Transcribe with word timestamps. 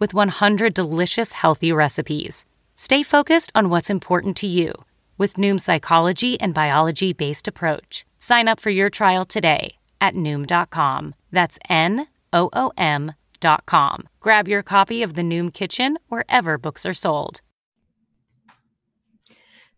with 0.00 0.12
100 0.12 0.74
delicious 0.74 1.32
healthy 1.32 1.70
recipes. 1.70 2.44
Stay 2.74 3.02
focused 3.04 3.52
on 3.54 3.68
what's 3.68 3.90
important 3.90 4.36
to 4.38 4.46
you 4.46 4.72
with 5.18 5.34
Noom's 5.34 5.64
psychology 5.64 6.40
and 6.40 6.54
biology 6.54 7.12
based 7.12 7.46
approach. 7.46 8.06
Sign 8.18 8.48
up 8.48 8.58
for 8.58 8.70
your 8.70 8.90
trial 8.90 9.26
today 9.26 9.76
at 10.00 10.14
Noom.com. 10.14 11.14
That's 11.30 11.58
N 11.68 12.06
O 12.32 12.48
O 12.54 12.72
M.com. 12.78 14.08
Grab 14.18 14.48
your 14.48 14.62
copy 14.62 15.02
of 15.02 15.14
the 15.14 15.22
Noom 15.22 15.52
Kitchen 15.52 15.98
wherever 16.08 16.56
books 16.56 16.86
are 16.86 16.94
sold. 16.94 17.42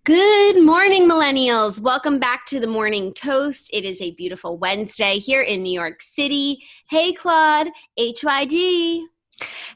Good 0.05 0.61
morning, 0.61 1.09
millennials. 1.09 1.81
Welcome 1.81 2.19
back 2.19 2.47
to 2.47 2.59
the 2.59 2.67
Morning 2.67 3.15
Toast. 3.15 3.69
It 3.73 3.85
is 3.85 4.01
a 4.01 4.11
beautiful 4.13 4.59
Wednesday 4.59 5.19
here 5.19 5.43
in 5.43 5.63
New 5.63 5.73
York 5.73 6.03
City. 6.03 6.65
Hey, 6.89 7.13
Claude, 7.13 7.69
HYD. 7.97 9.05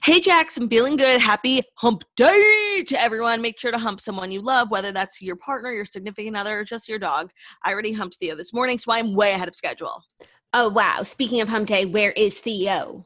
Hey, 0.04 0.22
I'm 0.28 0.68
feeling 0.68 0.96
good. 0.96 1.20
Happy 1.20 1.62
hump 1.74 2.04
day 2.16 2.84
to 2.86 3.00
everyone. 3.00 3.42
Make 3.42 3.58
sure 3.58 3.72
to 3.72 3.78
hump 3.78 4.00
someone 4.00 4.30
you 4.30 4.40
love, 4.40 4.70
whether 4.70 4.92
that's 4.92 5.20
your 5.20 5.36
partner, 5.36 5.72
your 5.72 5.84
significant 5.84 6.36
other, 6.36 6.60
or 6.60 6.64
just 6.64 6.88
your 6.88 6.98
dog. 6.98 7.30
I 7.64 7.72
already 7.72 7.92
humped 7.92 8.16
Theo 8.16 8.36
this 8.36 8.54
morning, 8.54 8.78
so 8.78 8.92
I'm 8.92 9.14
way 9.14 9.32
ahead 9.32 9.48
of 9.48 9.56
schedule. 9.56 10.04
Oh, 10.52 10.68
wow. 10.68 11.02
Speaking 11.02 11.40
of 11.40 11.48
hump 11.48 11.66
day, 11.66 11.86
where 11.86 12.12
is 12.12 12.38
Theo? 12.38 13.04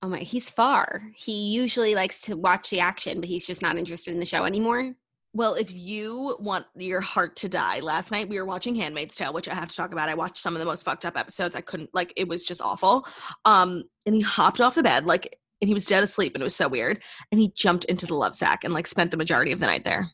Oh 0.00 0.08
my, 0.08 0.20
he's 0.20 0.48
far. 0.48 1.10
He 1.14 1.48
usually 1.48 1.94
likes 1.94 2.20
to 2.22 2.36
watch 2.36 2.70
the 2.70 2.80
action, 2.80 3.20
but 3.20 3.28
he's 3.28 3.46
just 3.46 3.62
not 3.62 3.76
interested 3.76 4.12
in 4.14 4.20
the 4.20 4.26
show 4.26 4.44
anymore. 4.44 4.94
Well, 5.34 5.54
if 5.54 5.72
you 5.72 6.36
want 6.40 6.66
your 6.74 7.00
heart 7.00 7.36
to 7.36 7.48
die, 7.48 7.80
last 7.80 8.10
night 8.10 8.28
we 8.28 8.38
were 8.38 8.46
watching 8.46 8.74
Handmaid's 8.74 9.14
Tale, 9.14 9.32
which 9.32 9.48
I 9.48 9.54
have 9.54 9.68
to 9.68 9.76
talk 9.76 9.92
about. 9.92 10.08
I 10.08 10.14
watched 10.14 10.38
some 10.38 10.54
of 10.54 10.60
the 10.60 10.64
most 10.66 10.84
fucked 10.84 11.04
up 11.04 11.18
episodes. 11.18 11.54
I 11.54 11.60
couldn't 11.60 11.90
like 11.92 12.12
it 12.16 12.26
was 12.26 12.44
just 12.44 12.62
awful. 12.62 13.06
Um, 13.44 13.84
and 14.06 14.14
he 14.14 14.20
hopped 14.22 14.60
off 14.60 14.74
the 14.74 14.82
bed 14.82 15.06
like 15.06 15.38
and 15.60 15.68
he 15.68 15.74
was 15.74 15.84
dead 15.84 16.02
asleep 16.02 16.34
and 16.34 16.42
it 16.42 16.44
was 16.44 16.56
so 16.56 16.68
weird. 16.68 17.02
And 17.30 17.40
he 17.40 17.52
jumped 17.54 17.84
into 17.86 18.06
the 18.06 18.14
love 18.14 18.34
sack 18.34 18.64
and 18.64 18.72
like 18.72 18.86
spent 18.86 19.10
the 19.10 19.16
majority 19.16 19.52
of 19.52 19.60
the 19.60 19.66
night 19.66 19.84
there. 19.84 20.10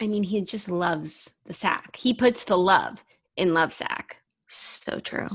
I 0.00 0.08
mean, 0.08 0.22
he 0.22 0.42
just 0.42 0.68
loves 0.68 1.30
the 1.46 1.54
sack. 1.54 1.96
He 1.96 2.12
puts 2.12 2.44
the 2.44 2.58
love 2.58 3.02
in 3.36 3.54
love 3.54 3.72
sack. 3.72 4.22
So 4.48 4.98
true. 5.00 5.28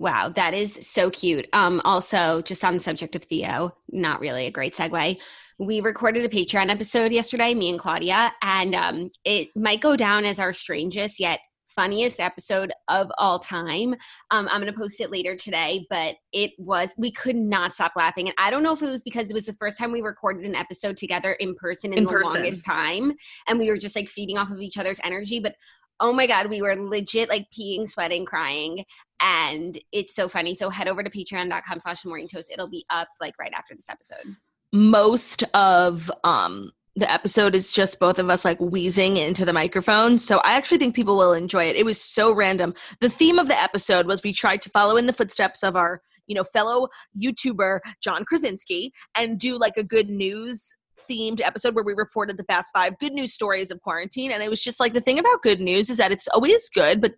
Wow, 0.00 0.28
that 0.30 0.54
is 0.54 0.86
so 0.86 1.10
cute. 1.10 1.48
Um, 1.52 1.80
also, 1.84 2.40
just 2.42 2.64
on 2.64 2.74
the 2.74 2.80
subject 2.80 3.16
of 3.16 3.24
Theo, 3.24 3.72
not 3.90 4.20
really 4.20 4.46
a 4.46 4.50
great 4.50 4.74
segue. 4.74 5.18
We 5.58 5.80
recorded 5.80 6.24
a 6.24 6.28
Patreon 6.28 6.70
episode 6.70 7.10
yesterday, 7.10 7.52
me 7.52 7.70
and 7.70 7.80
Claudia, 7.80 8.32
and 8.42 8.74
um, 8.76 9.10
it 9.24 9.48
might 9.56 9.80
go 9.80 9.96
down 9.96 10.24
as 10.24 10.38
our 10.38 10.52
strangest 10.52 11.18
yet 11.18 11.40
funniest 11.78 12.20
episode 12.20 12.72
of 12.88 13.10
all 13.18 13.38
time. 13.38 13.94
Um, 14.30 14.48
I'm 14.50 14.60
going 14.60 14.72
to 14.72 14.78
post 14.78 15.00
it 15.00 15.10
later 15.10 15.36
today, 15.36 15.86
but 15.90 16.16
it 16.32 16.52
was, 16.58 16.92
we 16.96 17.12
could 17.12 17.36
not 17.36 17.72
stop 17.72 17.92
laughing. 17.96 18.28
And 18.28 18.34
I 18.38 18.50
don't 18.50 18.62
know 18.62 18.72
if 18.72 18.82
it 18.82 18.86
was 18.86 19.02
because 19.02 19.30
it 19.30 19.34
was 19.34 19.46
the 19.46 19.54
first 19.54 19.78
time 19.78 19.92
we 19.92 20.00
recorded 20.00 20.44
an 20.44 20.56
episode 20.56 20.96
together 20.96 21.32
in 21.34 21.54
person 21.54 21.92
in, 21.92 21.98
in 21.98 22.04
the 22.04 22.10
person. 22.10 22.34
longest 22.34 22.64
time. 22.64 23.12
And 23.46 23.58
we 23.58 23.68
were 23.68 23.78
just 23.78 23.94
like 23.94 24.08
feeding 24.08 24.38
off 24.38 24.50
of 24.50 24.60
each 24.60 24.76
other's 24.76 25.00
energy. 25.04 25.38
But 25.40 25.54
oh 26.00 26.12
my 26.12 26.28
god 26.28 26.48
we 26.48 26.62
were 26.62 26.76
legit 26.76 27.28
like 27.28 27.44
peeing 27.50 27.88
sweating 27.88 28.24
crying 28.24 28.84
and 29.20 29.80
it's 29.90 30.14
so 30.14 30.28
funny 30.28 30.54
so 30.54 30.70
head 30.70 30.86
over 30.86 31.02
to 31.02 31.10
patreon.com 31.10 31.80
slash 31.80 32.04
morning 32.04 32.28
toast 32.28 32.52
it'll 32.52 32.70
be 32.70 32.84
up 32.88 33.08
like 33.20 33.34
right 33.36 33.52
after 33.52 33.74
this 33.74 33.88
episode 33.88 34.36
most 34.72 35.42
of 35.54 36.10
um 36.24 36.72
the 36.98 37.10
episode 37.10 37.54
is 37.54 37.70
just 37.70 38.00
both 38.00 38.18
of 38.18 38.28
us 38.28 38.44
like 38.44 38.58
wheezing 38.60 39.16
into 39.16 39.44
the 39.44 39.52
microphone. 39.52 40.18
So 40.18 40.38
I 40.38 40.54
actually 40.54 40.78
think 40.78 40.96
people 40.96 41.16
will 41.16 41.32
enjoy 41.32 41.64
it. 41.64 41.76
It 41.76 41.84
was 41.84 42.00
so 42.00 42.32
random. 42.32 42.74
The 43.00 43.08
theme 43.08 43.38
of 43.38 43.46
the 43.46 43.60
episode 43.60 44.06
was 44.06 44.22
we 44.22 44.32
tried 44.32 44.62
to 44.62 44.70
follow 44.70 44.96
in 44.96 45.06
the 45.06 45.12
footsteps 45.12 45.62
of 45.62 45.76
our, 45.76 46.02
you 46.26 46.34
know, 46.34 46.42
fellow 46.42 46.88
YouTuber 47.22 47.78
John 48.00 48.24
Krasinski 48.24 48.92
and 49.14 49.38
do 49.38 49.56
like 49.58 49.76
a 49.76 49.84
good 49.84 50.10
news 50.10 50.74
themed 51.08 51.40
episode 51.40 51.74
where 51.74 51.84
we 51.84 51.94
reported 51.94 52.36
the 52.36 52.44
fast 52.44 52.72
five 52.72 52.98
good 52.98 53.12
news 53.12 53.32
stories 53.32 53.70
of 53.70 53.80
quarantine. 53.80 54.30
And 54.30 54.42
it 54.42 54.50
was 54.50 54.62
just 54.62 54.80
like 54.80 54.92
the 54.92 55.00
thing 55.00 55.18
about 55.18 55.42
good 55.42 55.60
news 55.60 55.90
is 55.90 55.96
that 55.98 56.12
it's 56.12 56.28
always 56.28 56.68
good, 56.68 57.00
but 57.00 57.12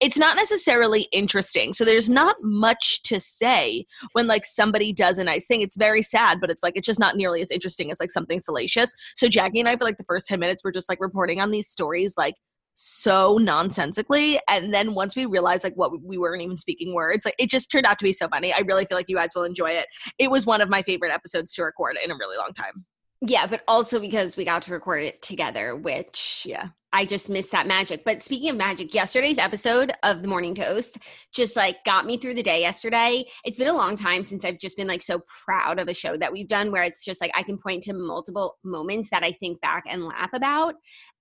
it's 0.00 0.18
not 0.18 0.36
necessarily 0.36 1.08
interesting. 1.12 1.72
So 1.72 1.84
there's 1.84 2.10
not 2.10 2.36
much 2.40 3.02
to 3.04 3.20
say 3.20 3.86
when 4.12 4.26
like 4.26 4.44
somebody 4.44 4.92
does 4.92 5.18
a 5.18 5.24
nice 5.24 5.46
thing. 5.46 5.62
It's 5.62 5.76
very 5.76 6.02
sad, 6.02 6.40
but 6.40 6.50
it's 6.50 6.62
like 6.62 6.76
it's 6.76 6.86
just 6.86 7.00
not 7.00 7.16
nearly 7.16 7.42
as 7.42 7.50
interesting 7.50 7.90
as 7.90 8.00
like 8.00 8.10
something 8.10 8.40
salacious. 8.40 8.92
So 9.16 9.28
Jackie 9.28 9.60
and 9.60 9.68
I, 9.68 9.76
for 9.76 9.84
like 9.84 9.98
the 9.98 10.04
first 10.04 10.26
10 10.26 10.40
minutes, 10.40 10.64
were 10.64 10.72
just 10.72 10.88
like 10.88 11.00
reporting 11.00 11.40
on 11.40 11.50
these 11.50 11.68
stories 11.68 12.14
like 12.16 12.34
so 12.74 13.36
nonsensically 13.38 14.40
and 14.48 14.72
then 14.72 14.94
once 14.94 15.14
we 15.14 15.26
realized 15.26 15.62
like 15.62 15.74
what 15.74 15.92
we 16.02 16.16
weren't 16.16 16.40
even 16.40 16.56
speaking 16.56 16.94
words 16.94 17.24
like 17.24 17.34
it 17.38 17.50
just 17.50 17.70
turned 17.70 17.84
out 17.84 17.98
to 17.98 18.04
be 18.04 18.14
so 18.14 18.26
funny 18.28 18.52
i 18.52 18.60
really 18.60 18.86
feel 18.86 18.96
like 18.96 19.10
you 19.10 19.16
guys 19.16 19.30
will 19.34 19.44
enjoy 19.44 19.70
it 19.70 19.86
it 20.18 20.30
was 20.30 20.46
one 20.46 20.62
of 20.62 20.70
my 20.70 20.80
favorite 20.80 21.12
episodes 21.12 21.52
to 21.52 21.62
record 21.62 21.98
in 22.02 22.10
a 22.10 22.14
really 22.16 22.36
long 22.38 22.50
time 22.54 22.84
yeah, 23.24 23.46
but 23.46 23.62
also 23.68 24.00
because 24.00 24.36
we 24.36 24.44
got 24.44 24.62
to 24.62 24.72
record 24.72 25.04
it 25.04 25.22
together, 25.22 25.76
which 25.76 26.42
yeah, 26.44 26.68
I 26.92 27.06
just 27.06 27.30
missed 27.30 27.52
that 27.52 27.68
magic. 27.68 28.02
But 28.04 28.20
speaking 28.20 28.50
of 28.50 28.56
magic, 28.56 28.92
yesterday's 28.92 29.38
episode 29.38 29.92
of 30.02 30.22
the 30.22 30.28
Morning 30.28 30.56
Toast 30.56 30.98
just 31.32 31.54
like 31.54 31.76
got 31.84 32.04
me 32.04 32.16
through 32.16 32.34
the 32.34 32.42
day 32.42 32.60
yesterday. 32.60 33.24
It's 33.44 33.58
been 33.58 33.68
a 33.68 33.74
long 33.74 33.94
time 33.94 34.24
since 34.24 34.44
I've 34.44 34.58
just 34.58 34.76
been 34.76 34.88
like 34.88 35.02
so 35.02 35.20
proud 35.44 35.78
of 35.78 35.86
a 35.86 35.94
show 35.94 36.16
that 36.16 36.32
we've 36.32 36.48
done 36.48 36.72
where 36.72 36.82
it's 36.82 37.04
just 37.04 37.20
like 37.20 37.30
I 37.36 37.44
can 37.44 37.58
point 37.58 37.84
to 37.84 37.92
multiple 37.92 38.56
moments 38.64 39.10
that 39.10 39.22
I 39.22 39.30
think 39.30 39.60
back 39.60 39.84
and 39.88 40.04
laugh 40.04 40.30
about. 40.34 40.74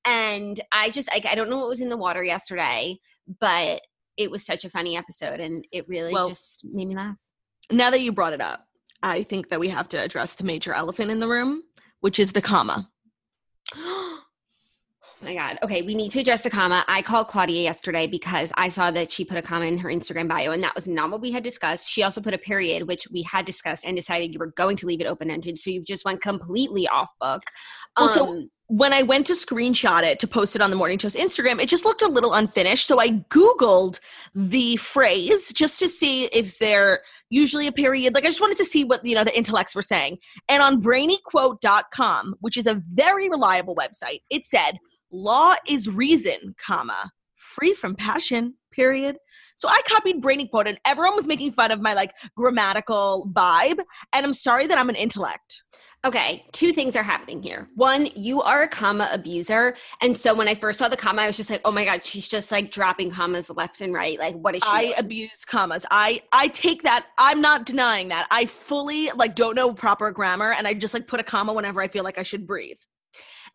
And 0.04 0.60
I 0.72 0.90
just 0.90 1.08
like 1.08 1.28
I 1.28 1.36
don't 1.36 1.52
know 1.52 1.60
what 1.60 1.70
was 1.70 1.82
in 1.82 1.90
the 1.90 1.98
water 1.98 2.24
yesterday, 2.24 2.98
but 3.40 3.82
it 4.18 4.32
was 4.32 4.44
such 4.44 4.66
a 4.66 4.70
funny 4.70 4.98
episode 4.98 5.40
and 5.40 5.68
it 5.72 5.86
really 5.88 6.14
well, 6.14 6.30
just 6.30 6.66
made 6.66 6.88
me 6.88 6.96
laugh. 6.96 7.16
Now 7.72 7.92
that 7.92 8.02
you 8.02 8.12
brought 8.12 8.34
it 8.34 8.42
up, 8.42 8.66
I 9.04 9.22
think 9.22 9.50
that 9.50 9.60
we 9.60 9.70
have 9.70 9.88
to 9.90 9.98
address 9.98 10.34
the 10.34 10.44
major 10.44 10.74
elephant 10.74 11.12
in 11.12 11.20
the 11.20 11.28
room 11.28 11.62
which 12.02 12.20
is 12.20 12.34
the 12.34 12.42
comma. 12.42 12.90
oh 15.22 15.26
my 15.26 15.36
God. 15.36 15.60
Okay, 15.64 15.82
we 15.82 15.96
need 15.96 16.12
to 16.12 16.20
address 16.20 16.42
the 16.42 16.50
comma. 16.50 16.84
I 16.88 17.02
called 17.02 17.28
Claudia 17.28 17.62
yesterday 17.62 18.08
because 18.08 18.52
I 18.58 18.70
saw 18.70 18.92
that 18.92 19.12
she 19.12 19.26
put 19.26 19.38
a 19.38 19.42
comma 19.42 19.66
in 19.66 19.78
her 19.78 19.90
Instagram 19.90 20.28
bio, 20.28 20.52
and 20.52 20.64
that 20.64 20.76
was 20.76 20.88
not 20.88 21.12
what 21.12 21.22
we 21.22 21.32
had 21.32 21.44
discussed. 21.44 21.90
She 21.90 22.04
also 22.04 22.22
put 22.22 22.34
a 22.34 22.38
period, 22.38 22.88
which 22.88 23.08
we 23.12 23.22
had 23.24 23.46
discussed 23.46 23.86
and 23.86 23.96
decided 23.96 24.34
you 24.34 24.40
were 24.40 24.54
going 24.58 24.78
to 24.78 24.86
leave 24.86 25.02
it 25.02 25.08
open 25.08 25.30
ended. 25.30 25.60
So 25.60 25.70
you 25.70 25.84
just 25.84 26.06
went 26.06 26.22
completely 26.22 26.88
off 26.88 27.10
book. 27.20 27.44
Um, 27.98 28.10
so 28.10 28.48
when 28.68 28.94
I 28.94 29.02
went 29.02 29.28
to 29.28 29.34
screenshot 29.34 30.04
it 30.04 30.18
to 30.22 30.28
post 30.28 30.56
it 30.56 30.62
on 30.62 30.70
the 30.70 30.78
Morning 30.78 30.98
Toast 30.98 31.18
Instagram, 31.18 31.62
it 31.62 31.68
just 31.68 31.84
looked 31.84 32.02
a 32.02 32.08
little 32.08 32.34
unfinished. 32.34 32.88
So 32.88 33.02
I 33.02 33.10
Googled 33.10 34.00
the 34.34 34.78
phrase 34.78 35.52
just 35.52 35.78
to 35.80 35.90
see 35.90 36.26
if 36.28 36.58
there 36.58 37.02
usually 37.30 37.68
a 37.68 37.72
period. 37.74 38.16
Like 38.16 38.24
I 38.24 38.28
just 38.28 38.40
wanted 38.40 38.58
to 38.60 38.66
see 38.66 38.86
what 38.86 39.04
you 39.04 39.14
know 39.14 39.26
the 39.26 39.38
intellects 39.38 39.76
were 39.76 39.82
saying. 39.82 40.20
And 40.48 40.64
on 40.64 40.82
brainyquote.com, 40.82 42.36
which 42.40 42.56
is 42.56 42.66
a 42.66 42.82
very 42.94 43.30
reliable 43.30 43.76
website, 43.76 44.22
it 44.30 44.46
said, 44.46 44.80
law 45.12 45.56
is 45.68 45.90
reason, 45.90 46.56
comma, 46.58 47.12
free 47.36 47.74
from 47.74 47.96
passion, 47.96 48.56
period. 48.72 49.18
So 49.58 49.68
I 49.70 49.82
copied 49.88 50.22
Brainy 50.22 50.48
Quote, 50.48 50.68
and 50.68 50.80
everyone 50.86 51.16
was 51.16 51.28
making 51.28 51.52
fun 51.52 51.72
of 51.72 51.82
my 51.82 51.94
like 51.94 52.14
grammatical 52.36 53.30
vibe. 53.34 53.80
And 54.14 54.26
I'm 54.26 54.34
sorry 54.34 54.68
that 54.68 54.78
I'm 54.78 54.90
an 54.90 54.96
intellect. 54.96 55.64
Okay, 56.04 56.46
two 56.52 56.74
things 56.74 56.96
are 56.96 57.04
happening 57.04 57.44
here. 57.44 57.70
One, 57.76 58.08
you 58.16 58.42
are 58.42 58.64
a 58.64 58.68
comma 58.68 59.08
abuser. 59.12 59.76
And 60.02 60.18
so 60.18 60.34
when 60.34 60.48
I 60.48 60.56
first 60.56 60.80
saw 60.80 60.90
the 60.90 60.98
comma, 60.98 61.22
I 61.22 61.28
was 61.28 61.38
just 61.38 61.52
like, 61.52 61.62
oh 61.64 61.70
my 61.70 61.86
God, 61.86 62.04
she's 62.04 62.28
just 62.28 62.52
like 62.52 62.72
dropping 62.72 63.12
commas 63.12 63.52
left 63.52 63.82
and 63.82 63.94
right. 63.94 64.18
Like, 64.18 64.34
what 64.34 64.56
is 64.56 64.64
she? 64.64 64.70
I 64.70 64.82
doing? 64.82 64.94
abuse 64.98 65.46
commas. 65.46 65.86
I 65.92 66.24
I 66.32 66.48
take 66.48 66.82
that. 66.84 67.06
I'm 67.20 67.40
not 67.40 67.68
denying 67.68 68.08
that. 68.08 68.26
I 68.32 68.48
fully 68.48 69.12
like 69.12 69.36
don't 69.36 69.54
know 69.54 69.76
proper 69.76 70.10
grammar, 70.10 70.54
and 70.54 70.68
I 70.68 70.74
just 70.74 70.96
like 70.96 71.06
put 71.06 71.20
a 71.20 71.24
comma 71.24 71.54
whenever 71.54 71.84
I 71.84 71.88
feel 71.88 72.04
like 72.04 72.18
I 72.18 72.24
should 72.24 72.48
breathe. 72.48 72.80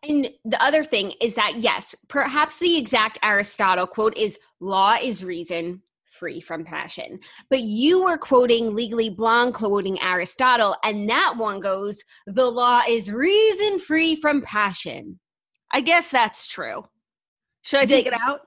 And 0.03 0.29
the 0.45 0.61
other 0.63 0.83
thing 0.83 1.13
is 1.21 1.35
that, 1.35 1.55
yes, 1.57 1.95
perhaps 2.07 2.59
the 2.59 2.77
exact 2.77 3.17
Aristotle 3.23 3.87
quote 3.87 4.15
is 4.15 4.37
law 4.59 4.95
is 5.01 5.23
reason, 5.23 5.81
free 6.05 6.39
from 6.39 6.63
passion. 6.63 7.19
But 7.49 7.61
you 7.61 8.03
were 8.03 8.17
quoting 8.17 8.73
Legally 8.75 9.09
Blonde, 9.09 9.53
quoting 9.53 9.99
Aristotle, 10.01 10.75
and 10.83 11.09
that 11.09 11.35
one 11.37 11.59
goes, 11.59 12.03
the 12.27 12.45
law 12.45 12.81
is 12.87 13.11
reason 13.11 13.79
free 13.79 14.15
from 14.15 14.41
passion. 14.41 15.19
I 15.71 15.81
guess 15.81 16.09
that's 16.11 16.47
true. 16.47 16.83
Should 17.63 17.79
I 17.81 17.85
take 17.85 18.05
The- 18.05 18.13
it 18.13 18.19
out? 18.21 18.41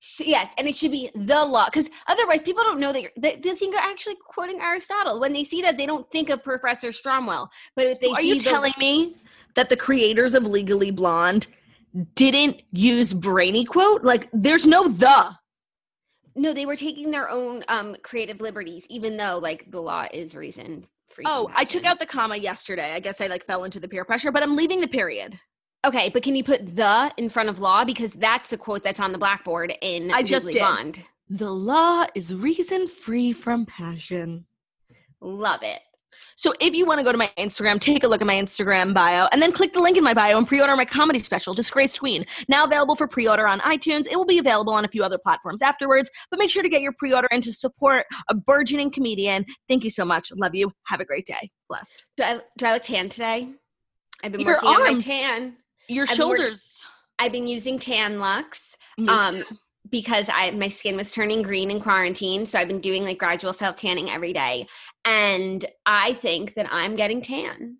Sh- 0.00 0.20
Yes, 0.26 0.52
and 0.58 0.68
it 0.68 0.76
should 0.76 0.92
be 0.92 1.10
the 1.14 1.44
law 1.44 1.66
because 1.66 1.90
otherwise 2.06 2.40
people 2.42 2.62
don't 2.62 2.78
know 2.78 2.92
that 2.92 3.02
you're, 3.02 3.10
they, 3.16 3.34
they 3.36 3.54
think 3.54 3.72
you're 3.72 3.82
actually 3.82 4.14
quoting 4.24 4.60
Aristotle. 4.60 5.18
When 5.18 5.32
they 5.32 5.42
see 5.42 5.60
that, 5.62 5.76
they 5.76 5.86
don't 5.86 6.08
think 6.12 6.28
of 6.30 6.42
Professor 6.44 6.88
Stromwell. 6.88 7.48
But 7.74 7.86
if 7.86 7.98
they 7.98 8.10
Are 8.10 8.20
see 8.20 8.28
you 8.28 8.34
the- 8.36 8.40
telling 8.42 8.72
me 8.78 9.16
that 9.54 9.68
the 9.68 9.76
creators 9.76 10.34
of 10.34 10.46
Legally 10.46 10.90
Blonde 10.90 11.46
didn't 12.14 12.62
use 12.72 13.12
Brainy 13.12 13.64
Quote? 13.64 14.02
Like, 14.04 14.28
there's 14.32 14.66
no 14.66 14.88
the. 14.88 15.36
no, 16.36 16.52
they 16.52 16.66
were 16.66 16.76
taking 16.76 17.10
their 17.10 17.28
own 17.28 17.64
um, 17.68 17.96
creative 18.02 18.40
liberties, 18.40 18.86
even 18.88 19.16
though 19.16 19.38
like 19.38 19.70
the 19.70 19.80
law 19.80 20.06
is 20.12 20.34
reason 20.34 20.86
free. 21.08 21.24
from 21.24 21.32
Oh, 21.32 21.50
I 21.54 21.64
took 21.64 21.84
out 21.84 21.98
the 21.98 22.06
comma 22.06 22.36
yesterday. 22.36 22.92
I 22.92 23.00
guess 23.00 23.20
I 23.20 23.26
like 23.26 23.44
fell 23.46 23.64
into 23.64 23.80
the 23.80 23.88
peer 23.88 24.04
pressure, 24.04 24.30
but 24.30 24.42
I'm 24.42 24.56
leaving 24.56 24.80
the 24.80 24.88
period. 24.88 25.38
Okay, 25.86 26.10
but 26.12 26.22
can 26.22 26.34
you 26.34 26.42
put 26.42 26.76
the 26.76 27.12
in 27.16 27.28
front 27.28 27.48
of 27.48 27.60
law 27.60 27.84
because 27.84 28.12
that's 28.12 28.50
the 28.50 28.58
quote 28.58 28.82
that's 28.82 29.00
on 29.00 29.12
the 29.12 29.18
blackboard 29.18 29.72
in 29.80 30.10
I 30.10 30.22
just 30.22 30.46
Legally 30.46 30.52
did. 30.52 30.58
Blonde. 30.60 31.04
The 31.30 31.50
law 31.50 32.06
is 32.14 32.34
reason 32.34 32.88
free 32.88 33.32
from 33.32 33.66
passion. 33.66 34.46
Love 35.20 35.60
it. 35.62 35.80
So 36.36 36.54
if 36.60 36.74
you 36.74 36.86
want 36.86 36.98
to 36.98 37.04
go 37.04 37.12
to 37.12 37.18
my 37.18 37.30
Instagram, 37.36 37.80
take 37.80 38.04
a 38.04 38.08
look 38.08 38.20
at 38.20 38.26
my 38.26 38.34
Instagram 38.34 38.94
bio 38.94 39.28
and 39.32 39.42
then 39.42 39.52
click 39.52 39.72
the 39.72 39.80
link 39.80 39.96
in 39.96 40.04
my 40.04 40.14
bio 40.14 40.38
and 40.38 40.46
pre-order 40.46 40.76
my 40.76 40.84
comedy 40.84 41.18
special, 41.18 41.54
Disgraced 41.54 41.98
Queen. 41.98 42.24
Now 42.48 42.64
available 42.64 42.96
for 42.96 43.08
pre-order 43.08 43.46
on 43.46 43.60
iTunes. 43.60 44.06
It 44.10 44.16
will 44.16 44.24
be 44.24 44.38
available 44.38 44.72
on 44.72 44.84
a 44.84 44.88
few 44.88 45.02
other 45.02 45.18
platforms 45.18 45.62
afterwards, 45.62 46.10
but 46.30 46.38
make 46.38 46.50
sure 46.50 46.62
to 46.62 46.68
get 46.68 46.80
your 46.80 46.92
pre-order 46.98 47.28
and 47.32 47.42
to 47.42 47.52
support 47.52 48.06
a 48.28 48.34
burgeoning 48.34 48.90
comedian. 48.90 49.44
Thank 49.68 49.84
you 49.84 49.90
so 49.90 50.04
much. 50.04 50.30
Love 50.36 50.54
you. 50.54 50.70
Have 50.86 51.00
a 51.00 51.04
great 51.04 51.26
day. 51.26 51.50
Blessed. 51.68 52.04
Do 52.16 52.22
I 52.22 52.40
do 52.56 52.66
I 52.66 52.72
look 52.74 52.82
tan 52.82 53.08
today? 53.08 53.50
I've 54.22 54.32
been 54.32 54.40
Your 54.40 54.54
working 54.54 54.68
on 54.68 54.94
my 54.94 55.00
tan. 55.00 55.56
Your 55.88 56.06
I've 56.08 56.16
shoulders. 56.16 56.86
I've 57.18 57.32
been 57.32 57.46
using 57.46 57.78
Tan-Luxe. 57.78 58.76
Me 58.96 59.08
um. 59.08 59.44
Because 59.90 60.28
I 60.28 60.50
my 60.52 60.68
skin 60.68 60.96
was 60.96 61.12
turning 61.12 61.42
green 61.42 61.70
in 61.70 61.80
quarantine. 61.80 62.46
So 62.46 62.58
I've 62.58 62.68
been 62.68 62.80
doing 62.80 63.04
like 63.04 63.18
gradual 63.18 63.52
self 63.52 63.76
tanning 63.76 64.10
every 64.10 64.32
day. 64.32 64.66
And 65.04 65.64
I 65.86 66.12
think 66.14 66.54
that 66.54 66.72
I'm 66.72 66.96
getting 66.96 67.20
tan. 67.22 67.78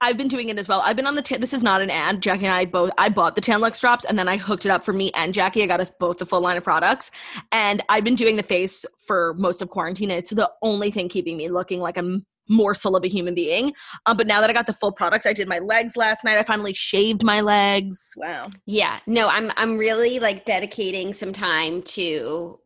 I've 0.00 0.16
been 0.16 0.28
doing 0.28 0.48
it 0.48 0.58
as 0.58 0.68
well. 0.68 0.80
I've 0.80 0.96
been 0.96 1.06
on 1.06 1.14
the 1.14 1.22
tan. 1.22 1.40
This 1.40 1.52
is 1.52 1.62
not 1.62 1.80
an 1.80 1.90
ad. 1.90 2.20
Jackie 2.20 2.46
and 2.46 2.54
I 2.54 2.64
both. 2.64 2.90
I 2.98 3.08
bought 3.08 3.34
the 3.34 3.40
Tan 3.40 3.54
Tan-Luxe 3.54 3.80
drops 3.80 4.04
and 4.04 4.18
then 4.18 4.28
I 4.28 4.36
hooked 4.36 4.66
it 4.66 4.70
up 4.70 4.84
for 4.84 4.92
me 4.92 5.10
and 5.14 5.32
Jackie. 5.34 5.62
I 5.62 5.66
got 5.66 5.80
us 5.80 5.90
both 5.90 6.18
the 6.18 6.26
full 6.26 6.40
line 6.40 6.56
of 6.56 6.64
products, 6.64 7.10
and 7.52 7.82
I've 7.88 8.04
been 8.04 8.14
doing 8.14 8.36
the 8.36 8.42
face 8.42 8.84
for 9.06 9.34
most 9.34 9.62
of 9.62 9.68
quarantine. 9.68 10.10
It's 10.10 10.30
the 10.30 10.50
only 10.62 10.90
thing 10.90 11.08
keeping 11.08 11.36
me 11.36 11.48
looking 11.48 11.80
like 11.80 11.96
a 11.96 12.00
m- 12.00 12.26
morsel 12.48 12.96
of 12.96 13.04
a 13.04 13.08
human 13.08 13.34
being. 13.34 13.72
Um, 14.06 14.16
but 14.16 14.26
now 14.26 14.40
that 14.40 14.50
I 14.50 14.52
got 14.52 14.66
the 14.66 14.72
full 14.72 14.92
products, 14.92 15.26
I 15.26 15.32
did 15.32 15.48
my 15.48 15.58
legs 15.58 15.96
last 15.96 16.24
night. 16.24 16.38
I 16.38 16.42
finally 16.42 16.72
shaved 16.74 17.22
my 17.24 17.40
legs. 17.40 18.12
Wow. 18.16 18.48
Yeah. 18.66 19.00
No, 19.06 19.28
I'm 19.28 19.50
I'm 19.56 19.78
really 19.78 20.18
like 20.18 20.44
dedicating 20.44 21.12
some 21.14 21.32
time 21.32 21.82
to 21.82 22.58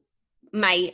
my 0.52 0.93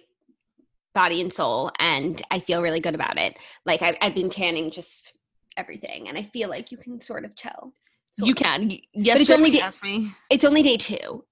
body 0.95 1.21
and 1.23 1.33
soul 1.33 1.71
and 1.79 2.21
I 2.31 2.39
feel 2.41 2.61
really 2.61 2.81
good 2.81 2.95
about 2.95 3.19
it. 3.19 3.37
Like 3.65 3.83
I 3.83 3.97
I've 4.03 4.15
been 4.15 4.29
tanning 4.31 4.71
just 4.71 5.15
everything 5.57 6.09
and 6.09 6.19
I 6.19 6.23
feel 6.33 6.49
like 6.51 6.71
you 6.71 6.77
can 6.79 7.01
sort 7.01 7.25
of 7.25 7.35
tell. 7.35 7.73
Sort 8.15 8.27
You 8.27 8.33
of. 8.33 8.39
can. 8.39 8.69
Y- 8.69 8.81
Yesterday 8.93 9.35
only 9.35 9.51
you 9.51 9.61
asked 9.61 9.83
me. 9.83 10.13
It's 10.31 10.45
only 10.45 10.63
day 10.63 10.77
2. 10.77 11.25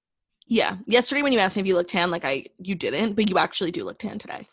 Yeah, 0.47 0.79
yesterday 0.87 1.23
when 1.23 1.32
you 1.32 1.38
asked 1.38 1.56
me 1.56 1.61
if 1.61 1.67
you 1.67 1.75
look 1.76 1.87
tan, 1.88 2.11
like 2.11 2.25
I, 2.25 2.47
you 2.58 2.75
didn't, 2.75 3.14
but 3.14 3.29
you 3.31 3.38
actually 3.38 3.70
do 3.70 3.85
look 3.85 3.99
tan 4.00 4.19
today. 4.19 4.47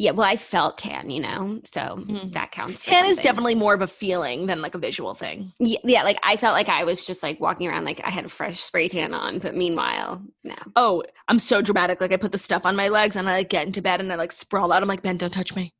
Yeah, 0.00 0.12
well 0.12 0.26
I 0.28 0.36
felt 0.36 0.78
tan, 0.78 1.10
you 1.10 1.20
know. 1.20 1.60
So 1.74 1.80
Mhm. 1.80 2.32
that 2.32 2.52
counts. 2.52 2.84
Tan 2.84 3.04
is 3.04 3.18
definitely 3.18 3.56
more 3.56 3.74
of 3.74 3.82
a 3.82 3.88
feeling 3.88 4.46
than 4.46 4.62
like 4.62 4.76
a 4.76 4.78
visual 4.78 5.12
thing. 5.14 5.52
yeah, 5.58 5.80
yeah, 5.82 6.02
like 6.04 6.18
I 6.22 6.36
felt 6.36 6.54
like 6.54 6.68
I 6.68 6.84
was 6.84 7.04
just 7.04 7.20
like 7.22 7.40
walking 7.40 7.66
around 7.68 7.84
like 7.84 8.00
I 8.04 8.10
had 8.10 8.24
a 8.24 8.28
fresh 8.28 8.60
spray 8.60 8.88
tan 8.88 9.12
on, 9.12 9.40
but 9.40 9.56
meanwhile, 9.56 10.22
no. 10.44 10.54
Oh, 10.76 11.02
I'm 11.26 11.40
so 11.40 11.60
dramatic. 11.60 12.00
Like 12.00 12.12
I 12.12 12.16
put 12.16 12.30
the 12.32 12.38
stuff 12.38 12.64
on 12.64 12.76
my 12.76 12.88
legs 12.88 13.16
and 13.16 13.28
I 13.28 13.38
like 13.38 13.48
get 13.50 13.66
into 13.66 13.82
bed 13.82 14.00
and 14.00 14.12
I 14.12 14.14
like 14.14 14.30
sprawl 14.32 14.72
out. 14.72 14.82
I'm 14.82 14.88
like, 14.88 15.02
Ben, 15.02 15.16
don't 15.16 15.32
touch 15.32 15.56
me. 15.56 15.72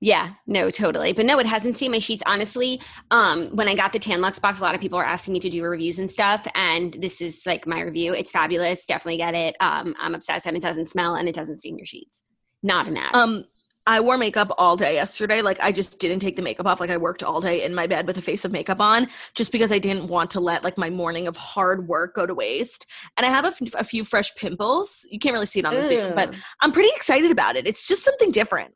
Yeah, 0.00 0.34
no, 0.46 0.70
totally. 0.70 1.14
But 1.14 1.24
no, 1.24 1.38
it 1.38 1.46
hasn't 1.46 1.78
seen 1.78 1.90
my 1.90 1.98
sheets. 2.00 2.22
Honestly, 2.26 2.82
um, 3.10 3.48
when 3.56 3.68
I 3.68 3.74
got 3.74 3.94
the 3.94 3.98
Tan-Luxe 3.98 4.38
box, 4.40 4.58
a 4.60 4.62
lot 4.62 4.74
of 4.74 4.80
people 4.82 4.98
are 4.98 5.04
asking 5.04 5.32
me 5.32 5.40
to 5.40 5.48
do 5.48 5.62
reviews 5.62 5.98
and 5.98 6.10
stuff. 6.10 6.46
And 6.54 6.92
this 7.00 7.22
is 7.22 7.46
like 7.46 7.66
my 7.66 7.80
review. 7.80 8.12
It's 8.12 8.30
fabulous. 8.30 8.84
Definitely 8.84 9.16
get 9.16 9.34
it. 9.34 9.56
Um, 9.60 9.94
I'm 9.98 10.14
obsessed 10.14 10.44
and 10.46 10.54
it 10.58 10.62
doesn't 10.62 10.90
smell 10.90 11.14
and 11.14 11.26
it 11.26 11.34
doesn't 11.34 11.56
stain 11.58 11.78
your 11.78 11.86
sheets. 11.86 12.22
Not 12.62 12.86
an 12.86 12.98
ad. 12.98 13.14
Um, 13.14 13.44
I 13.86 14.00
wore 14.00 14.16
makeup 14.16 14.50
all 14.56 14.76
day 14.76 14.94
yesterday. 14.94 15.42
Like 15.42 15.58
I 15.62 15.70
just 15.70 15.98
didn't 15.98 16.20
take 16.20 16.36
the 16.36 16.42
makeup 16.42 16.66
off. 16.66 16.80
Like 16.80 16.90
I 16.90 16.96
worked 16.96 17.22
all 17.22 17.40
day 17.40 17.62
in 17.64 17.74
my 17.74 17.86
bed 17.86 18.06
with 18.06 18.16
a 18.16 18.22
face 18.22 18.44
of 18.44 18.52
makeup 18.52 18.80
on, 18.80 19.08
just 19.34 19.52
because 19.52 19.70
I 19.70 19.78
didn't 19.78 20.06
want 20.08 20.30
to 20.30 20.40
let 20.40 20.64
like 20.64 20.78
my 20.78 20.88
morning 20.88 21.26
of 21.26 21.36
hard 21.36 21.86
work 21.86 22.14
go 22.14 22.24
to 22.24 22.34
waste. 22.34 22.86
And 23.16 23.26
I 23.26 23.28
have 23.28 23.44
a, 23.44 23.48
f- 23.48 23.74
a 23.74 23.84
few 23.84 24.04
fresh 24.04 24.34
pimples. 24.36 25.06
You 25.10 25.18
can't 25.18 25.34
really 25.34 25.44
see 25.46 25.58
it 25.58 25.66
on 25.66 25.74
the 25.74 25.82
Zoom, 25.82 26.14
but 26.14 26.34
I'm 26.60 26.72
pretty 26.72 26.88
excited 26.96 27.30
about 27.30 27.56
it. 27.56 27.66
It's 27.66 27.86
just 27.86 28.04
something 28.04 28.30
different. 28.30 28.72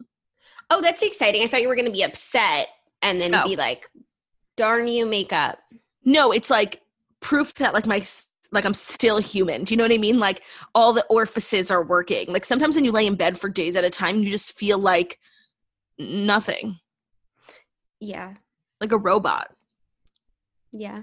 oh, 0.71 0.83
that's 0.83 1.01
exciting. 1.03 1.43
I 1.43 1.47
thought 1.47 1.63
you 1.63 1.69
were 1.69 1.75
going 1.77 1.87
to 1.87 1.93
be 1.93 2.03
upset 2.05 2.69
and 3.01 3.19
then 3.19 3.31
No. 3.31 3.45
be 3.45 3.57
like, 3.57 3.89
darn 4.59 4.87
you, 4.89 5.07
makeup. 5.07 5.59
No, 6.05 6.33
it's 6.33 6.51
like 6.51 6.83
proof 7.21 7.55
that 7.55 7.73
like 7.73 7.87
my 7.87 8.01
like 8.53 8.65
I'm 8.65 8.75
still 8.75 9.19
human. 9.19 9.65
Do 9.65 9.73
you 9.75 9.77
know 9.77 9.85
what 9.85 9.93
I 9.93 9.99
mean? 9.99 10.19
Like 10.19 10.43
all 10.75 10.93
the 10.93 11.05
orifices 11.07 11.71
are 11.71 11.85
working. 11.85 12.33
Like 12.33 12.45
sometimes 12.45 12.75
when 12.77 12.85
you 12.85 12.93
lay 12.93 13.07
in 13.07 13.15
bed 13.15 13.39
for 13.39 13.49
days 13.49 13.77
at 13.77 13.85
a 13.85 13.91
time, 13.91 14.23
you 14.23 14.31
just 14.31 14.57
feel 14.59 14.79
like 14.79 15.19
nothing, 15.99 16.79
Yeah. 18.01 18.35
like 18.81 18.93
a 18.93 18.99
robot. 18.99 19.49
Yeah. 20.73 21.03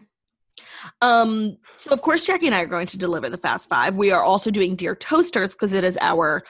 Um, 1.01 1.57
so 1.77 1.91
of 1.91 2.01
course 2.01 2.23
Jackie 2.25 2.45
and 2.45 2.55
I 2.55 2.61
are 2.61 2.65
going 2.67 2.87
to 2.87 2.97
deliver 2.97 3.29
the 3.29 3.37
Fast 3.37 3.67
Five. 3.69 3.95
We 3.95 4.11
are 4.11 4.23
also 4.23 4.49
doing 4.51 4.75
Dear 4.75 4.95
Toasters 4.95 5.53
because 5.53 5.73
it 5.73 5.83
is 5.83 5.97
our 6.01 6.43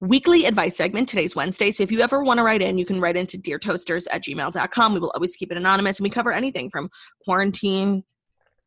weekly 0.00 0.44
advice 0.44 0.76
segment. 0.76 1.08
Today's 1.08 1.34
Wednesday. 1.34 1.70
So 1.70 1.82
if 1.82 1.90
you 1.90 2.00
ever 2.00 2.22
want 2.22 2.38
to 2.38 2.44
write 2.44 2.60
in, 2.60 2.76
you 2.76 2.84
can 2.84 3.00
write 3.00 3.16
into 3.16 3.38
deartoasters 3.38 4.06
at 4.12 4.22
gmail.com. 4.24 4.92
We 4.94 5.00
will 5.00 5.10
always 5.14 5.36
keep 5.36 5.50
it 5.50 5.56
anonymous 5.56 5.98
and 5.98 6.04
we 6.04 6.10
cover 6.10 6.32
anything 6.32 6.68
from 6.70 6.90
quarantine, 7.24 8.04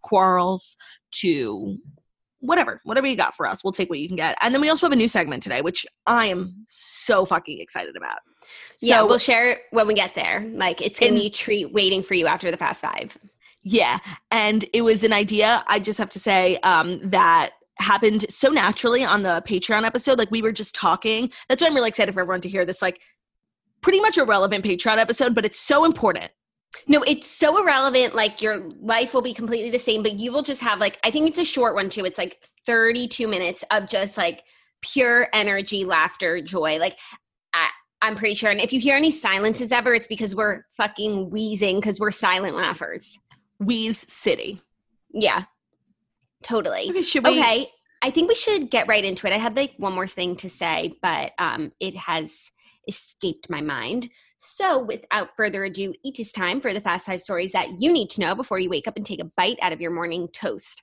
quarrels 0.01 0.76
to 1.12 1.78
whatever, 2.42 2.80
whatever 2.85 3.06
you 3.07 3.16
got 3.16 3.35
for 3.35 3.45
us. 3.45 3.64
We'll 3.64 3.74
take 3.74 3.90
what 3.90 4.00
you 4.00 4.07
can 4.07 4.16
get. 4.16 4.38
And 4.42 4.54
then 4.54 4.62
we 4.62 4.69
also 4.69 4.85
have 4.85 4.94
a 4.94 4.95
new 4.95 5.09
segment 5.09 5.44
today, 5.44 5.62
which 5.62 5.85
I 6.07 6.28
am 6.28 6.66
so 6.69 7.26
fucking 7.26 7.59
excited 7.59 7.95
about. 7.97 8.19
yeah, 8.81 9.00
So- 9.00 9.07
we'll 9.07 9.18
share 9.18 9.52
it 9.52 9.57
when 9.71 9.88
we 9.88 9.94
get 9.94 10.16
there. 10.16 10.45
Like 10.54 10.81
it's 10.81 11.00
to 11.00 11.09
be 11.14 11.26
a 11.28 11.30
treat 11.30 11.74
waiting 11.74 12.02
for 12.02 12.14
you 12.14 12.28
after 12.28 12.50
the 12.50 12.57
Fast 12.57 12.81
Five. 12.81 13.18
Yeah. 13.62 14.00
And 14.31 14.66
it 14.71 14.83
was 14.83 15.04
an 15.04 15.12
idea, 15.12 15.64
I 15.68 15.80
just 15.80 16.00
have 16.00 16.09
to 16.12 16.19
say, 16.19 16.57
um, 16.64 17.02
that 17.09 17.52
happened 17.78 18.26
so 18.30 18.50
naturally 18.50 19.04
on 19.04 19.24
the 19.24 19.44
Patreon 19.45 19.83
episode. 19.83 20.18
Like 20.18 20.31
we 20.31 20.42
were 20.42 20.54
just 20.54 20.74
talking. 20.76 21.30
That's 21.50 21.62
why 21.62 21.68
I'm 21.68 21.76
really 21.76 21.90
excited 21.90 22.14
for 22.14 22.21
everyone 22.21 22.42
to 22.42 22.50
hear 22.50 22.66
this, 22.66 22.81
like 22.81 23.02
pretty 23.81 24.00
much 24.00 24.18
irrelevant 24.18 24.64
Patreon 24.64 24.97
episode, 24.97 25.35
but 25.35 25.44
it's 25.45 25.59
so 25.59 25.83
important. 25.85 26.31
No, 26.88 27.04
it's 27.04 27.28
so 27.28 27.61
irrelevant. 27.61 28.16
Like 28.16 28.42
your 28.42 28.69
life 28.81 29.14
will 29.14 29.21
be 29.21 29.33
completely 29.33 29.71
the 29.71 29.80
same, 29.80 30.04
but 30.04 30.14
you 30.14 30.31
will 30.31 30.44
just 30.44 30.61
have 30.61 30.80
like 30.80 30.99
I 31.04 31.11
think 31.11 31.28
it's 31.28 31.38
a 31.38 31.45
short 31.45 31.76
one 31.76 31.90
too. 31.90 32.06
It's 32.06 32.18
like 32.18 32.44
32 32.66 33.28
minutes 33.28 33.64
of 33.71 33.90
just 33.90 34.18
like 34.18 34.44
pure 34.81 35.28
energy, 35.33 35.85
laughter, 35.85 36.42
joy. 36.42 36.78
Like 36.78 36.97
I, 37.54 37.69
I'm 38.02 38.16
pretty 38.16 38.35
sure. 38.35 38.52
And 38.52 38.61
if 38.61 38.71
you 38.71 38.80
hear 38.80 38.95
any 38.95 39.11
silences 39.11 39.71
ever, 39.71 39.94
it's 39.94 40.07
because 40.07 40.35
we're 40.35 40.64
fucking 40.78 41.30
wheezing 41.30 41.78
because 41.78 41.99
we're 41.99 42.11
silent 42.11 42.56
laughers. 42.56 43.18
Wheeze 43.59 44.06
City. 44.11 44.61
Yeah, 45.11 45.45
totally. 46.44 46.90
Okay, 46.90 47.02
should 47.02 47.26
we? 47.26 47.40
Okay, 47.40 47.69
I 48.02 48.11
think 48.11 48.30
we 48.30 48.35
should 48.35 48.69
get 48.69 48.88
right 48.88 49.04
into 49.04 49.28
it. 49.28 49.33
I 49.33 49.38
had 49.38 49.56
like 49.56 49.73
one 49.78 49.94
more 49.94 50.07
thing 50.07 50.35
to 50.38 50.49
say, 50.49 50.97
but 51.02 51.33
um, 51.38 51.71
it 51.80 51.95
has 51.95 52.52
escaped 52.88 53.49
my 53.49 53.61
mind. 53.61 54.09
So, 54.42 54.81
without 54.81 55.36
further 55.36 55.66
ado, 55.66 55.94
it 56.02 56.18
is 56.18 56.31
time 56.31 56.62
for 56.62 56.74
the 56.74 56.80
fast 56.80 57.08
five 57.08 57.19
stories 57.19 57.52
that 57.52 57.81
you 57.81 57.92
need 57.92 58.10
to 58.12 58.22
know 58.22 58.36
before 58.36 58.58
you 58.58 58.69
wake 58.69 58.88
up 58.88 58.96
and 58.96 59.06
take 59.06 59.22
a 59.22 59.26
bite 59.26 59.60
out 59.62 59.74
of 59.74 59.81
your 59.81 59.92
morning 59.92 60.30
toast. 60.30 60.81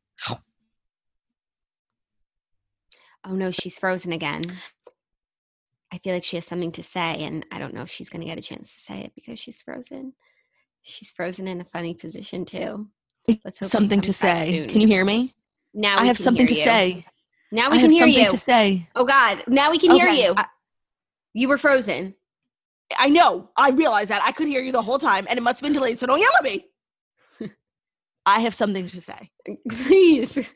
Oh 3.25 3.33
no, 3.33 3.51
she's 3.51 3.79
frozen 3.79 4.13
again. 4.13 4.43
I 5.91 5.97
feel 5.99 6.13
like 6.13 6.23
she 6.23 6.37
has 6.37 6.47
something 6.47 6.71
to 6.73 6.83
say, 6.83 7.25
and 7.25 7.47
I 7.51 7.59
don't 7.59 7.73
know 7.73 7.81
if 7.81 7.91
she's 7.91 8.11
going 8.11 8.21
to 8.21 8.27
get 8.27 8.39
a 8.39 8.43
chance 8.43 8.75
to 8.77 8.83
say 8.83 9.01
it 9.01 9.13
because 9.15 9.39
she's 9.39 9.63
frozen. 9.63 10.13
She's 10.83 11.11
frozen 11.11 11.49
in 11.49 11.63
a 11.63 11.65
funny 11.65 11.95
position 11.95 12.45
too. 12.45 12.89
Let's 13.43 13.59
hope 13.59 13.71
something 13.71 14.03
to 14.03 14.13
say. 14.13 14.67
Can 14.69 14.83
you 14.83 14.87
hear 14.87 15.05
me? 15.05 15.35
Now 15.73 15.99
I 15.99 16.05
have 16.05 16.19
something 16.19 16.47
to 16.47 16.55
you. 16.55 16.63
say. 16.63 17.07
Now 17.51 17.71
we 17.71 17.79
I 17.79 17.81
can 17.81 17.91
hear 17.91 18.03
something 18.03 18.23
you. 18.23 18.29
To 18.29 18.37
say. 18.37 18.89
Oh 18.95 19.07
God! 19.07 19.45
Now 19.49 19.71
we 19.71 19.79
can 19.79 19.93
okay. 19.93 19.99
hear 19.99 20.09
you. 20.11 20.35
I, 20.37 20.45
you 21.33 21.49
were 21.49 21.59
frozen. 21.59 22.15
I 22.97 23.09
know. 23.09 23.50
I 23.57 23.71
realize 23.71 24.09
that. 24.09 24.23
I 24.23 24.33
could 24.33 24.47
hear 24.47 24.61
you 24.61 24.73
the 24.73 24.83
whole 24.83 24.99
time, 24.99 25.26
and 25.28 25.38
it 25.38 25.43
must 25.43 25.61
have 25.61 25.66
been 25.66 25.73
delayed. 25.73 25.99
So 25.99 26.07
don't 26.07 26.21
yell 26.21 26.31
at 26.38 26.45
me. 26.45 26.66
I 28.26 28.40
have 28.40 28.55
something 28.55 28.87
to 28.88 29.00
say. 29.00 29.31
Please. 29.69 30.50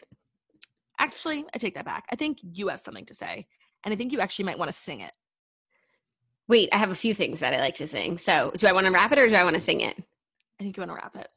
Actually, 0.99 1.45
I 1.55 1.59
take 1.59 1.75
that 1.75 1.85
back. 1.85 2.05
I 2.11 2.17
think 2.17 2.39
you 2.43 2.69
have 2.69 2.81
something 2.81 3.07
to 3.07 3.15
say, 3.15 3.47
and 3.85 3.93
I 3.93 3.97
think 3.97 4.13
you 4.13 4.21
actually 4.21 4.45
might 4.45 4.59
want 4.59 4.71
to 4.71 4.77
sing 4.77 5.01
it. 5.01 5.13
Wait, 6.47 6.69
I 6.73 6.79
have 6.79 6.91
a 6.91 6.97
few 6.97 7.15
things 7.15 7.41
that 7.41 7.55
I 7.55 7.61
like 7.61 7.77
to 7.77 7.87
sing. 7.87 8.19
So, 8.19 8.53
do 8.57 8.67
I 8.67 8.73
want 8.73 8.87
to 8.87 8.93
rap 8.93 9.13
it 9.13 9.19
or 9.19 9.29
do 9.29 9.35
I 9.35 9.45
want 9.45 9.55
to 9.55 9.61
sing 9.61 9.81
it? 9.81 9.97
I 9.99 10.63
think 10.63 10.77
you 10.77 10.81
want 10.81 10.91
to 10.91 10.97
rap 10.97 11.17
it. 11.17 11.29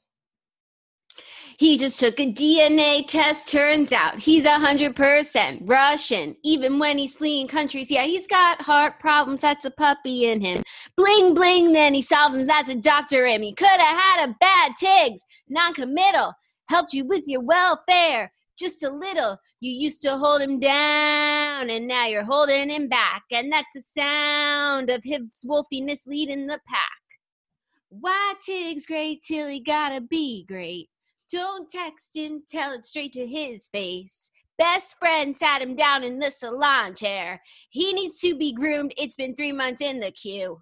He 1.58 1.78
just 1.78 2.00
took 2.00 2.20
a 2.20 2.32
DNA 2.32 3.08
test. 3.08 3.50
Turns 3.50 3.92
out 3.92 4.20
he's 4.20 4.46
a 4.46 4.60
hundred 4.60 4.96
percent 4.96 5.62
Russian. 5.66 6.36
Even 6.44 6.80
when 6.80 6.98
he's 6.98 7.16
fleeing 7.16 7.48
countries, 7.48 7.92
yeah, 7.92 8.04
he's 8.04 8.28
got 8.28 8.62
heart 8.62 9.00
problems. 9.00 9.42
That's 9.42 9.66
a 9.66 9.72
puppy 9.72 10.26
in 10.26 10.42
him. 10.42 10.64
Bling 10.96 11.34
bling, 11.34 11.74
then 11.74 11.94
he 11.94 12.02
solves 12.02 12.36
them. 12.36 12.48
That's 12.48 12.72
a 12.72 12.76
doctor 12.76 13.26
in 13.26 13.42
me. 13.42 13.54
Could 13.54 13.68
have 13.68 13.80
had 13.80 14.30
a 14.30 14.36
bad 14.40 14.74
tigs, 14.80 15.24
non-committal. 15.50 16.34
Helped 16.70 16.94
you 16.94 17.06
with 17.06 17.28
your 17.28 17.42
welfare 17.42 18.32
just 18.58 18.84
a 18.84 18.90
little. 18.90 19.38
You 19.60 19.72
used 19.72 20.02
to 20.04 20.18
hold 20.18 20.42
him 20.42 20.60
down, 20.60 21.70
and 21.70 21.88
now 21.88 22.06
you're 22.06 22.24
holding 22.24 22.70
him 22.70 22.88
back. 22.88 23.24
And 23.32 23.52
that's 23.52 23.72
the 23.74 23.82
sound 23.82 24.90
of 24.90 25.04
his 25.04 25.22
wolfiness 25.46 26.06
leading 26.06 26.48
the 26.48 26.60
pack. 26.68 26.90
Why 27.90 28.34
Tig's 28.46 28.86
great 28.86 29.24
till 29.24 29.48
he 29.48 29.60
gotta 29.60 30.02
be 30.02 30.46
great? 30.46 30.90
Don't 31.34 31.68
text 31.68 32.16
him, 32.16 32.44
tell 32.48 32.74
it 32.74 32.86
straight 32.86 33.12
to 33.14 33.26
his 33.26 33.68
face. 33.70 34.30
Best 34.60 35.00
friend 35.00 35.36
sat 35.36 35.64
him 35.64 35.76
down 35.76 36.04
in 36.04 36.20
the 36.20 36.30
salon 36.30 36.94
chair. 36.94 37.42
He 37.72 37.92
needs 37.92 38.20
to 38.20 38.38
be 38.38 38.54
groomed. 38.54 38.94
It's 38.98 39.16
been 39.16 39.36
three 39.36 39.52
months 39.52 39.82
in 39.82 40.00
the 40.00 40.12
queue. 40.12 40.62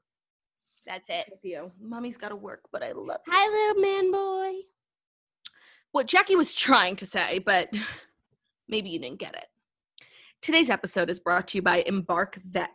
That's 0.87 1.09
it. 1.09 1.25
You. 1.43 1.73
Mommy's 1.81 2.15
got 2.15 2.29
to 2.29 2.37
work, 2.37 2.61
but 2.71 2.83
I 2.83 2.93
love 2.93 3.19
you. 3.27 3.33
Hi, 3.33 3.49
little 3.49 3.81
man 3.81 4.11
boy. 4.13 4.59
What 5.91 6.07
Jackie 6.07 6.37
was 6.37 6.53
trying 6.53 6.95
to 6.95 7.05
say, 7.05 7.39
but 7.39 7.69
maybe 8.69 8.91
you 8.91 8.99
didn't 8.99 9.19
get 9.19 9.35
it. 9.35 9.47
Today's 10.41 10.69
episode 10.69 11.09
is 11.09 11.19
brought 11.19 11.49
to 11.49 11.57
you 11.57 11.61
by 11.61 11.83
Embark 11.85 12.39
Vet. 12.49 12.71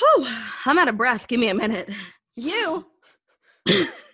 Oh, 0.00 0.46
I'm 0.64 0.78
out 0.78 0.88
of 0.88 0.96
breath. 0.96 1.28
Give 1.28 1.38
me 1.38 1.48
a 1.48 1.54
minute. 1.54 1.90
You. 2.36 2.86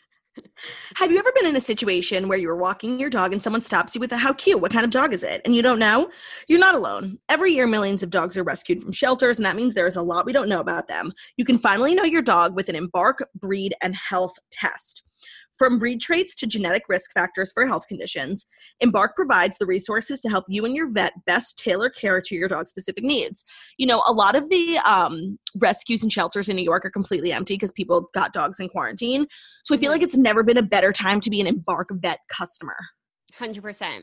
Have 0.96 1.12
you 1.12 1.18
ever 1.18 1.32
been 1.34 1.46
in 1.46 1.56
a 1.56 1.60
situation 1.60 2.28
where 2.28 2.38
you 2.38 2.48
were 2.48 2.56
walking 2.56 2.98
your 2.98 3.10
dog 3.10 3.32
and 3.32 3.42
someone 3.42 3.62
stops 3.62 3.94
you 3.94 4.00
with 4.00 4.12
a 4.12 4.16
how 4.16 4.32
cute? 4.32 4.60
What 4.60 4.72
kind 4.72 4.84
of 4.84 4.90
dog 4.90 5.12
is 5.12 5.22
it? 5.22 5.42
And 5.44 5.54
you 5.54 5.62
don't 5.62 5.78
know? 5.78 6.10
You're 6.48 6.58
not 6.58 6.74
alone. 6.74 7.18
Every 7.28 7.52
year, 7.52 7.66
millions 7.66 8.02
of 8.02 8.10
dogs 8.10 8.36
are 8.36 8.42
rescued 8.42 8.82
from 8.82 8.92
shelters, 8.92 9.38
and 9.38 9.46
that 9.46 9.56
means 9.56 9.74
there 9.74 9.86
is 9.86 9.96
a 9.96 10.02
lot 10.02 10.26
we 10.26 10.32
don't 10.32 10.48
know 10.48 10.60
about 10.60 10.88
them. 10.88 11.12
You 11.36 11.44
can 11.44 11.58
finally 11.58 11.94
know 11.94 12.04
your 12.04 12.22
dog 12.22 12.54
with 12.54 12.68
an 12.68 12.76
Embark 12.76 13.28
breed 13.34 13.74
and 13.82 13.94
health 13.94 14.38
test. 14.50 15.02
From 15.58 15.78
breed 15.78 16.00
traits 16.00 16.34
to 16.36 16.46
genetic 16.46 16.82
risk 16.88 17.12
factors 17.12 17.52
for 17.52 17.66
health 17.66 17.86
conditions, 17.88 18.46
Embark 18.80 19.16
provides 19.16 19.56
the 19.58 19.66
resources 19.66 20.20
to 20.20 20.28
help 20.28 20.44
you 20.48 20.64
and 20.64 20.74
your 20.74 20.90
vet 20.90 21.12
best 21.24 21.58
tailor 21.58 21.88
care 21.88 22.20
to 22.20 22.34
your 22.34 22.48
dog's 22.48 22.70
specific 22.70 23.04
needs. 23.04 23.44
You 23.78 23.86
know, 23.86 24.02
a 24.06 24.12
lot 24.12 24.34
of 24.34 24.48
the 24.50 24.78
um, 24.78 25.38
rescues 25.56 26.02
and 26.02 26.12
shelters 26.12 26.48
in 26.48 26.56
New 26.56 26.62
York 26.62 26.84
are 26.84 26.90
completely 26.90 27.32
empty 27.32 27.54
because 27.54 27.72
people 27.72 28.10
got 28.14 28.32
dogs 28.32 28.60
in 28.60 28.68
quarantine. 28.68 29.26
So 29.64 29.74
I 29.74 29.78
feel 29.78 29.90
like 29.90 30.00
mm-hmm. 30.00 30.06
it's 30.06 30.16
never 30.16 30.42
been 30.42 30.58
a 30.58 30.62
better 30.62 30.92
time 30.92 31.20
to 31.22 31.30
be 31.30 31.40
an 31.40 31.46
Embark 31.46 31.88
vet 31.92 32.20
customer. 32.30 32.76
100%. 33.38 34.02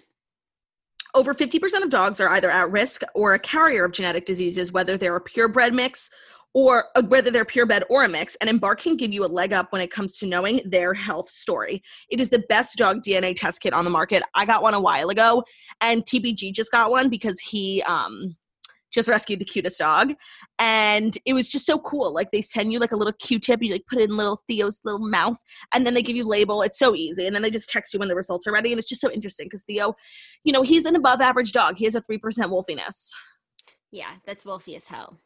Over 1.16 1.36
50% 1.36 1.84
of 1.84 1.90
dogs 1.90 2.20
are 2.20 2.30
either 2.30 2.50
at 2.50 2.72
risk 2.72 3.04
or 3.14 3.36
a 3.36 3.40
carrier 3.40 3.86
of 3.86 3.92
genetic 3.92 4.26
diseases, 4.26 4.72
whether 4.72 4.98
they're 4.98 5.16
a 5.16 5.22
purebred 5.22 5.74
mix 5.74 6.10
or 6.54 6.86
uh, 6.96 7.04
whether 7.04 7.32
they're 7.32 7.46
purebred 7.46 7.84
or 7.90 8.04
a 8.04 8.10
mix, 8.10 8.36
and 8.36 8.50
Embark 8.50 8.82
can 8.82 8.96
give 8.96 9.12
you 9.12 9.26
a 9.26 9.28
leg 9.28 9.54
up 9.54 9.72
when 9.72 9.82
it 9.82 9.92
comes 9.92 10.18
to 10.20 10.28
knowing 10.28 10.62
their 10.66 10.94
health 10.94 11.30
story. 11.30 11.82
It 12.10 12.20
is 12.20 12.30
the 12.30 12.44
best 12.50 12.78
dog 12.78 13.02
DNA 13.02 13.36
test 13.36 13.62
kit 13.62 13.74
on 13.74 13.86
the 13.86 13.92
market. 13.92 14.24
I 14.36 14.46
got 14.46 14.62
one 14.62 14.74
a 14.74 14.80
while 14.80 15.10
ago, 15.10 15.44
and 15.82 16.04
TBG 16.04 16.54
just 16.54 16.72
got 16.72 16.92
one 16.92 17.10
because 17.10 17.40
he 17.40 17.82
um 17.84 18.36
just 18.92 19.10
rescued 19.10 19.40
the 19.40 19.46
cutest 19.46 19.80
dog, 19.80 20.14
and 20.60 21.18
it 21.26 21.34
was 21.34 21.48
just 21.48 21.66
so 21.66 21.80
cool. 21.80 22.14
Like 22.14 22.30
they 22.30 22.42
send 22.42 22.72
you 22.72 22.78
like 22.78 22.92
a 22.92 22.96
little 22.96 23.14
Q-tip, 23.14 23.64
you 23.64 23.72
like 23.74 23.88
put 23.90 23.98
it 23.98 24.10
in 24.10 24.16
little 24.16 24.40
Theo's 24.48 24.80
little 24.84 25.00
mouth, 25.06 25.40
and 25.74 25.86
then 25.86 25.96
they 25.96 26.04
give 26.04 26.16
you 26.16 26.28
label. 26.28 26.62
It's 26.62 26.78
so 26.78 26.94
easy, 26.94 27.26
and 27.26 27.36
then 27.36 27.42
they 27.42 27.50
just 27.50 27.70
text 27.70 27.94
you 27.94 28.00
when 28.00 28.10
the 28.10 28.16
results 28.16 28.46
are 28.46 28.54
ready, 28.54 28.72
and 28.72 28.78
it's 28.78 28.88
just 28.90 29.02
so 29.02 29.12
interesting 29.12 29.48
because 29.48 29.64
Theo, 29.64 29.96
you 30.44 30.54
know, 30.54 30.62
he's 30.62 30.86
an 30.86 30.96
above 30.96 31.22
average 31.22 31.52
dog. 31.52 31.78
He 31.78 31.86
has 31.86 31.96
a 31.96 32.02
three 32.02 32.20
percent 32.20 32.52
wolfiness. 32.52 33.12
Yeah, 33.92 34.12
that's 34.26 34.44
wolfy 34.44 34.78
as 34.78 34.86
hell. 34.86 35.20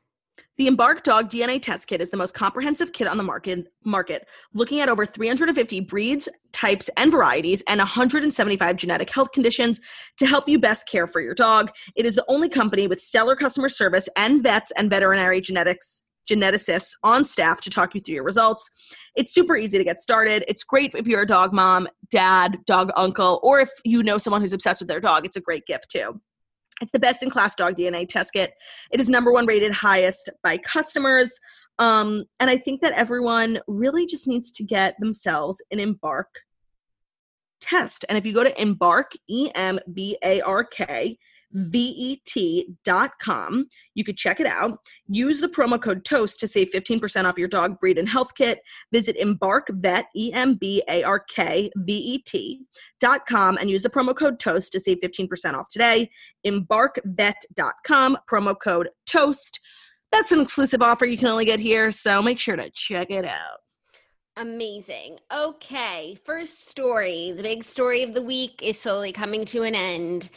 The 0.58 0.68
Embark 0.68 1.04
Dog 1.04 1.30
DNA 1.30 1.62
Test 1.62 1.88
Kit 1.88 2.02
is 2.02 2.10
the 2.10 2.18
most 2.18 2.34
comprehensive 2.34 2.92
kit 2.92 3.08
on 3.08 3.18
the 3.18 3.24
market, 3.24 3.68
market, 3.86 4.28
looking 4.54 4.80
at 4.80 4.90
over 4.90 5.06
350 5.06 5.82
breeds, 5.82 6.28
types, 6.52 6.90
and 6.98 7.12
varieties, 7.12 7.64
and 7.68 7.78
175 7.78 8.76
genetic 8.76 9.10
health 9.12 9.32
conditions 9.32 9.80
to 10.18 10.26
help 10.26 10.50
you 10.50 10.58
best 10.58 10.90
care 10.90 11.06
for 11.06 11.22
your 11.22 11.36
dog. 11.36 11.72
It 11.96 12.08
is 12.08 12.16
the 12.16 12.26
only 12.28 12.50
company 12.50 12.88
with 12.88 13.00
stellar 13.00 13.36
customer 13.36 13.70
service 13.70 14.10
and 14.16 14.42
vets 14.42 14.72
and 14.72 14.90
veterinary 14.90 15.42
genetics 15.42 16.02
geneticists 16.28 16.92
on 17.04 17.24
staff 17.24 17.62
to 17.62 17.70
talk 17.70 17.96
you 17.96 18.02
through 18.02 18.16
your 18.16 18.24
results. 18.24 18.70
It's 19.16 19.34
super 19.34 19.56
easy 19.56 19.78
to 19.78 19.84
get 19.84 20.02
started. 20.02 20.44
It's 20.48 20.64
great 20.64 20.94
if 20.94 21.08
you're 21.08 21.22
a 21.22 21.28
dog 21.28 21.54
mom, 21.54 21.88
dad, 22.12 22.58
dog 22.66 22.92
uncle, 22.98 23.40
or 23.44 23.60
if 23.60 23.70
you 23.86 24.04
know 24.04 24.18
someone 24.18 24.42
who's 24.42 24.54
obsessed 24.54 24.82
with 24.82 24.90
their 24.90 25.00
dog. 25.00 25.26
It's 25.26 25.38
a 25.38 25.42
great 25.42 25.66
gift 25.66 25.90
too. 25.90 26.20
It's 26.82 26.92
the 26.92 27.00
best 27.00 27.24
in 27.24 27.30
class 27.30 27.56
dog 27.56 27.76
DNA 27.76 28.08
test 28.08 28.34
kit. 28.34 28.54
It 28.92 29.00
is 29.00 29.10
number 29.10 29.32
one 29.32 29.46
rated 29.46 29.74
highest 29.74 30.30
by 30.44 30.58
customers. 30.60 31.40
Um, 31.80 32.26
and 32.40 32.50
I 32.50 32.58
think 32.58 32.82
that 32.82 32.94
everyone 32.94 33.60
really 33.68 34.06
just 34.06 34.28
needs 34.28 34.52
to 34.54 34.64
get 34.64 34.96
themselves 35.00 35.62
an 35.72 35.80
Embark 35.80 36.28
test. 37.62 38.06
And 38.10 38.18
if 38.18 38.26
you 38.26 38.34
go 38.34 38.44
to 38.44 38.62
Embark, 38.62 39.12
E 39.28 39.50
M 39.56 39.80
B 39.94 40.18
A 40.24 40.42
R 40.42 40.64
K, 40.64 41.18
vet.com. 41.54 42.36
You 43.96 44.04
could 44.04 44.18
check 44.18 44.40
it 44.40 44.46
out. 44.48 44.80
Use 45.08 45.40
the 45.40 45.48
promo 45.48 45.82
code 45.82 46.06
TOAST 46.06 46.40
to 46.40 46.48
save 46.48 46.70
15% 46.72 47.26
off 47.26 47.38
your 47.38 47.48
dog 47.48 47.80
breed 47.80 47.98
and 47.98 48.10
health 48.10 48.36
kit. 48.36 48.60
Visit 48.92 49.16
Embark 49.18 49.68
Vet, 49.70 50.06
E 50.16 50.32
M 50.34 50.56
B 50.56 50.84
A 50.90 51.04
R 51.04 51.20
K 51.20 51.70
V 51.78 51.94
E 51.94 52.20
T.com 52.20 53.58
and 53.58 53.70
use 53.70 53.84
the 53.84 53.90
promo 53.90 54.16
code 54.16 54.40
TOAST 54.40 54.72
to 54.72 54.80
save 54.80 55.00
15% 55.00 55.54
off 55.54 55.70
today. 55.70 56.10
EmbarkVet.com, 56.46 58.18
promo 58.30 58.56
code 58.60 58.90
TOAST. 59.06 59.60
That's 60.12 60.32
an 60.32 60.40
exclusive 60.40 60.82
offer 60.82 61.06
you 61.06 61.18
can 61.18 61.28
only 61.28 61.46
get 61.46 61.60
here, 61.60 61.92
so 61.92 62.22
make 62.22 62.40
sure 62.40 62.56
to 62.56 62.70
check 62.70 63.12
it 63.12 63.26
out. 63.26 63.60
Amazing. 64.38 65.18
Okay, 65.34 66.16
first 66.24 66.70
story. 66.70 67.34
The 67.36 67.42
big 67.42 67.64
story 67.64 68.04
of 68.04 68.14
the 68.14 68.22
week 68.22 68.62
is 68.62 68.80
slowly 68.80 69.12
coming 69.12 69.46
to 69.46 69.64
an 69.64 69.74
end. 69.74 70.30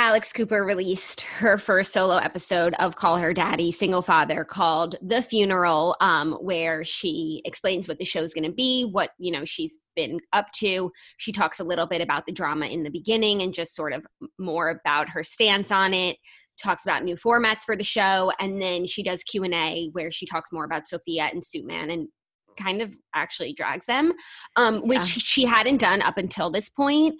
Alex 0.00 0.32
Cooper 0.32 0.64
released 0.64 1.20
her 1.20 1.58
first 1.58 1.92
solo 1.92 2.16
episode 2.16 2.72
of 2.78 2.96
Call 2.96 3.18
Her 3.18 3.34
Daddy, 3.34 3.70
Single 3.70 4.00
Father, 4.00 4.46
called 4.46 4.96
The 5.02 5.20
Funeral, 5.20 5.94
um, 6.00 6.38
where 6.40 6.82
she 6.84 7.42
explains 7.44 7.86
what 7.86 7.98
the 7.98 8.06
show's 8.06 8.32
going 8.32 8.48
to 8.48 8.50
be, 8.50 8.84
what 8.84 9.10
you 9.18 9.30
know 9.30 9.44
she's 9.44 9.78
been 9.94 10.18
up 10.32 10.46
to. 10.52 10.90
She 11.18 11.32
talks 11.32 11.60
a 11.60 11.64
little 11.64 11.86
bit 11.86 12.00
about 12.00 12.24
the 12.24 12.32
drama 12.32 12.64
in 12.64 12.82
the 12.82 12.90
beginning 12.90 13.42
and 13.42 13.52
just 13.52 13.76
sort 13.76 13.92
of 13.92 14.06
more 14.38 14.70
about 14.70 15.10
her 15.10 15.22
stance 15.22 15.70
on 15.70 15.92
it. 15.92 16.16
Talks 16.58 16.82
about 16.86 17.04
new 17.04 17.14
formats 17.14 17.64
for 17.66 17.76
the 17.76 17.84
show, 17.84 18.32
and 18.40 18.60
then 18.60 18.86
she 18.86 19.02
does 19.02 19.22
Q 19.22 19.44
and 19.44 19.52
A 19.52 19.90
where 19.92 20.10
she 20.10 20.24
talks 20.24 20.50
more 20.50 20.64
about 20.64 20.88
Sofia 20.88 21.28
and 21.30 21.42
Suitman 21.42 21.92
and 21.92 22.08
kind 22.56 22.82
of 22.82 22.94
actually 23.14 23.52
drags 23.52 23.86
them, 23.86 24.12
um, 24.56 24.76
yeah. 24.76 24.80
which 24.80 25.06
she 25.08 25.44
hadn't 25.44 25.78
done 25.78 26.02
up 26.02 26.18
until 26.18 26.50
this 26.50 26.68
point. 26.68 27.16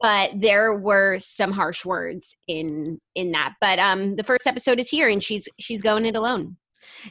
But 0.00 0.32
there 0.34 0.76
were 0.76 1.18
some 1.18 1.52
harsh 1.52 1.84
words 1.84 2.36
in 2.46 3.00
in 3.14 3.32
that. 3.32 3.54
But 3.60 3.78
um, 3.78 4.16
the 4.16 4.24
first 4.24 4.46
episode 4.46 4.80
is 4.80 4.88
here, 4.88 5.08
and 5.08 5.22
she's 5.22 5.48
she's 5.58 5.82
going 5.82 6.06
it 6.06 6.16
alone. 6.16 6.56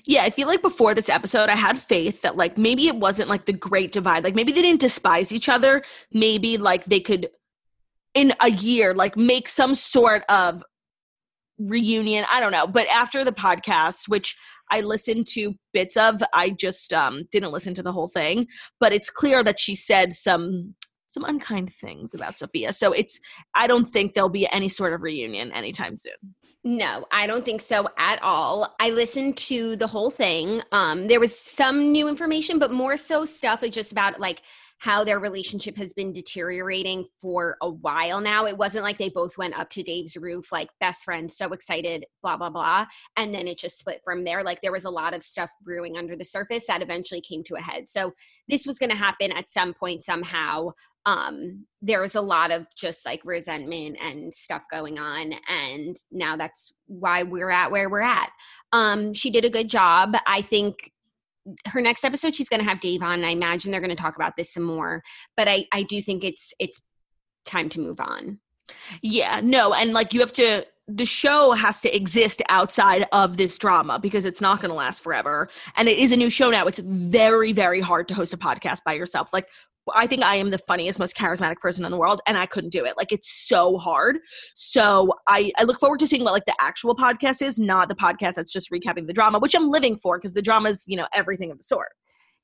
Yeah, 0.05 0.23
I 0.23 0.29
feel 0.29 0.47
like 0.47 0.61
before 0.61 0.95
this 0.95 1.09
episode, 1.09 1.49
I 1.49 1.55
had 1.55 1.79
faith 1.79 2.21
that 2.21 2.37
like 2.37 2.57
maybe 2.57 2.87
it 2.87 2.95
wasn't 2.95 3.29
like 3.29 3.45
the 3.45 3.53
great 3.53 3.91
divide. 3.91 4.23
Like 4.23 4.35
maybe 4.35 4.51
they 4.51 4.61
didn't 4.61 4.81
despise 4.81 5.31
each 5.31 5.49
other. 5.49 5.83
Maybe 6.11 6.57
like 6.57 6.85
they 6.85 6.99
could 6.99 7.29
in 8.13 8.33
a 8.41 8.49
year 8.49 8.93
like 8.93 9.15
make 9.15 9.47
some 9.47 9.75
sort 9.75 10.23
of 10.29 10.63
reunion. 11.59 12.25
I 12.31 12.39
don't 12.39 12.51
know. 12.51 12.67
But 12.67 12.87
after 12.87 13.25
the 13.25 13.31
podcast, 13.31 14.07
which 14.07 14.35
I 14.71 14.81
listened 14.81 15.27
to 15.27 15.55
bits 15.73 15.97
of. 15.97 16.21
I 16.33 16.49
just 16.49 16.93
um, 16.93 17.23
didn't 17.31 17.51
listen 17.51 17.73
to 17.75 17.83
the 17.83 17.91
whole 17.91 18.07
thing, 18.07 18.47
but 18.79 18.93
it's 18.93 19.09
clear 19.09 19.43
that 19.43 19.59
she 19.59 19.75
said 19.75 20.13
some 20.13 20.75
some 21.09 21.23
unkind 21.23 21.71
things 21.73 22.13
about 22.13 22.37
Sofia. 22.37 22.73
So 22.73 22.91
it's 22.91 23.19
I 23.55 23.67
don't 23.67 23.85
think 23.85 24.13
there'll 24.13 24.29
be 24.29 24.51
any 24.51 24.69
sort 24.69 24.93
of 24.93 25.01
reunion 25.01 25.51
anytime 25.53 25.95
soon. 25.95 26.35
No, 26.65 27.05
I 27.11 27.27
don't 27.27 27.45
think 27.45 27.61
so 27.61 27.87
at 27.97 28.21
all. 28.21 28.75
I 28.81 28.89
listened 28.89 29.37
to 29.37 29.77
the 29.77 29.87
whole 29.87 30.11
thing. 30.11 30.61
Um, 30.73 31.07
there 31.07 31.19
was 31.19 31.37
some 31.37 31.93
new 31.93 32.09
information, 32.09 32.59
but 32.59 32.73
more 32.73 32.97
so 32.97 33.23
stuff 33.23 33.63
just 33.71 33.93
about 33.93 34.19
like 34.19 34.41
how 34.79 35.03
their 35.03 35.19
relationship 35.19 35.75
has 35.77 35.93
been 35.93 36.13
deteriorating 36.13 37.05
for 37.21 37.57
a 37.61 37.69
while 37.69 38.21
now. 38.21 38.45
It 38.45 38.57
wasn't 38.57 38.83
like 38.83 38.97
they 38.97 39.09
both 39.09 39.37
went 39.37 39.57
up 39.57 39.69
to 39.71 39.83
Dave's 39.83 40.15
roof 40.15 40.51
like 40.51 40.69
best 40.79 41.03
friends, 41.03 41.35
so 41.35 41.51
excited, 41.51 42.05
blah, 42.21 42.37
blah, 42.37 42.51
blah. 42.51 42.85
And 43.15 43.33
then 43.33 43.47
it 43.47 43.57
just 43.57 43.79
split 43.79 44.01
from 44.03 44.23
there. 44.23 44.43
Like 44.43 44.61
there 44.61 44.71
was 44.71 44.85
a 44.85 44.89
lot 44.89 45.15
of 45.15 45.23
stuff 45.23 45.49
brewing 45.63 45.97
under 45.97 46.15
the 46.15 46.25
surface 46.25 46.65
that 46.67 46.83
eventually 46.83 47.21
came 47.21 47.43
to 47.45 47.55
a 47.55 47.61
head. 47.61 47.89
So 47.89 48.13
this 48.47 48.67
was 48.67 48.77
going 48.77 48.91
to 48.91 48.95
happen 48.95 49.31
at 49.31 49.49
some 49.49 49.73
point 49.73 50.03
somehow. 50.03 50.71
Um, 51.07 51.65
there 51.81 52.01
was 52.01 52.15
a 52.15 52.21
lot 52.21 52.51
of 52.51 52.67
just 52.75 53.05
like 53.05 53.21
resentment 53.23 53.97
and 53.99 54.33
stuff 54.33 54.63
going 54.69 54.99
on. 54.99 55.33
And 55.47 55.95
now 56.11 56.35
that's 56.35 56.73
why 56.85 57.23
we're 57.23 57.49
at 57.49 57.71
where 57.71 57.89
we're 57.89 58.01
at. 58.01 58.29
Um, 58.73 59.13
she 59.13 59.31
did 59.31 59.45
a 59.45 59.49
good 59.49 59.69
job. 59.69 60.15
I 60.27 60.41
think 60.41 60.91
her 61.67 61.81
next 61.81 62.03
episode 62.03 62.35
she's 62.35 62.49
going 62.49 62.59
to 62.59 62.67
have 62.67 62.79
Dave 62.79 63.01
on 63.01 63.13
and 63.13 63.25
I 63.25 63.29
imagine 63.29 63.71
they're 63.71 63.81
going 63.81 63.89
to 63.89 63.95
talk 63.95 64.15
about 64.15 64.35
this 64.35 64.53
some 64.53 64.63
more 64.63 65.03
but 65.35 65.47
I 65.47 65.65
I 65.71 65.83
do 65.83 66.01
think 66.01 66.23
it's 66.23 66.53
it's 66.59 66.79
time 67.47 67.69
to 67.69 67.79
move 67.79 67.99
on. 67.99 68.39
Yeah, 69.01 69.39
no, 69.43 69.73
and 69.73 69.93
like 69.93 70.13
you 70.13 70.19
have 70.19 70.33
to 70.33 70.65
the 70.89 71.05
show 71.05 71.51
has 71.51 71.81
to 71.81 71.93
exist 71.93 72.41
outside 72.47 73.07
of 73.11 73.35
this 73.35 73.57
drama 73.57 73.99
because 73.99 74.23
it's 74.23 74.39
not 74.39 74.61
going 74.61 74.69
to 74.69 74.75
last 74.75 75.03
forever 75.03 75.49
and 75.75 75.89
it 75.89 75.97
is 75.97 76.13
a 76.13 76.17
new 76.17 76.29
show 76.29 76.49
now. 76.49 76.65
It's 76.67 76.79
very 76.79 77.51
very 77.53 77.81
hard 77.81 78.07
to 78.09 78.13
host 78.13 78.33
a 78.33 78.37
podcast 78.37 78.83
by 78.83 78.93
yourself. 78.93 79.29
Like 79.33 79.47
I 79.95 80.07
think 80.07 80.23
I 80.23 80.35
am 80.35 80.49
the 80.49 80.57
funniest, 80.57 80.99
most 80.99 81.15
charismatic 81.15 81.57
person 81.57 81.85
in 81.85 81.91
the 81.91 81.97
world, 81.97 82.21
and 82.27 82.37
I 82.37 82.45
couldn't 82.45 82.71
do 82.71 82.85
it. 82.85 82.97
Like 82.97 83.11
it's 83.11 83.29
so 83.47 83.77
hard. 83.77 84.19
So 84.55 85.13
I, 85.27 85.51
I 85.57 85.63
look 85.63 85.79
forward 85.79 85.99
to 85.99 86.07
seeing 86.07 86.23
what 86.23 86.33
like 86.33 86.45
the 86.45 86.55
actual 86.59 86.95
podcast 86.95 87.41
is, 87.41 87.59
not 87.59 87.89
the 87.89 87.95
podcast 87.95 88.35
that's 88.35 88.53
just 88.53 88.71
recapping 88.71 89.07
the 89.07 89.13
drama, 89.13 89.39
which 89.39 89.55
I'm 89.55 89.69
living 89.69 89.97
for 89.97 90.17
because 90.17 90.33
the 90.33 90.41
drama 90.41 90.69
is, 90.69 90.85
you 90.87 90.97
know, 90.97 91.07
everything 91.13 91.51
of 91.51 91.57
the 91.57 91.63
sort. 91.63 91.89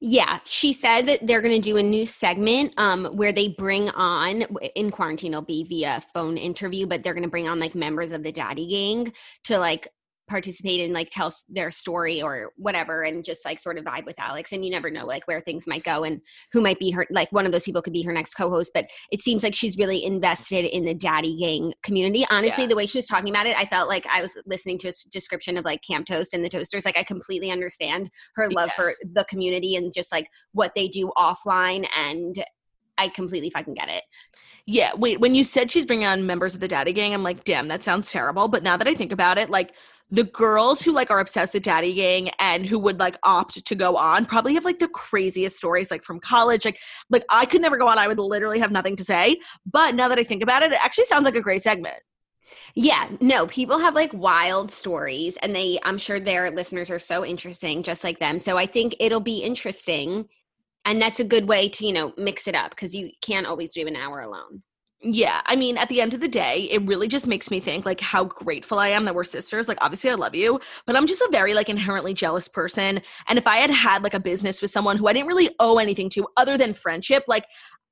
Yeah, 0.05 0.39
she 0.43 0.73
said 0.73 1.07
that 1.07 1.25
they're 1.25 1.41
going 1.41 1.61
to 1.61 1.61
do 1.61 1.77
a 1.77 1.83
new 1.83 2.05
segment 2.05 2.73
um, 2.75 3.05
where 3.13 3.31
they 3.31 3.55
bring 3.57 3.89
on 3.91 4.41
in 4.75 4.91
quarantine. 4.91 5.31
It'll 5.31 5.43
be 5.43 5.63
via 5.63 6.03
phone 6.13 6.35
interview, 6.35 6.85
but 6.85 7.03
they're 7.03 7.13
going 7.13 7.23
to 7.23 7.29
bring 7.29 7.47
on 7.47 7.57
like 7.57 7.73
members 7.73 8.11
of 8.11 8.21
the 8.21 8.31
Daddy 8.31 8.67
Gang 8.67 9.13
to 9.45 9.57
like 9.57 9.87
participate 10.33 10.81
and 10.81 10.93
like 10.93 11.11
tell 11.11 11.31
their 11.47 11.69
story 11.69 12.19
or 12.19 12.49
whatever 12.57 13.03
and 13.03 13.23
just 13.23 13.45
like 13.45 13.59
sort 13.59 13.77
of 13.77 13.85
vibe 13.85 14.03
with 14.03 14.19
Alex 14.19 14.51
and 14.51 14.65
you 14.65 14.71
never 14.71 14.89
know 14.89 15.05
like 15.05 15.27
where 15.27 15.39
things 15.41 15.67
might 15.67 15.83
go 15.83 16.03
and 16.03 16.19
who 16.51 16.59
might 16.59 16.79
be 16.79 16.89
her 16.89 17.05
like 17.11 17.31
one 17.31 17.45
of 17.45 17.51
those 17.51 17.61
people 17.61 17.83
could 17.83 17.93
be 17.93 18.01
her 18.01 18.11
next 18.11 18.33
co-host 18.33 18.71
but 18.73 18.87
it 19.11 19.21
seems 19.21 19.43
like 19.43 19.53
she's 19.53 19.77
really 19.77 20.03
invested 20.03 20.65
in 20.65 20.85
the 20.85 20.93
daddy 20.95 21.35
gang 21.35 21.71
community 21.83 22.25
honestly 22.31 22.63
yeah. 22.63 22.69
the 22.69 22.75
way 22.75 22.87
she 22.87 22.97
was 22.97 23.05
talking 23.05 23.29
about 23.29 23.45
it 23.45 23.55
I 23.55 23.65
felt 23.67 23.87
like 23.87 24.07
I 24.11 24.23
was 24.23 24.31
listening 24.47 24.79
to 24.79 24.87
a 24.87 24.93
description 25.11 25.55
of 25.55 25.65
like 25.65 25.83
Camp 25.83 26.07
Toast 26.07 26.33
and 26.33 26.43
the 26.43 26.49
Toasters 26.49 26.83
like 26.83 26.97
I 26.97 27.03
completely 27.03 27.51
understand 27.51 28.09
her 28.33 28.49
love 28.49 28.69
yeah. 28.69 28.75
for 28.75 28.95
the 29.13 29.25
community 29.25 29.75
and 29.75 29.93
just 29.93 30.11
like 30.11 30.25
what 30.53 30.71
they 30.73 30.87
do 30.87 31.11
offline 31.15 31.87
and 31.95 32.43
I 32.97 33.09
completely 33.09 33.49
fucking 33.49 33.73
get 33.73 33.89
it. 33.89 34.03
Yeah, 34.65 34.93
wait, 34.95 35.19
when 35.19 35.35
you 35.35 35.43
said 35.43 35.71
she's 35.71 35.85
bringing 35.85 36.05
on 36.05 36.25
members 36.25 36.55
of 36.55 36.61
the 36.61 36.69
daddy 36.69 36.93
gang, 36.93 37.13
I'm 37.13 37.23
like, 37.23 37.43
damn, 37.43 37.67
that 37.67 37.83
sounds 37.83 38.09
terrible. 38.09 38.47
But 38.47 38.63
now 38.63 38.77
that 38.77 38.87
I 38.87 38.93
think 38.93 39.11
about 39.11 39.37
it, 39.37 39.49
like 39.49 39.73
the 40.11 40.23
girls 40.23 40.81
who 40.81 40.91
like 40.91 41.09
are 41.09 41.19
obsessed 41.19 41.53
with 41.53 41.63
daddy 41.63 41.93
gang 41.93 42.29
and 42.39 42.65
who 42.65 42.77
would 42.77 42.99
like 42.99 43.17
opt 43.23 43.65
to 43.65 43.75
go 43.75 43.95
on 43.97 44.25
probably 44.25 44.53
have 44.53 44.65
like 44.65 44.79
the 44.79 44.87
craziest 44.89 45.57
stories 45.57 45.89
like 45.89 46.03
from 46.03 46.19
college 46.19 46.65
like 46.65 46.79
like 47.09 47.25
i 47.29 47.45
could 47.45 47.61
never 47.61 47.77
go 47.77 47.87
on. 47.87 47.97
I 47.97 48.07
would 48.07 48.19
literally 48.19 48.59
have 48.59 48.71
nothing 48.71 48.95
to 48.97 49.03
say. 49.03 49.39
But 49.65 49.95
now 49.95 50.07
that 50.07 50.19
i 50.19 50.23
think 50.23 50.43
about 50.43 50.63
it 50.63 50.71
it 50.71 50.79
actually 50.83 51.05
sounds 51.05 51.25
like 51.25 51.35
a 51.35 51.41
great 51.41 51.63
segment. 51.63 51.97
Yeah, 52.75 53.09
no, 53.21 53.47
people 53.47 53.79
have 53.79 53.95
like 53.95 54.13
wild 54.13 54.71
stories 54.71 55.37
and 55.41 55.55
they 55.55 55.79
I'm 55.83 55.97
sure 55.97 56.19
their 56.19 56.51
listeners 56.51 56.89
are 56.89 56.99
so 56.99 57.25
interesting 57.25 57.83
just 57.83 58.03
like 58.03 58.19
them. 58.19 58.39
So 58.39 58.57
I 58.57 58.65
think 58.65 58.95
it'll 58.99 59.21
be 59.21 59.39
interesting 59.39 60.27
and 60.85 61.01
that's 61.01 61.21
a 61.21 61.25
good 61.25 61.47
way 61.47 61.69
to, 61.69 61.87
you 61.87 61.93
know, 61.93 62.13
mix 62.17 62.47
it 62.47 62.55
up 62.55 62.71
because 62.71 62.93
you 62.93 63.11
can't 63.21 63.47
always 63.47 63.73
do 63.73 63.87
an 63.87 63.95
hour 63.95 64.21
alone 64.21 64.63
yeah 65.03 65.41
i 65.45 65.55
mean 65.55 65.77
at 65.77 65.89
the 65.89 65.99
end 65.99 66.13
of 66.13 66.21
the 66.21 66.27
day 66.27 66.67
it 66.71 66.81
really 66.83 67.07
just 67.07 67.27
makes 67.27 67.51
me 67.51 67.59
think 67.59 67.85
like 67.85 67.99
how 67.99 68.23
grateful 68.23 68.79
i 68.79 68.87
am 68.87 69.03
that 69.05 69.13
we're 69.13 69.23
sisters 69.23 69.67
like 69.67 69.77
obviously 69.81 70.09
i 70.09 70.13
love 70.13 70.33
you 70.33 70.59
but 70.85 70.95
i'm 70.95 71.05
just 71.05 71.21
a 71.21 71.29
very 71.31 71.53
like 71.53 71.69
inherently 71.69 72.13
jealous 72.13 72.47
person 72.47 73.01
and 73.27 73.37
if 73.37 73.45
i 73.45 73.57
had 73.57 73.69
had 73.69 74.03
like 74.03 74.13
a 74.13 74.19
business 74.19 74.61
with 74.61 74.71
someone 74.71 74.97
who 74.97 75.07
i 75.07 75.13
didn't 75.13 75.27
really 75.27 75.49
owe 75.59 75.77
anything 75.77 76.09
to 76.09 76.27
other 76.37 76.57
than 76.57 76.73
friendship 76.73 77.23
like 77.27 77.45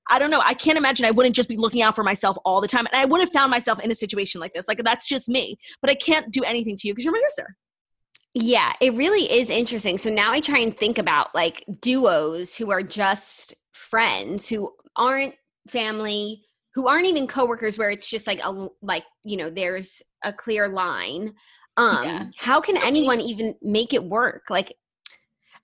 I 0.10 0.18
don't 0.18 0.32
know. 0.32 0.42
I 0.44 0.56
can't 0.56 0.80
imagine 0.80 1.06
I 1.06 1.12
wouldn't 1.12 1.36
just 1.36 1.48
be 1.48 1.58
looking 1.58 1.84
out 1.84 1.96
for 1.96 2.04
myself 2.04 2.36
all 2.44 2.60
the 2.60 2.68
time. 2.68 2.88
And 2.88 3.00
I 3.00 3.06
would 3.06 3.22
have 3.22 3.32
found 3.32 3.52
myself 3.52 3.80
in 3.82 3.92
a 3.92 3.96
situation 3.96 4.42
like 4.42 4.52
this. 4.52 4.68
Like, 4.68 4.84
that's 4.84 5.08
just 5.08 5.30
me. 5.30 5.58
But 5.80 5.92
I 5.92 5.96
can't 5.96 6.32
do 6.32 6.44
anything 6.44 6.76
to 6.78 6.88
you 6.88 6.94
because 6.94 7.06
you're 7.06 7.14
my 7.14 7.20
sister. 7.20 7.56
Yeah, 8.34 8.74
it 8.82 8.94
really 8.96 9.32
is 9.32 9.50
interesting. 9.50 9.98
So 9.98 10.10
now 10.10 10.32
I 10.32 10.40
try 10.40 10.60
and 10.60 10.76
think 10.76 10.98
about 10.98 11.36
like 11.36 11.66
duos 11.82 12.56
who 12.56 12.72
are 12.72 12.82
just 12.82 13.54
friends, 13.74 14.48
who 14.48 14.72
aren't 14.96 15.36
family, 15.70 16.44
who 16.74 16.88
aren't 16.88 17.08
even 17.08 17.28
coworkers 17.28 17.78
where 17.78 17.90
it's 17.90 18.10
just 18.10 18.28
like 18.28 18.40
a 18.44 18.68
like 18.82 19.04
you 19.24 19.38
know 19.38 19.50
there's 19.50 20.02
a 20.24 20.34
clear 20.34 20.68
line. 20.68 21.34
Um 21.78 22.04
yeah. 22.04 22.26
how 22.38 22.62
can 22.62 22.78
anyone 22.78 23.22
even 23.22 23.56
make 23.62 23.94
it 23.94 24.04
work? 24.04 24.44
Like 24.50 24.74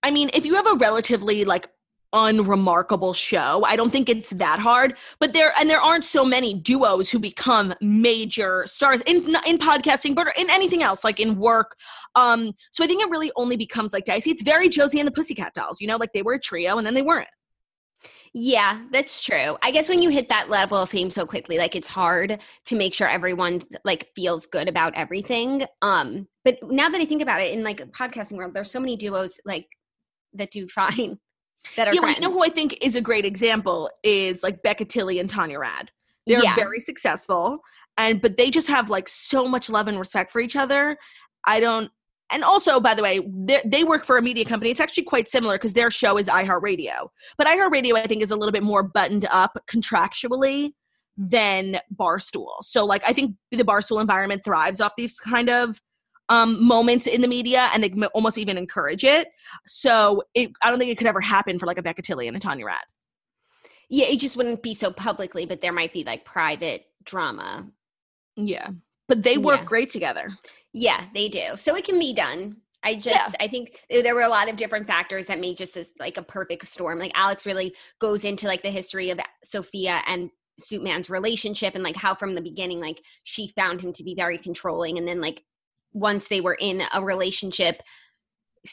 i 0.03 0.11
mean 0.11 0.29
if 0.33 0.45
you 0.45 0.55
have 0.55 0.67
a 0.67 0.75
relatively 0.75 1.45
like 1.45 1.67
unremarkable 2.13 3.13
show 3.13 3.63
i 3.65 3.75
don't 3.75 3.91
think 3.91 4.07
it's 4.07 4.29
that 4.29 4.59
hard 4.59 4.95
but 5.19 5.33
there 5.33 5.51
and 5.59 5.69
there 5.69 5.81
aren't 5.81 6.05
so 6.05 6.23
many 6.23 6.53
duos 6.53 7.09
who 7.09 7.19
become 7.19 7.73
major 7.81 8.63
stars 8.65 9.01
in 9.01 9.17
in 9.45 9.57
podcasting 9.57 10.15
but 10.15 10.27
in 10.37 10.49
anything 10.49 10.81
else 10.81 11.03
like 11.03 11.19
in 11.19 11.37
work. 11.37 11.75
Um 12.15 12.53
so 12.71 12.83
i 12.83 12.87
think 12.87 13.03
it 13.03 13.09
really 13.09 13.31
only 13.35 13.57
becomes 13.57 13.91
like 13.91 14.05
dicey. 14.05 14.31
It's 14.31 14.41
very 14.41 14.69
josie 14.69 14.99
and 14.99 15.07
the 15.07 15.11
pussycat 15.11 15.53
dolls 15.53 15.81
you 15.81 15.87
know 15.87 15.97
like 15.97 16.13
they 16.13 16.21
were 16.21 16.33
a 16.33 16.39
trio 16.39 16.77
and 16.77 16.87
then 16.87 16.93
they 16.93 17.01
weren't 17.01 17.27
yeah, 18.33 18.81
that's 18.91 19.21
true. 19.21 19.57
I 19.61 19.71
guess 19.71 19.89
when 19.89 20.01
you 20.01 20.09
hit 20.09 20.29
that 20.29 20.49
level 20.49 20.77
of 20.77 20.89
fame 20.89 21.09
so 21.09 21.25
quickly, 21.25 21.57
like 21.57 21.75
it's 21.75 21.87
hard 21.87 22.39
to 22.65 22.75
make 22.75 22.93
sure 22.93 23.07
everyone 23.07 23.61
like 23.83 24.09
feels 24.15 24.45
good 24.45 24.67
about 24.67 24.93
everything. 24.95 25.65
Um, 25.81 26.27
but 26.43 26.57
now 26.63 26.89
that 26.89 27.01
I 27.01 27.05
think 27.05 27.21
about 27.21 27.41
it, 27.41 27.53
in 27.53 27.63
like 27.63 27.79
podcasting 27.91 28.37
world, 28.37 28.53
there's 28.53 28.71
so 28.71 28.79
many 28.79 28.95
duos 28.95 29.39
like 29.45 29.67
that 30.33 30.51
do 30.51 30.67
fine. 30.75 31.19
That 31.75 31.87
are 31.87 31.93
yeah, 31.93 32.09
you 32.09 32.19
know 32.21 32.31
who 32.31 32.43
I 32.43 32.49
think 32.49 32.77
is 32.81 32.95
a 32.95 33.01
great 33.01 33.25
example 33.25 33.89
is 34.03 34.43
like 34.43 34.61
Becca 34.61 34.85
Tilley 34.85 35.19
and 35.19 35.29
Tanya 35.29 35.59
Rad. 35.59 35.89
They're 36.25 36.43
yeah. 36.43 36.55
very 36.55 36.79
successful, 36.79 37.59
and 37.97 38.21
but 38.21 38.37
they 38.37 38.51
just 38.51 38.67
have 38.67 38.89
like 38.89 39.09
so 39.09 39.47
much 39.47 39.69
love 39.69 39.87
and 39.87 39.99
respect 39.99 40.31
for 40.31 40.39
each 40.39 40.55
other. 40.55 40.97
I 41.45 41.59
don't 41.59 41.91
and 42.29 42.43
also, 42.43 42.79
by 42.79 42.93
the 42.93 43.01
way, 43.01 43.21
they 43.65 43.83
work 43.83 44.03
for 44.03 44.17
a 44.17 44.21
media 44.21 44.43
company. 44.43 44.69
It's 44.69 44.81
actually 44.81 45.03
quite 45.03 45.29
similar 45.29 45.55
because 45.55 45.73
their 45.73 45.89
show 45.89 46.17
is 46.17 46.27
iHeartRadio. 46.27 47.09
But 47.37 47.47
iHeartRadio, 47.47 47.95
I 47.95 48.05
think, 48.05 48.21
is 48.21 48.31
a 48.31 48.35
little 48.35 48.51
bit 48.51 48.63
more 48.63 48.83
buttoned 48.83 49.25
up 49.29 49.57
contractually 49.67 50.73
than 51.15 51.79
Barstool. 51.95 52.63
So, 52.63 52.85
like, 52.85 53.01
I 53.07 53.13
think 53.13 53.35
the 53.51 53.63
Barstool 53.63 54.01
environment 54.01 54.43
thrives 54.43 54.81
off 54.81 54.93
these 54.97 55.19
kind 55.19 55.49
of 55.49 55.81
um, 56.27 56.61
moments 56.61 57.07
in 57.07 57.21
the 57.21 57.29
media, 57.29 57.69
and 57.73 57.81
they 57.83 57.89
almost 58.07 58.37
even 58.37 58.57
encourage 58.57 59.05
it. 59.05 59.29
So, 59.65 60.23
it, 60.33 60.51
I 60.61 60.69
don't 60.69 60.79
think 60.79 60.91
it 60.91 60.97
could 60.97 61.07
ever 61.07 61.21
happen 61.21 61.57
for 61.57 61.65
like 61.65 61.77
a 61.77 61.83
Becca 61.83 62.01
Tilley 62.01 62.27
and 62.27 62.35
a 62.35 62.39
Tanya 62.41 62.65
Rad. 62.65 62.83
Yeah, 63.89 64.07
it 64.07 64.19
just 64.19 64.35
wouldn't 64.35 64.61
be 64.61 64.73
so 64.73 64.91
publicly, 64.91 65.45
but 65.45 65.61
there 65.61 65.71
might 65.71 65.93
be 65.93 66.03
like 66.03 66.25
private 66.25 66.87
drama. 67.05 67.71
Yeah, 68.35 68.71
but 69.07 69.23
they 69.23 69.37
work 69.37 69.61
yeah. 69.61 69.65
great 69.65 69.89
together. 69.89 70.29
Yeah, 70.73 71.05
they 71.13 71.29
do. 71.29 71.55
So 71.55 71.75
it 71.75 71.85
can 71.85 71.99
be 71.99 72.13
done. 72.13 72.57
I 72.83 72.95
just 72.95 73.07
yeah. 73.15 73.31
I 73.39 73.47
think 73.47 73.83
there 73.89 74.13
were 74.13 74.21
a 74.21 74.29
lot 74.29 74.49
of 74.49 74.55
different 74.55 74.87
factors 74.87 75.25
that 75.27 75.39
made 75.39 75.57
just 75.57 75.73
this 75.73 75.89
like 75.99 76.17
a 76.17 76.21
perfect 76.21 76.67
storm. 76.67 76.99
Like 76.99 77.11
Alex 77.15 77.45
really 77.45 77.75
goes 77.99 78.23
into 78.23 78.47
like 78.47 78.61
the 78.61 78.69
history 78.69 79.09
of 79.09 79.19
Sofia 79.43 80.01
and 80.07 80.29
Suitman's 80.61 81.09
relationship 81.09 81.75
and 81.75 81.83
like 81.83 81.95
how 81.95 82.15
from 82.15 82.35
the 82.35 82.41
beginning 82.41 82.79
like 82.79 83.01
she 83.23 83.47
found 83.49 83.81
him 83.81 83.93
to 83.93 84.03
be 84.03 84.15
very 84.15 84.37
controlling 84.37 84.97
and 84.97 85.07
then 85.07 85.21
like 85.21 85.43
once 85.93 86.27
they 86.27 86.41
were 86.41 86.57
in 86.59 86.81
a 86.93 87.03
relationship 87.03 87.81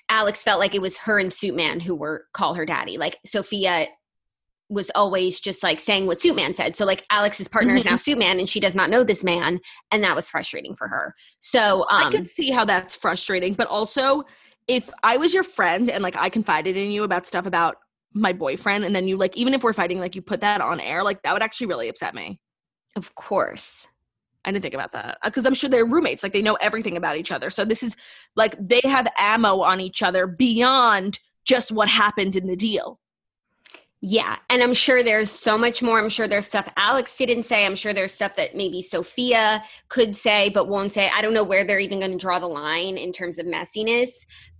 Alex 0.08 0.42
felt 0.42 0.60
like 0.60 0.74
it 0.74 0.82
was 0.82 0.96
her 0.96 1.18
and 1.18 1.30
Suitman 1.30 1.82
who 1.82 1.94
were 1.94 2.26
call 2.32 2.54
her 2.54 2.66
daddy. 2.66 2.96
Like 2.96 3.18
Sofia 3.24 3.86
was 4.68 4.90
always 4.94 5.40
just 5.40 5.62
like 5.62 5.78
saying 5.78 6.06
what 6.06 6.18
Suitman 6.18 6.56
said. 6.56 6.74
So 6.74 6.84
like 6.84 7.04
Alex's 7.10 7.48
partner 7.48 7.72
mm-hmm. 7.72 7.78
is 7.78 7.84
now 7.84 7.94
mm-hmm. 7.94 8.20
Suitman 8.20 8.38
and 8.38 8.48
she 8.48 8.60
does 8.60 8.74
not 8.74 8.90
know 8.90 9.04
this 9.04 9.22
man 9.22 9.60
and 9.90 10.02
that 10.02 10.16
was 10.16 10.30
frustrating 10.30 10.74
for 10.74 10.88
her. 10.88 11.12
So 11.40 11.82
um, 11.90 12.06
I 12.06 12.10
could 12.10 12.26
see 12.26 12.50
how 12.50 12.64
that's 12.64 12.96
frustrating, 12.96 13.54
but 13.54 13.68
also 13.68 14.24
if 14.66 14.88
I 15.02 15.18
was 15.18 15.34
your 15.34 15.44
friend 15.44 15.90
and 15.90 16.02
like 16.02 16.16
I 16.16 16.28
confided 16.28 16.76
in 16.76 16.90
you 16.90 17.04
about 17.04 17.26
stuff 17.26 17.46
about 17.46 17.76
my 18.14 18.32
boyfriend 18.32 18.84
and 18.84 18.94
then 18.96 19.06
you 19.06 19.16
like 19.16 19.36
even 19.36 19.54
if 19.54 19.62
we're 19.62 19.72
fighting 19.72 20.00
like 20.00 20.14
you 20.14 20.22
put 20.22 20.40
that 20.40 20.60
on 20.60 20.80
air, 20.80 21.04
like 21.04 21.22
that 21.22 21.32
would 21.32 21.42
actually 21.42 21.66
really 21.66 21.88
upset 21.88 22.14
me. 22.14 22.40
Of 22.96 23.14
course. 23.14 23.86
I 24.44 24.52
didn't 24.52 24.62
think 24.62 24.74
about 24.74 24.92
that 24.92 25.18
because 25.24 25.46
I'm 25.46 25.54
sure 25.54 25.70
they're 25.70 25.86
roommates. 25.86 26.22
Like 26.22 26.32
they 26.32 26.42
know 26.42 26.54
everything 26.54 26.96
about 26.96 27.16
each 27.16 27.32
other. 27.32 27.50
So 27.50 27.64
this 27.64 27.82
is 27.82 27.96
like 28.36 28.56
they 28.58 28.82
have 28.84 29.08
ammo 29.18 29.60
on 29.60 29.80
each 29.80 30.02
other 30.02 30.26
beyond 30.26 31.18
just 31.44 31.72
what 31.72 31.88
happened 31.88 32.36
in 32.36 32.46
the 32.46 32.56
deal. 32.56 33.00
Yeah. 34.06 34.36
And 34.50 34.62
I'm 34.62 34.74
sure 34.74 35.02
there's 35.02 35.30
so 35.30 35.56
much 35.56 35.80
more. 35.82 35.98
I'm 35.98 36.10
sure 36.10 36.28
there's 36.28 36.46
stuff 36.46 36.70
Alex 36.76 37.16
didn't 37.16 37.44
say. 37.44 37.64
I'm 37.64 37.74
sure 37.74 37.94
there's 37.94 38.12
stuff 38.12 38.36
that 38.36 38.54
maybe 38.54 38.82
Sofia 38.82 39.64
could 39.88 40.14
say 40.14 40.50
but 40.50 40.68
won't 40.68 40.92
say. 40.92 41.08
I 41.08 41.22
don't 41.22 41.32
know 41.32 41.42
where 41.42 41.64
they're 41.64 41.78
even 41.78 42.00
going 42.00 42.12
to 42.12 42.18
draw 42.18 42.38
the 42.38 42.46
line 42.46 42.98
in 42.98 43.12
terms 43.12 43.38
of 43.38 43.46
messiness. 43.46 44.10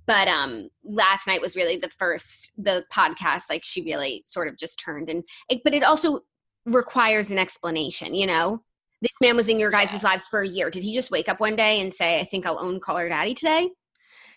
But 0.06 0.28
um 0.28 0.70
last 0.82 1.26
night 1.26 1.42
was 1.42 1.56
really 1.56 1.76
the 1.76 1.90
first 1.90 2.52
the 2.56 2.86
podcast 2.90 3.42
like 3.50 3.64
she 3.64 3.82
really 3.82 4.22
sort 4.24 4.48
of 4.48 4.56
just 4.56 4.82
turned 4.82 5.10
and 5.10 5.22
it, 5.50 5.60
but 5.62 5.74
it 5.74 5.82
also 5.82 6.20
requires 6.64 7.30
an 7.30 7.36
explanation, 7.36 8.14
you 8.14 8.26
know? 8.26 8.62
This 9.02 9.20
man 9.20 9.36
was 9.36 9.50
in 9.50 9.60
your 9.60 9.70
guys' 9.70 10.02
lives 10.02 10.26
for 10.26 10.40
a 10.40 10.48
year. 10.48 10.70
Did 10.70 10.84
he 10.84 10.94
just 10.94 11.10
wake 11.10 11.28
up 11.28 11.38
one 11.38 11.54
day 11.54 11.82
and 11.82 11.92
say, 11.92 12.18
I 12.18 12.24
think 12.24 12.46
I'll 12.46 12.58
own 12.58 12.80
Call 12.80 12.96
Her 12.96 13.10
Daddy 13.10 13.34
today? 13.34 13.68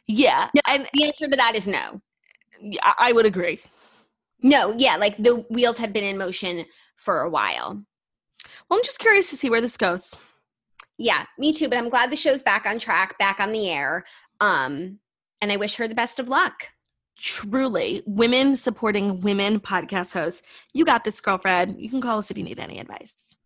Yeah. 0.06 0.50
No, 0.54 0.62
and 0.68 0.90
the 0.94 1.06
answer 1.06 1.30
to 1.30 1.38
that 1.38 1.56
is 1.56 1.66
no. 1.66 2.02
I 2.98 3.14
would 3.14 3.26
agree. 3.26 3.62
No, 4.42 4.74
yeah, 4.78 4.98
like 4.98 5.18
the 5.18 5.38
wheels 5.50 5.78
have 5.78 5.94
been 5.94 6.04
in 6.04 6.18
motion 6.18 6.66
for 6.96 7.22
a 7.22 7.30
while. 7.30 7.84
Well, 8.70 8.80
I'm 8.80 8.84
just 8.84 9.00
curious 9.00 9.30
to 9.30 9.38
see 9.38 9.50
where 9.50 9.62
this 9.62 9.78
goes. 9.78 10.14
Yeah, 10.98 11.26
me 11.38 11.54
too, 11.54 11.68
but 11.70 11.78
I'm 11.78 11.90
glad 11.90 12.12
the 12.12 12.16
show's 12.16 12.44
back 12.44 12.66
on 12.66 12.80
track, 12.80 13.18
back 13.18 13.40
on 13.40 13.52
the 13.52 13.70
air. 13.70 14.06
Um 14.40 15.00
and 15.42 15.52
I 15.52 15.58
wish 15.58 15.76
her 15.76 15.88
the 15.88 15.96
best 15.96 16.20
of 16.20 16.30
luck. 16.30 16.70
Truly, 17.18 18.04
women 18.06 18.56
supporting 18.56 19.22
women 19.22 19.60
podcast 19.60 20.14
hosts. 20.14 20.44
You 20.74 20.86
got 20.86 21.04
this, 21.04 21.20
girlfriend. 21.22 21.80
You 21.80 21.90
can 21.90 22.02
call 22.02 22.20
us 22.20 22.30
if 22.30 22.38
you 22.38 22.44
need 22.44 22.60
any 22.60 22.80
advice. 22.80 23.37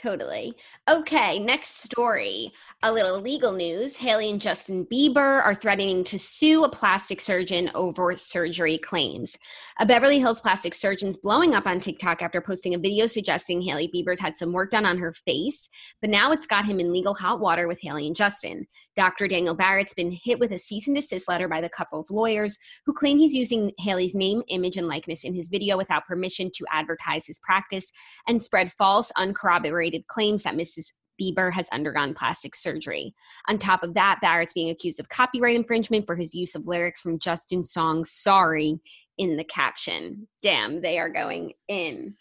Totally. 0.00 0.54
Okay, 0.88 1.38
next 1.38 1.82
story. 1.82 2.52
A 2.82 2.90
little 2.90 3.20
legal 3.20 3.52
news. 3.52 3.96
Hailey 3.96 4.30
and 4.30 4.40
Justin 4.40 4.86
Bieber 4.90 5.42
are 5.44 5.54
threatening 5.54 6.04
to 6.04 6.18
sue 6.18 6.64
a 6.64 6.70
plastic 6.70 7.20
surgeon 7.20 7.70
over 7.74 8.16
surgery 8.16 8.78
claims. 8.78 9.36
A 9.78 9.84
Beverly 9.84 10.18
Hills 10.18 10.40
plastic 10.40 10.72
surgeon's 10.72 11.18
blowing 11.18 11.54
up 11.54 11.66
on 11.66 11.80
TikTok 11.80 12.22
after 12.22 12.40
posting 12.40 12.74
a 12.74 12.78
video 12.78 13.06
suggesting 13.06 13.60
Hailey 13.60 13.90
Bieber's 13.94 14.20
had 14.20 14.38
some 14.38 14.54
work 14.54 14.70
done 14.70 14.86
on 14.86 14.96
her 14.96 15.12
face, 15.12 15.68
but 16.00 16.08
now 16.08 16.32
it's 16.32 16.46
got 16.46 16.64
him 16.64 16.80
in 16.80 16.94
legal 16.94 17.12
hot 17.12 17.38
water 17.38 17.68
with 17.68 17.80
Hailey 17.82 18.06
and 18.06 18.16
Justin. 18.16 18.66
Dr. 18.96 19.28
Daniel 19.28 19.54
Barrett's 19.54 19.94
been 19.94 20.10
hit 20.10 20.38
with 20.38 20.50
a 20.50 20.58
cease 20.58 20.86
and 20.86 20.96
desist 20.96 21.28
letter 21.28 21.48
by 21.48 21.60
the 21.60 21.68
couple's 21.68 22.10
lawyers, 22.10 22.56
who 22.86 22.92
claim 22.92 23.18
he's 23.18 23.34
using 23.34 23.72
Hailey's 23.78 24.14
name, 24.14 24.42
image, 24.48 24.76
and 24.76 24.88
likeness 24.88 25.24
in 25.24 25.34
his 25.34 25.48
video 25.48 25.76
without 25.76 26.06
permission 26.06 26.50
to 26.54 26.64
advertise 26.72 27.26
his 27.26 27.38
practice 27.38 27.92
and 28.26 28.42
spread 28.42 28.72
false, 28.72 29.12
uncorroborated 29.16 29.89
claims 30.08 30.42
that 30.42 30.54
Mrs. 30.54 30.92
Bieber 31.20 31.52
has 31.52 31.68
undergone 31.70 32.14
plastic 32.14 32.54
surgery. 32.54 33.14
On 33.48 33.58
top 33.58 33.82
of 33.82 33.94
that, 33.94 34.18
Barrett's 34.22 34.54
being 34.54 34.70
accused 34.70 35.00
of 35.00 35.08
copyright 35.08 35.56
infringement 35.56 36.06
for 36.06 36.16
his 36.16 36.34
use 36.34 36.54
of 36.54 36.66
lyrics 36.66 37.00
from 37.00 37.18
Justin's 37.18 37.72
song 37.72 38.04
Sorry 38.04 38.80
in 39.18 39.36
the 39.36 39.44
caption. 39.44 40.26
Damn, 40.42 40.80
they 40.80 40.98
are 40.98 41.10
going 41.10 41.52
in. 41.68 42.14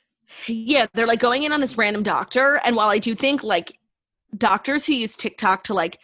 Yeah, 0.47 0.85
they're 0.93 1.07
like 1.07 1.19
going 1.19 1.43
in 1.43 1.53
on 1.53 1.61
this 1.61 1.77
random 1.77 2.03
doctor. 2.03 2.61
And 2.63 2.75
while 2.75 2.89
I 2.89 2.99
do 2.99 3.15
think 3.15 3.43
like 3.43 3.77
doctors 4.37 4.85
who 4.85 4.93
use 4.93 5.15
TikTok 5.15 5.63
to 5.63 5.73
like 5.73 5.99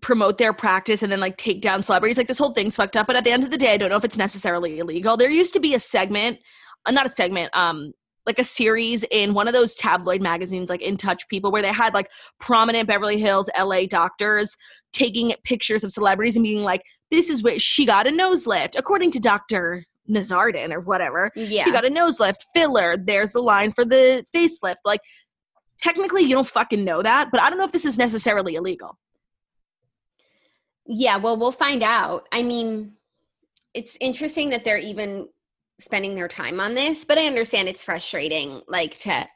promote 0.00 0.38
their 0.38 0.52
practice 0.52 1.02
and 1.02 1.12
then 1.12 1.20
like 1.20 1.36
take 1.36 1.60
down 1.60 1.82
celebrities, 1.82 2.18
like 2.18 2.28
this 2.28 2.38
whole 2.38 2.52
thing's 2.52 2.76
fucked 2.76 2.96
up. 2.96 3.06
But 3.06 3.16
at 3.16 3.24
the 3.24 3.30
end 3.30 3.44
of 3.44 3.50
the 3.50 3.58
day, 3.58 3.72
I 3.72 3.76
don't 3.76 3.90
know 3.90 3.96
if 3.96 4.04
it's 4.04 4.16
necessarily 4.16 4.78
illegal. 4.78 5.16
There 5.16 5.30
used 5.30 5.52
to 5.54 5.60
be 5.60 5.74
a 5.74 5.78
segment, 5.78 6.38
uh, 6.86 6.90
not 6.90 7.06
a 7.06 7.10
segment, 7.10 7.54
um, 7.54 7.92
like 8.30 8.38
a 8.38 8.44
series 8.44 9.04
in 9.10 9.34
one 9.34 9.48
of 9.48 9.52
those 9.52 9.74
tabloid 9.74 10.22
magazines, 10.22 10.70
like 10.70 10.82
In 10.82 10.96
Touch 10.96 11.26
People, 11.26 11.50
where 11.50 11.62
they 11.62 11.72
had 11.72 11.94
like 11.94 12.08
prominent 12.38 12.86
Beverly 12.86 13.18
Hills, 13.18 13.50
LA 13.58 13.86
doctors 13.86 14.56
taking 14.92 15.34
pictures 15.42 15.82
of 15.82 15.90
celebrities 15.90 16.36
and 16.36 16.44
being 16.44 16.62
like, 16.62 16.82
this 17.10 17.28
is 17.28 17.42
what 17.42 17.60
she 17.60 17.84
got 17.84 18.06
a 18.06 18.10
nose 18.12 18.46
lift, 18.46 18.76
according 18.76 19.10
to 19.10 19.18
Dr. 19.18 19.84
Nazardin 20.08 20.72
or 20.72 20.78
whatever. 20.78 21.32
Yeah. 21.34 21.64
She 21.64 21.72
got 21.72 21.84
a 21.84 21.90
nose 21.90 22.20
lift, 22.20 22.46
filler. 22.54 22.96
There's 22.96 23.32
the 23.32 23.42
line 23.42 23.72
for 23.72 23.84
the 23.84 24.24
facelift. 24.32 24.76
Like, 24.84 25.00
technically, 25.82 26.22
you 26.22 26.36
don't 26.36 26.46
fucking 26.46 26.84
know 26.84 27.02
that, 27.02 27.32
but 27.32 27.42
I 27.42 27.50
don't 27.50 27.58
know 27.58 27.64
if 27.64 27.72
this 27.72 27.84
is 27.84 27.98
necessarily 27.98 28.54
illegal. 28.54 28.96
Yeah, 30.86 31.16
well, 31.16 31.36
we'll 31.36 31.50
find 31.50 31.82
out. 31.82 32.28
I 32.30 32.44
mean, 32.44 32.92
it's 33.74 33.96
interesting 34.00 34.50
that 34.50 34.64
they're 34.64 34.78
even 34.78 35.28
spending 35.80 36.14
their 36.14 36.28
time 36.28 36.60
on 36.60 36.74
this, 36.74 37.04
but 37.04 37.18
I 37.18 37.26
understand 37.26 37.68
it's 37.68 37.82
frustrating, 37.82 38.62
like 38.68 38.98
to 39.00 39.26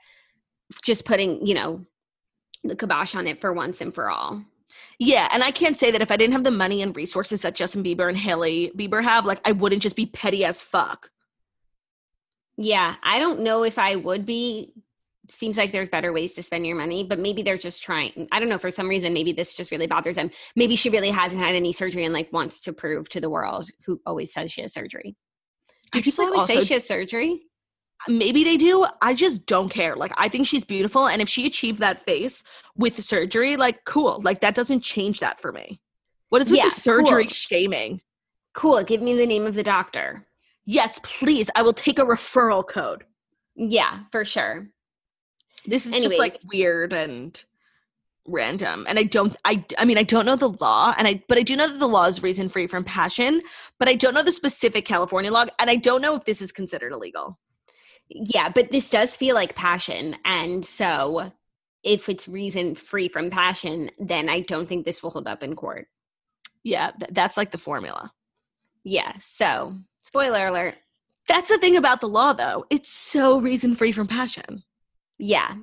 just 0.85 1.05
putting, 1.05 1.45
you 1.47 1.55
know, 1.55 1.85
the 2.63 2.77
kibosh 2.77 3.15
on 3.15 3.27
it 3.27 3.41
for 3.41 3.53
once 3.53 3.81
and 3.81 3.95
for 3.95 4.11
all. 4.11 4.45
Yeah, 4.99 5.29
and 5.33 5.43
I 5.43 5.51
can't 5.51 5.79
say 5.79 5.91
that 5.91 6.03
if 6.03 6.11
I 6.11 6.17
didn't 6.17 6.35
have 6.35 6.45
the 6.45 6.51
money 6.51 6.83
and 6.83 6.97
resources 6.97 7.43
that 7.43 7.55
Justin 7.55 7.83
Bieber 7.83 8.09
and 8.09 8.17
Hailey 8.17 8.71
Bieber 8.77 9.03
have, 9.03 9.27
like 9.27 9.41
I 9.45 9.53
wouldn't 9.53 9.83
just 9.83 9.97
be 9.97 10.07
petty 10.07 10.45
as 10.45 10.63
fuck. 10.63 11.11
Yeah, 12.57 12.95
I 13.03 13.19
don't 13.19 13.41
know 13.41 13.65
if 13.65 13.79
I 13.79 13.97
would 13.97 14.25
be. 14.25 14.73
Seems 15.29 15.57
like 15.57 15.73
there's 15.73 15.89
better 15.89 16.13
ways 16.13 16.35
to 16.35 16.43
spend 16.43 16.67
your 16.67 16.77
money, 16.77 17.03
but 17.03 17.19
maybe 17.19 17.43
they're 17.43 17.57
just 17.57 17.83
trying. 17.83 18.29
I 18.31 18.39
don't 18.39 18.51
know. 18.51 18.59
For 18.59 18.71
some 18.71 18.89
reason, 18.89 19.15
maybe 19.15 19.33
this 19.33 19.55
just 19.55 19.71
really 19.71 19.87
bothers 19.87 20.17
them. 20.17 20.31
Maybe 20.55 20.77
she 20.77 20.91
really 20.91 21.11
hasn't 21.11 21.41
had 21.41 21.55
any 21.55 21.73
surgery 21.73 22.05
and 22.05 22.13
like 22.13 22.31
wants 22.33 22.61
to 22.61 22.75
prove 22.75 23.09
to 23.09 23.21
the 23.21 23.31
world 23.31 23.69
who 23.87 24.01
always 24.05 24.33
says 24.33 24.53
she 24.53 24.61
has 24.61 24.75
surgery. 24.75 25.17
Just, 26.03 26.19
people 26.19 26.31
like, 26.31 26.41
always 26.41 26.61
say 26.61 26.65
she 26.65 26.75
has 26.75 26.87
surgery? 26.87 27.43
Maybe 28.09 28.45
they 28.45 28.57
do. 28.57 28.87
I 29.01 29.15
just 29.15 29.47
don't 29.47 29.69
care. 29.69 29.97
Like 29.97 30.13
I 30.19 30.29
think 30.29 30.47
she's 30.47 30.65
beautiful 30.65 31.07
and 31.09 31.23
if 31.23 31.29
she 31.29 31.47
achieved 31.47 31.79
that 31.79 32.05
face 32.05 32.43
with 32.77 33.03
surgery, 33.03 33.57
like 33.57 33.85
cool. 33.85 34.21
Like 34.23 34.41
that 34.41 34.55
doesn't 34.55 34.81
change 34.81 35.21
that 35.21 35.41
for 35.41 35.53
me. 35.53 35.81
What 36.29 36.43
is 36.43 36.51
with 36.51 36.59
Yeah, 36.59 36.65
the 36.65 36.71
surgery 36.71 37.25
cool. 37.25 37.33
shaming? 37.33 38.01
Cool. 38.53 38.83
Give 38.85 39.01
me 39.01 39.17
the 39.17 39.27
name 39.27 39.47
of 39.47 39.55
the 39.55 39.63
doctor. 39.63 40.27
Yes, 40.67 41.01
please. 41.03 41.51
I 41.55 41.63
will 41.63 41.73
take 41.73 41.99
a 41.99 42.05
referral 42.05 42.67
code. 42.67 43.05
Yeah, 43.57 44.01
for 44.11 44.25
sure. 44.25 44.69
This 45.67 45.87
is 45.87 45.93
Anyways. 45.93 46.11
just 46.11 46.19
like 46.19 46.41
weird 46.47 46.93
and 46.93 47.43
random 48.27 48.85
and 48.89 48.99
i 48.99 49.03
don't 49.03 49.37
i 49.45 49.63
i 49.79 49.85
mean 49.85 49.99
i 49.99 50.03
don't 50.03 50.25
know 50.27 50.37
the 50.37 50.49
law 50.49 50.95
and 50.97 51.07
i 51.07 51.23
but 51.29 51.37
i 51.39 51.43
do 51.43 51.55
know 51.57 51.69
that 51.69 51.79
the 51.79 51.87
law 51.89 52.07
is 52.07 52.23
reason 52.23 52.49
free 52.49 52.67
from 52.67 52.83
passion 52.85 53.43
but 53.79 53.89
i 53.89 53.95
don't 53.95 54.15
know 54.15 54.23
the 54.23 54.33
specific 54.33 54.85
california 54.87 55.31
law 55.31 55.45
and 55.59 55.69
i 55.71 55.77
don't 55.77 56.01
know 56.03 56.15
if 56.15 56.25
this 56.25 56.41
is 56.41 56.51
considered 56.53 56.93
illegal 56.93 57.39
Yeah, 58.09 58.49
but 58.55 58.71
this 58.71 58.91
does 58.91 59.17
feel 59.17 59.35
like 59.35 59.55
passion. 59.57 60.17
And 60.27 60.65
so 60.65 61.33
if 61.83 62.09
it's 62.11 62.29
reason 62.29 62.75
free 62.75 63.09
from 63.09 63.31
passion, 63.31 63.91
then 63.99 64.29
I 64.29 64.41
don't 64.41 64.67
think 64.69 64.85
this 64.85 65.03
will 65.03 65.11
hold 65.11 65.27
up 65.27 65.43
in 65.43 65.57
court. 65.57 65.87
yeah 66.63 66.91
th- 66.99 67.11
that's 67.13 67.37
like 67.37 67.51
the 67.51 67.59
formula 67.59 68.11
Yeah. 68.85 69.13
So, 69.21 69.73
spoiler 70.03 70.47
alert. 70.49 70.77
that's 71.29 71.49
the 71.51 71.59
thing 71.59 71.77
about 71.77 72.01
the 72.01 72.09
law 72.19 72.33
though 72.35 72.65
it's 72.71 72.91
so 72.91 73.39
reason 73.41 73.75
free 73.75 73.93
from 73.93 74.07
passion 74.07 74.63
Yeah. 75.19 75.57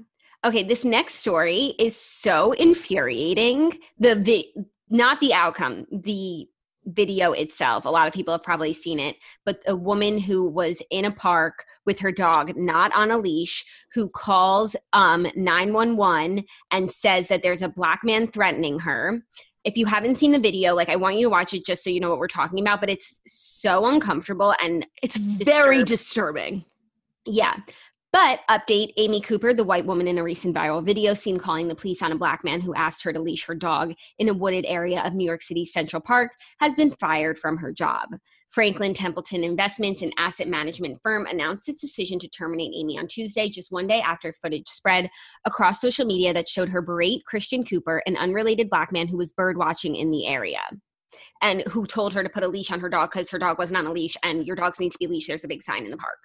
Okay, 0.44 0.64
this 0.64 0.84
next 0.84 1.16
story 1.16 1.76
is 1.78 1.96
so 1.96 2.54
infuriating. 2.54 3.78
The 4.00 4.16
vi- 4.16 4.54
not 4.90 5.20
the 5.20 5.34
outcome, 5.34 5.86
the 5.92 6.48
video 6.86 7.32
itself. 7.32 7.86
A 7.86 7.90
lot 7.90 8.08
of 8.08 8.14
people 8.14 8.34
have 8.34 8.42
probably 8.42 8.74
seen 8.74 9.00
it, 9.00 9.18
but 9.46 9.60
a 9.68 9.76
woman 9.76 10.18
who 10.18 10.48
was 10.48 10.82
in 10.90 11.06
a 11.06 11.12
park 11.12 11.64
with 11.86 12.00
her 12.00 12.12
dog 12.12 12.58
not 12.58 12.92
on 12.96 13.12
a 13.12 13.20
leash 13.20 13.64
who 13.94 14.10
calls 14.10 14.76
um 14.94 15.28
911 15.36 16.44
and 16.72 16.90
says 16.90 17.28
that 17.28 17.44
there's 17.44 17.62
a 17.62 17.70
black 17.70 18.00
man 18.04 18.26
threatening 18.26 18.80
her. 18.80 19.22
If 19.64 19.78
you 19.78 19.86
haven't 19.86 20.16
seen 20.16 20.32
the 20.32 20.40
video, 20.40 20.74
like 20.74 20.90
I 20.90 20.96
want 20.96 21.18
you 21.18 21.28
to 21.28 21.30
watch 21.30 21.54
it 21.54 21.68
just 21.68 21.84
so 21.84 21.92
you 21.92 22.00
know 22.00 22.10
what 22.10 22.18
we're 22.18 22.28
talking 22.28 22.60
about, 22.60 22.80
but 22.80 22.90
it's 22.90 23.20
so 23.28 23.86
uncomfortable 23.86 24.56
and 24.60 24.88
it's 25.04 25.18
very 25.18 25.84
disturbing 25.84 26.66
yeah. 27.26 27.56
But 28.14 28.42
update 28.50 28.92
Amy 28.98 29.22
Cooper, 29.22 29.54
the 29.54 29.64
white 29.64 29.86
woman 29.86 30.06
in 30.06 30.18
a 30.18 30.24
recent 30.24 30.54
viral 30.54 30.84
video 30.84 31.14
seen 31.14 31.40
calling 31.40 31.70
the 31.70 31.76
police 31.76 32.02
on 32.02 32.12
a 32.12 32.18
black 32.18 32.44
man 32.44 32.60
who 32.60 32.76
asked 32.76 33.04
her 33.04 33.14
to 33.14 33.22
leash 33.22 33.46
her 33.46 33.56
dog 33.56 33.94
in 34.20 34.28
a 34.28 34.34
wooded 34.34 34.66
area 34.68 35.02
of 35.02 35.14
New 35.14 35.26
York 35.26 35.42
City's 35.42 35.72
Central 35.72 36.02
Park, 36.02 36.32
has 36.60 36.76
been 36.76 36.92
fired 36.92 37.40
from 37.40 37.56
her 37.56 37.72
job. 37.72 38.10
Franklin 38.50 38.94
Templeton 38.94 39.46
Investments, 39.46 40.02
an 40.02 40.12
asset 40.18 40.50
management 40.50 41.00
firm, 41.02 41.26
announced 41.26 41.70
its 41.70 41.80
decision 41.80 42.20
to 42.20 42.28
terminate 42.28 42.74
Amy 42.76 43.00
on 43.00 43.08
Tuesday, 43.08 43.48
just 43.48 43.72
one 43.72 43.88
day 43.88 44.02
after 44.02 44.34
footage 44.34 44.68
spread 44.68 45.10
across 45.46 45.80
social 45.80 46.06
media 46.06 46.34
that 46.34 46.50
showed 46.50 46.68
her 46.68 46.82
berate 46.82 47.24
Christian 47.26 47.64
Cooper, 47.64 48.04
an 48.06 48.18
unrelated 48.18 48.70
black 48.70 48.92
man 48.92 49.08
who 49.08 49.16
was 49.16 49.32
bird 49.32 49.56
watching 49.56 49.96
in 49.96 50.12
the 50.12 50.28
area. 50.28 50.60
And 51.42 51.62
who 51.70 51.86
told 51.86 52.14
her 52.14 52.24
to 52.24 52.30
put 52.30 52.44
a 52.44 52.48
leash 52.48 52.72
on 52.72 52.82
her 52.82 52.90
dog 52.90 53.12
because 53.12 53.32
her 53.32 53.40
dog 53.40 53.58
wasn't 53.58 53.78
on 53.78 53.86
a 53.86 53.92
leash 53.92 54.18
and 54.22 54.46
your 54.46 54.58
dogs 54.58 54.82
need 54.82 54.92
to 54.92 54.98
be 54.98 55.08
leashed. 55.08 55.28
There's 55.30 55.46
a 55.46 55.48
big 55.48 55.64
sign 55.64 55.86
in 55.86 55.92
the 55.92 55.98
park. 55.98 56.18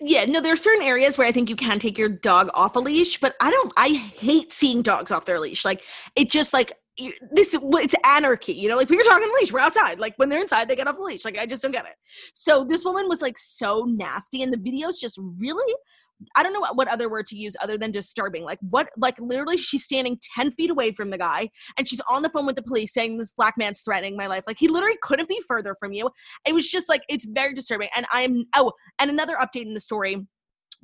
Yeah 0.00 0.24
no 0.24 0.40
there 0.40 0.52
are 0.52 0.56
certain 0.56 0.82
areas 0.82 1.16
where 1.16 1.26
i 1.26 1.32
think 1.32 1.48
you 1.48 1.56
can 1.56 1.78
take 1.78 1.96
your 1.96 2.08
dog 2.08 2.50
off 2.54 2.74
a 2.76 2.80
leash 2.80 3.18
but 3.20 3.34
i 3.40 3.50
don't 3.50 3.72
i 3.76 3.88
hate 3.88 4.52
seeing 4.52 4.82
dogs 4.82 5.10
off 5.10 5.24
their 5.24 5.38
leash. 5.40 5.64
Like 5.64 5.82
it 6.16 6.30
just 6.30 6.52
like 6.52 6.72
you- 6.96 7.12
this 7.32 7.56
it's 7.62 7.94
anarchy 8.04 8.52
you 8.54 8.68
know? 8.68 8.76
Like 8.76 8.88
we 8.88 8.96
were 8.96 9.02
talking 9.04 9.28
leash 9.40 9.52
we're 9.52 9.60
outside. 9.60 9.98
Like 9.98 10.14
when 10.16 10.28
they're 10.28 10.40
inside 10.40 10.68
they 10.68 10.76
get 10.76 10.88
off 10.88 10.96
the 10.96 11.02
leash. 11.02 11.24
Like 11.24 11.38
i 11.38 11.46
just 11.46 11.62
don't 11.62 11.72
get 11.72 11.86
it. 11.86 11.94
So 12.34 12.64
this 12.64 12.84
woman 12.84 13.08
was 13.08 13.22
like 13.22 13.38
so 13.38 13.84
nasty 13.86 14.42
and 14.42 14.52
the 14.52 14.58
video's 14.58 14.98
just 14.98 15.18
really 15.38 15.74
i 16.36 16.42
don't 16.42 16.52
know 16.52 16.66
what, 16.72 16.88
other 16.88 17.08
word 17.08 17.26
to 17.26 17.36
use 17.36 17.56
other 17.60 17.76
than 17.76 17.90
disturbing 17.90 18.44
like 18.44 18.58
what 18.70 18.88
like 18.96 19.18
literally 19.18 19.56
she's 19.56 19.84
standing 19.84 20.18
10 20.36 20.52
feet 20.52 20.70
away 20.70 20.92
from 20.92 21.10
the 21.10 21.18
guy 21.18 21.48
and 21.76 21.88
she's 21.88 22.00
on 22.08 22.22
the 22.22 22.28
phone 22.28 22.46
with 22.46 22.56
the 22.56 22.62
police 22.62 22.92
saying 22.92 23.18
this 23.18 23.32
black 23.32 23.54
man's 23.56 23.80
threatening 23.82 24.16
my 24.16 24.26
life 24.26 24.44
like 24.46 24.58
he 24.58 24.68
literally 24.68 24.96
couldn't 25.02 25.28
be 25.28 25.40
further 25.46 25.74
from 25.78 25.92
you. 25.92 26.10
It 26.46 26.54
was 26.54 26.68
just 26.68 26.88
like 26.88 27.02
it's 27.08 27.26
very 27.26 27.54
disturbing 27.54 27.88
and 27.96 28.06
i'm 28.12 28.44
oh 28.54 28.72
and 28.98 29.10
another 29.10 29.36
update 29.36 29.66
in 29.66 29.74
the 29.74 29.80
story 29.80 30.26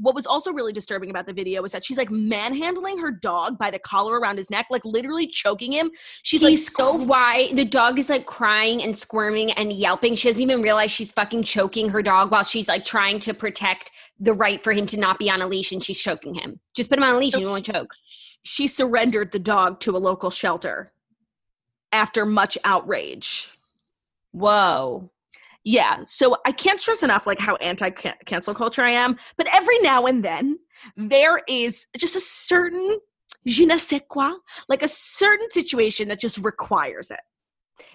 what 0.01 0.15
was 0.15 0.27
also 0.27 0.53
really 0.53 0.73
disturbing 0.73 1.11
about 1.11 1.27
the 1.27 1.33
video 1.33 1.61
was 1.63 1.73
that 1.73 1.85
she's 1.85 1.99
like 1.99 2.11
manhandling 2.11 2.99
her 2.99 3.11
dog 3.11 3.59
by 3.59 3.71
the 3.71 3.79
collar 3.79 4.19
around 4.19 4.39
his 4.39 4.51
neck, 4.51 4.67
like 4.71 4.85
literally 4.85 5.27
choking 5.27 5.73
him. 5.73 5.91
She's 6.23 6.43
like 6.43 6.59
so 6.59 6.95
why 6.95 7.51
the 7.55 7.65
dog 7.65 7.99
is 7.99 8.09
like 8.09 8.27
crying 8.27 8.83
and 8.83 8.97
squirming 8.97 9.53
and 9.53 9.73
yelping. 9.73 10.15
She 10.15 10.29
doesn't 10.29 10.43
even 10.43 10.63
realize 10.63 10.91
she's 10.91 11.13
fucking 11.13 11.43
choking 11.43 11.89
her 11.91 12.03
dog 12.03 12.31
while 12.31 12.45
she's 12.45 12.69
like 12.69 12.85
trying 12.85 13.19
to 13.21 13.35
protect 13.35 13.91
the 14.19 14.33
right 14.33 14.63
for 14.65 14.73
him 14.73 14.87
to 14.87 14.99
not 14.99 15.19
be 15.19 15.31
on 15.31 15.43
a 15.43 15.47
leash 15.47 15.73
and 15.73 15.85
she's 15.85 16.01
choking 16.01 16.35
him. 16.35 16.61
Just 16.75 16.89
put 16.89 16.99
him 16.99 17.05
on 17.05 17.15
a 17.15 17.19
leash 17.19 17.35
and 17.35 17.43
you 17.43 17.49
won't 17.49 17.65
choke. 17.65 17.95
she 18.43 18.67
surrendered 18.67 19.33
the 19.33 19.39
dog 19.39 19.81
to 19.81 19.97
a 19.97 19.99
local 19.99 20.31
shelter 20.31 20.93
after 21.93 22.25
much 22.25 22.57
outrage. 22.65 23.51
Whoa. 24.33 25.11
Yeah, 25.65 26.05
so 26.07 26.37
I 26.47 26.53
can't 26.53 26.81
stress 26.81 27.03
enough 27.03 27.27
like 27.27 27.39
how 27.39 27.57
anti 27.57 27.91
cancel 27.91 28.55
culture 28.55 28.83
I 28.83 28.91
am, 28.91 29.17
but 29.37 29.47
every 29.53 29.79
now 29.81 30.07
and 30.07 30.25
then 30.25 30.59
there 30.97 31.43
is 31.49 31.87
just 31.99 32.17
a 32.17 32.21
certain 32.21 32.99
je 33.47 33.67
ne 33.67 33.79
sais 33.79 34.01
quoi, 34.09 34.33
like 34.69 34.83
a 34.83 34.89
certain 34.89 35.51
situation 35.51 36.09
that 36.09 36.21
just 36.21 36.39
requires 36.39 37.11
it. 37.11 37.21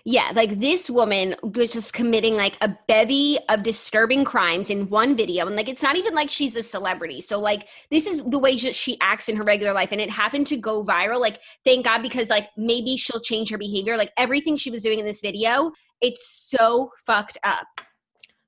Yeah, 0.03 0.31
like 0.35 0.59
this 0.59 0.89
woman 0.89 1.35
was 1.43 1.71
just 1.71 1.93
committing 1.93 2.35
like 2.35 2.57
a 2.61 2.75
bevy 2.87 3.37
of 3.49 3.63
disturbing 3.63 4.23
crimes 4.23 4.69
in 4.69 4.89
one 4.89 5.15
video. 5.15 5.45
And 5.47 5.55
like 5.55 5.69
it's 5.69 5.81
not 5.81 5.95
even 5.95 6.13
like 6.13 6.29
she's 6.29 6.55
a 6.55 6.63
celebrity. 6.63 7.21
So 7.21 7.39
like 7.39 7.67
this 7.91 8.05
is 8.05 8.23
the 8.23 8.39
way 8.39 8.57
she 8.57 8.97
acts 9.01 9.29
in 9.29 9.35
her 9.35 9.43
regular 9.43 9.73
life. 9.73 9.89
And 9.91 10.01
it 10.01 10.09
happened 10.09 10.47
to 10.47 10.57
go 10.57 10.83
viral. 10.83 11.19
Like, 11.19 11.39
thank 11.63 11.85
God, 11.85 12.01
because 12.01 12.29
like 12.29 12.49
maybe 12.57 12.97
she'll 12.97 13.21
change 13.21 13.49
her 13.51 13.57
behavior. 13.57 13.97
Like 13.97 14.11
everything 14.17 14.57
she 14.57 14.71
was 14.71 14.83
doing 14.83 14.99
in 14.99 15.05
this 15.05 15.21
video, 15.21 15.71
it's 16.01 16.25
so 16.27 16.91
fucked 17.05 17.37
up. 17.43 17.67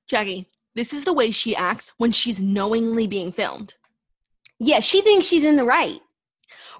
Jackie, 0.06 0.48
this 0.74 0.92
is 0.92 1.04
the 1.04 1.12
way 1.12 1.30
she 1.30 1.54
acts 1.56 1.92
when 1.98 2.12
she's 2.12 2.40
knowingly 2.40 3.06
being 3.06 3.32
filmed. 3.32 3.74
Yeah, 4.58 4.80
she 4.80 5.00
thinks 5.00 5.26
she's 5.26 5.44
in 5.44 5.56
the 5.56 5.64
right. 5.64 6.00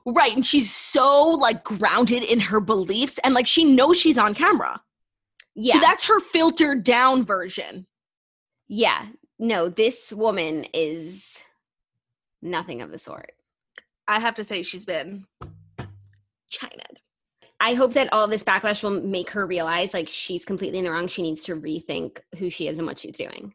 Right, 0.06 0.34
and 0.34 0.46
she's 0.46 0.74
so 0.74 1.22
like 1.24 1.64
grounded 1.64 2.22
in 2.22 2.40
her 2.40 2.60
beliefs 2.60 3.18
and 3.22 3.34
like 3.34 3.46
she 3.46 3.64
knows 3.64 3.98
she's 3.98 4.18
on 4.18 4.34
camera. 4.34 4.80
Yeah. 5.54 5.74
So 5.74 5.80
that's 5.80 6.04
her 6.04 6.20
filtered 6.20 6.84
down 6.84 7.24
version. 7.24 7.86
yeah. 8.68 9.06
No, 9.40 9.68
this 9.68 10.12
woman 10.12 10.66
is 10.74 11.38
nothing 12.42 12.82
of 12.82 12.90
the 12.90 12.98
sort. 12.98 13.30
I 14.08 14.18
have 14.18 14.34
to 14.34 14.44
say 14.44 14.62
she's 14.64 14.84
been 14.84 15.26
China. 16.50 16.82
I 17.60 17.74
hope 17.74 17.94
that 17.94 18.12
all 18.12 18.28
this 18.28 18.44
backlash 18.44 18.82
will 18.82 19.00
make 19.02 19.30
her 19.30 19.46
realize 19.46 19.92
like 19.92 20.08
she's 20.08 20.44
completely 20.44 20.78
in 20.78 20.84
the 20.84 20.90
wrong. 20.90 21.08
She 21.08 21.22
needs 21.22 21.42
to 21.44 21.56
rethink 21.56 22.20
who 22.38 22.50
she 22.50 22.68
is 22.68 22.78
and 22.78 22.86
what 22.86 22.98
she's 22.98 23.16
doing. 23.16 23.54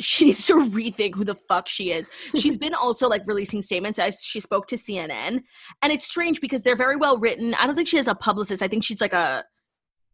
She 0.00 0.26
needs 0.26 0.46
to 0.46 0.54
rethink 0.54 1.14
who 1.14 1.24
the 1.24 1.36
fuck 1.48 1.68
she 1.68 1.92
is. 1.92 2.08
She's 2.36 2.56
been 2.56 2.74
also 2.74 3.08
like 3.08 3.22
releasing 3.26 3.62
statements 3.62 3.98
as 3.98 4.20
she 4.22 4.40
spoke 4.40 4.66
to 4.68 4.76
CNN. 4.76 5.42
And 5.82 5.92
it's 5.92 6.04
strange 6.04 6.40
because 6.40 6.62
they're 6.62 6.76
very 6.76 6.96
well 6.96 7.18
written. 7.18 7.54
I 7.54 7.66
don't 7.66 7.76
think 7.76 7.88
she 7.88 7.98
has 7.98 8.08
a 8.08 8.14
publicist. 8.14 8.62
I 8.62 8.68
think 8.68 8.84
she's 8.84 9.00
like 9.00 9.12
a 9.12 9.44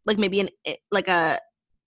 like 0.05 0.17
maybe 0.17 0.41
an 0.41 0.49
eh, 0.65 0.75
like 0.91 1.07
a 1.07 1.39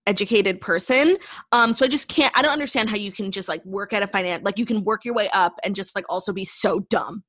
educated 0.07 0.61
person. 0.61 1.17
Um 1.53 1.75
so 1.75 1.85
I 1.85 1.89
just 1.89 2.09
can't 2.09 2.37
I 2.37 2.43
don't 2.43 2.53
understand 2.53 2.89
how 2.89 2.97
you 2.97 3.13
can 3.13 3.31
just 3.31 3.49
like 3.49 3.65
work 3.65 3.93
at 3.93 4.03
a 4.03 4.09
finance 4.09 4.43
like 4.45 4.59
you 4.59 4.67
can 4.67 4.85
work 4.85 5.05
your 5.05 5.15
way 5.15 5.29
up 5.33 5.55
and 5.63 5.77
just 5.77 5.95
like 5.95 6.05
also 6.09 6.33
be 6.33 6.45
so 6.45 6.81
dumb. 6.91 7.25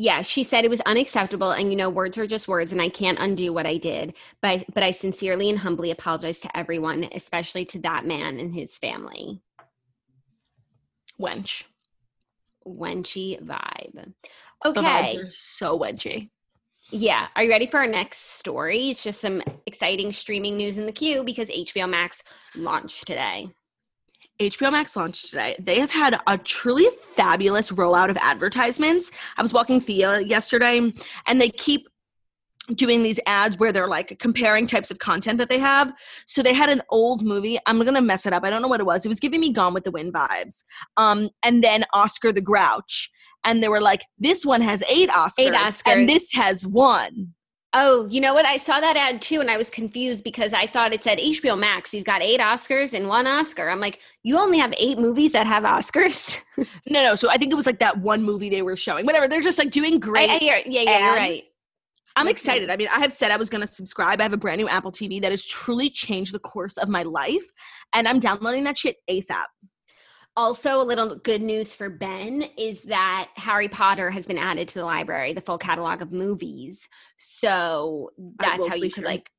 Yeah, 0.00 0.22
she 0.22 0.44
said 0.44 0.64
it 0.64 0.70
was 0.70 0.80
unacceptable 0.82 1.50
and 1.50 1.72
you 1.72 1.76
know 1.76 1.90
words 1.90 2.16
are 2.18 2.26
just 2.26 2.46
words 2.46 2.70
and 2.70 2.80
I 2.80 2.88
can't 2.88 3.18
undo 3.18 3.52
what 3.52 3.66
I 3.66 3.78
did, 3.78 4.14
but 4.40 4.64
but 4.72 4.84
I 4.84 4.92
sincerely 4.92 5.50
and 5.50 5.58
humbly 5.58 5.90
apologize 5.90 6.38
to 6.40 6.56
everyone, 6.56 7.08
especially 7.12 7.64
to 7.66 7.80
that 7.80 8.06
man 8.06 8.38
and 8.38 8.54
his 8.54 8.78
family. 8.78 9.42
Wench. 11.20 11.64
Wenchy 12.64 13.42
vibe. 13.42 14.12
The 14.62 14.68
Okay. 14.70 14.80
vibes 14.80 15.24
are 15.24 15.30
so 15.30 15.76
wenchy. 15.76 16.30
Yeah. 16.90 17.26
Are 17.34 17.42
you 17.42 17.50
ready 17.50 17.66
for 17.66 17.78
our 17.78 17.88
next 17.88 18.38
story? 18.38 18.90
It's 18.90 19.02
just 19.02 19.20
some 19.20 19.42
exciting 19.66 20.12
streaming 20.12 20.56
news 20.56 20.78
in 20.78 20.86
the 20.86 20.92
queue 20.92 21.24
because 21.24 21.48
HBO 21.48 21.88
Max 21.88 22.22
launched 22.54 23.04
today. 23.04 23.48
HBO 24.40 24.70
Max 24.70 24.94
launched 24.94 25.30
today. 25.30 25.56
They 25.58 25.80
have 25.80 25.90
had 25.90 26.18
a 26.26 26.38
truly 26.38 26.86
fabulous 27.14 27.70
rollout 27.70 28.08
of 28.08 28.16
advertisements. 28.18 29.10
I 29.36 29.42
was 29.42 29.52
walking 29.52 29.80
Theo 29.80 30.18
yesterday, 30.18 30.92
and 31.26 31.40
they 31.40 31.50
keep 31.50 31.88
doing 32.74 33.02
these 33.02 33.18
ads 33.26 33.58
where 33.58 33.72
they're 33.72 33.88
like 33.88 34.18
comparing 34.18 34.66
types 34.66 34.90
of 34.90 34.98
content 34.98 35.38
that 35.38 35.48
they 35.48 35.58
have. 35.58 35.92
So 36.26 36.42
they 36.42 36.52
had 36.52 36.68
an 36.68 36.82
old 36.90 37.24
movie. 37.24 37.58
I'm 37.66 37.82
gonna 37.82 38.00
mess 38.00 38.26
it 38.26 38.32
up. 38.32 38.44
I 38.44 38.50
don't 38.50 38.62
know 38.62 38.68
what 38.68 38.80
it 38.80 38.86
was. 38.86 39.04
It 39.04 39.08
was 39.08 39.20
giving 39.20 39.40
me 39.40 39.52
Gone 39.52 39.74
with 39.74 39.84
the 39.84 39.90
Wind 39.90 40.12
vibes. 40.12 40.64
Um, 40.96 41.30
and 41.42 41.64
then 41.64 41.84
Oscar 41.92 42.32
the 42.32 42.40
Grouch. 42.40 43.10
And 43.44 43.62
they 43.62 43.68
were 43.68 43.80
like, 43.80 44.02
this 44.18 44.44
one 44.44 44.60
has 44.60 44.82
eight 44.88 45.08
Oscars, 45.10 45.32
Eight 45.38 45.52
Oscars. 45.54 45.82
and 45.86 46.08
this 46.08 46.32
has 46.32 46.66
one. 46.66 47.34
Oh, 47.74 48.06
you 48.08 48.22
know 48.22 48.32
what? 48.32 48.46
I 48.46 48.56
saw 48.56 48.80
that 48.80 48.96
ad 48.96 49.20
too, 49.20 49.40
and 49.40 49.50
I 49.50 49.58
was 49.58 49.68
confused 49.68 50.24
because 50.24 50.54
I 50.54 50.66
thought 50.66 50.94
it 50.94 51.04
said 51.04 51.18
HBO 51.18 51.58
Max. 51.58 51.92
You've 51.92 52.06
got 52.06 52.22
eight 52.22 52.40
Oscars 52.40 52.94
and 52.94 53.08
one 53.08 53.26
Oscar. 53.26 53.68
I'm 53.68 53.78
like, 53.78 54.00
you 54.22 54.38
only 54.38 54.56
have 54.58 54.72
eight 54.78 54.98
movies 54.98 55.32
that 55.32 55.46
have 55.46 55.64
Oscars. 55.64 56.40
No, 56.90 57.04
no. 57.04 57.14
So 57.14 57.30
I 57.30 57.36
think 57.36 57.52
it 57.52 57.54
was 57.54 57.66
like 57.66 57.78
that 57.78 57.98
one 57.98 58.24
movie 58.24 58.50
they 58.50 58.62
were 58.62 58.76
showing. 58.76 59.06
Whatever. 59.06 59.28
They're 59.28 59.40
just 59.40 59.58
like 59.58 59.70
doing 59.70 60.00
great. 60.00 60.28
I 60.28 60.38
hear, 60.38 60.60
yeah, 60.66 60.80
yeah, 60.80 61.06
you're 61.06 61.14
right. 61.14 61.42
I'm 62.16 62.26
excited. 62.26 62.68
I 62.68 62.76
mean, 62.76 62.88
I 62.92 62.98
have 62.98 63.12
said 63.12 63.30
I 63.30 63.36
was 63.36 63.48
going 63.48 63.64
to 63.64 63.72
subscribe. 63.72 64.20
I 64.20 64.24
have 64.24 64.32
a 64.32 64.38
brand 64.38 64.60
new 64.60 64.68
Apple 64.68 64.90
TV 64.90 65.20
that 65.20 65.30
has 65.30 65.46
truly 65.46 65.88
changed 65.88 66.34
the 66.34 66.40
course 66.40 66.76
of 66.76 66.88
my 66.88 67.04
life, 67.04 67.44
and 67.94 68.08
I'm 68.08 68.18
downloading 68.18 68.64
that 68.64 68.76
shit 68.76 68.96
ASAP. 69.08 69.44
Also, 70.38 70.80
a 70.80 70.84
little 70.86 71.16
good 71.16 71.42
news 71.42 71.74
for 71.74 71.90
Ben 71.90 72.44
is 72.56 72.84
that 72.84 73.28
Harry 73.34 73.68
Potter 73.68 74.08
has 74.08 74.24
been 74.24 74.38
added 74.38 74.68
to 74.68 74.74
the 74.78 74.84
library, 74.84 75.32
the 75.32 75.40
full 75.40 75.58
catalog 75.58 76.00
of 76.00 76.12
movies. 76.12 76.88
So 77.16 78.12
that's 78.38 78.64
how 78.68 78.76
you 78.76 78.84
could 78.84 79.02
sure. 79.02 79.04
like 79.04 79.32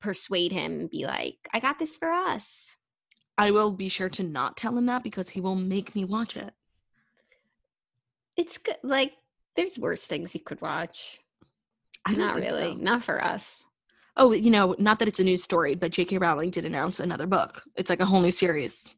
persuade 0.00 0.50
him 0.50 0.80
and 0.80 0.90
be 0.90 1.04
like, 1.04 1.36
I 1.52 1.60
got 1.60 1.78
this 1.78 1.98
for 1.98 2.10
us. 2.10 2.78
I 3.36 3.50
will 3.50 3.72
be 3.72 3.90
sure 3.90 4.08
to 4.08 4.22
not 4.22 4.56
tell 4.56 4.74
him 4.78 4.86
that 4.86 5.02
because 5.02 5.28
he 5.28 5.42
will 5.42 5.54
make 5.54 5.94
me 5.94 6.02
watch 6.02 6.38
it. 6.38 6.54
It's 8.34 8.56
good. 8.56 8.78
Like, 8.82 9.12
there's 9.54 9.78
worse 9.78 10.04
things 10.06 10.34
you 10.34 10.40
could 10.40 10.62
watch. 10.62 11.20
I 12.06 12.14
don't 12.14 12.36
really. 12.36 12.72
so. 12.72 12.78
Not 12.78 13.04
for 13.04 13.22
us. 13.22 13.66
Oh, 14.16 14.32
you 14.32 14.50
know, 14.50 14.76
not 14.78 14.98
that 15.00 15.08
it's 15.08 15.20
a 15.20 15.24
news 15.24 15.42
story, 15.42 15.74
but 15.74 15.92
J.K. 15.92 16.16
Rowling 16.16 16.48
did 16.48 16.64
announce 16.64 17.00
another 17.00 17.26
book. 17.26 17.64
It's 17.76 17.90
like 17.90 18.00
a 18.00 18.06
whole 18.06 18.22
new 18.22 18.30
series. 18.30 18.94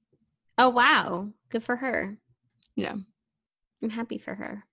Oh, 0.58 0.70
wow. 0.70 1.30
Good 1.50 1.64
for 1.64 1.76
her. 1.76 2.16
Yeah. 2.76 2.94
I'm 3.82 3.90
happy 3.90 4.18
for 4.18 4.34
her. 4.34 4.64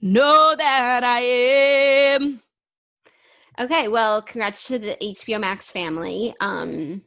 know 0.00 0.54
that 0.56 1.04
I 1.04 1.20
am. 1.20 2.42
Okay, 3.60 3.88
well, 3.88 4.22
congrats 4.22 4.66
to 4.68 4.78
the 4.78 4.96
HBO 5.02 5.40
Max 5.40 5.70
family. 5.70 6.34
Um, 6.40 7.02